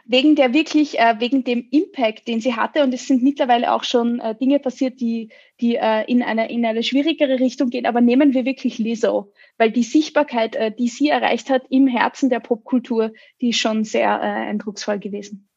wegen 0.05 0.35
der 0.35 0.53
wirklich, 0.53 0.99
äh, 0.99 1.15
wegen 1.19 1.43
dem 1.43 1.67
Impact, 1.71 2.27
den 2.27 2.41
sie 2.41 2.55
hatte. 2.55 2.83
Und 2.83 2.93
es 2.93 3.07
sind 3.07 3.23
mittlerweile 3.23 3.73
auch 3.73 3.83
schon 3.83 4.19
äh, 4.19 4.35
Dinge 4.35 4.59
passiert, 4.59 4.99
die, 4.99 5.29
die 5.59 5.75
äh, 5.75 6.03
in, 6.05 6.23
eine, 6.23 6.49
in 6.51 6.65
eine 6.65 6.83
schwierigere 6.83 7.39
Richtung 7.39 7.69
gehen. 7.69 7.85
Aber 7.85 8.01
nehmen 8.01 8.33
wir 8.33 8.45
wirklich 8.45 8.77
Lizzo, 8.77 9.33
weil 9.57 9.71
die 9.71 9.83
Sichtbarkeit, 9.83 10.55
äh, 10.55 10.71
die 10.71 10.87
sie 10.87 11.09
erreicht 11.09 11.49
hat 11.49 11.63
im 11.69 11.87
Herzen 11.87 12.29
der 12.29 12.39
Popkultur, 12.39 13.11
die 13.41 13.49
ist 13.49 13.59
schon 13.59 13.83
sehr 13.83 14.09
äh, 14.09 14.49
eindrucksvoll 14.49 14.99
gewesen. 14.99 15.50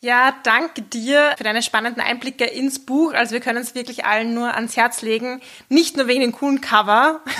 Ja, 0.00 0.32
danke 0.44 0.82
dir 0.82 1.34
für 1.36 1.42
deine 1.42 1.60
spannenden 1.60 2.00
Einblicke 2.00 2.44
ins 2.44 2.78
Buch. 2.78 3.14
Also 3.14 3.32
wir 3.32 3.40
können 3.40 3.58
es 3.58 3.74
wirklich 3.74 4.04
allen 4.04 4.32
nur 4.32 4.54
ans 4.54 4.76
Herz 4.76 5.02
legen. 5.02 5.40
Nicht 5.68 5.96
nur 5.96 6.06
wegen 6.06 6.20
dem 6.20 6.30
coolen 6.30 6.60
Cover. 6.60 7.20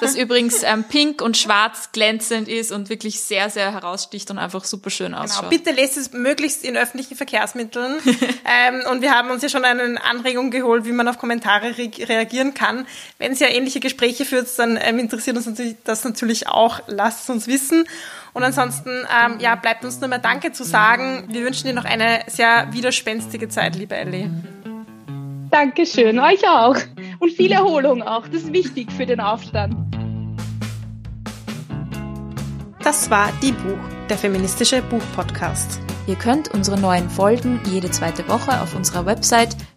Das 0.00 0.16
übrigens 0.16 0.62
ähm, 0.62 0.84
pink 0.84 1.22
und 1.22 1.36
schwarz 1.36 1.90
glänzend 1.92 2.48
ist 2.48 2.72
und 2.72 2.88
wirklich 2.88 3.20
sehr, 3.20 3.50
sehr 3.50 3.72
heraussticht 3.72 4.30
und 4.30 4.38
einfach 4.38 4.64
super 4.64 4.90
schön 4.90 5.12
genau, 5.12 5.22
ausschaut. 5.22 5.50
Genau, 5.50 5.50
bitte 5.50 5.70
lest 5.72 5.96
es 5.96 6.12
möglichst 6.12 6.64
in 6.64 6.76
öffentlichen 6.76 7.16
Verkehrsmitteln. 7.16 7.98
ähm, 8.44 8.82
und 8.90 9.02
wir 9.02 9.12
haben 9.12 9.30
uns 9.30 9.42
ja 9.42 9.48
schon 9.48 9.64
eine 9.64 10.02
Anregung 10.04 10.50
geholt, 10.50 10.84
wie 10.84 10.92
man 10.92 11.08
auf 11.08 11.18
Kommentare 11.18 11.76
re 11.76 11.90
reagieren 12.00 12.54
kann. 12.54 12.86
Wenn 13.18 13.32
es 13.32 13.40
ja 13.40 13.48
ähnliche 13.48 13.80
Gespräche 13.80 14.24
führt, 14.24 14.48
dann 14.58 14.78
ähm, 14.80 14.98
interessiert 14.98 15.36
uns 15.36 15.46
natürlich 15.46 15.76
das 15.84 16.04
natürlich 16.04 16.48
auch. 16.48 16.80
Lasst 16.86 17.24
es 17.24 17.30
uns 17.30 17.46
wissen. 17.46 17.84
Und 18.32 18.42
ansonsten, 18.42 18.90
ähm, 18.90 19.38
ja, 19.40 19.54
bleibt 19.54 19.84
uns 19.84 20.00
nur 20.00 20.08
mehr 20.08 20.18
Danke 20.18 20.52
zu 20.52 20.64
sagen. 20.64 21.24
Wir 21.28 21.44
wünschen 21.44 21.66
dir 21.66 21.74
noch 21.74 21.84
eine 21.84 22.20
sehr 22.26 22.68
widerspenstige 22.72 23.48
Zeit, 23.48 23.76
liebe 23.76 23.96
Ellie. 23.96 24.30
Dankeschön, 25.50 26.18
euch 26.18 26.46
auch. 26.46 26.76
Und 27.18 27.32
viel 27.32 27.52
Erholung 27.52 28.02
auch. 28.02 28.26
Das 28.26 28.42
ist 28.42 28.52
wichtig 28.52 28.92
für 28.92 29.06
den 29.06 29.20
Aufstand. 29.20 29.74
Das 32.82 33.10
war 33.10 33.30
Die 33.42 33.52
Buch, 33.52 33.78
der 34.08 34.16
feministische 34.16 34.82
Buchpodcast. 34.82 35.80
Ihr 36.06 36.16
könnt 36.16 36.48
unsere 36.54 36.80
neuen 36.80 37.10
Folgen 37.10 37.60
jede 37.66 37.90
zweite 37.90 38.26
Woche 38.28 38.62
auf 38.62 38.74
unserer 38.74 39.04
Website 39.04 39.56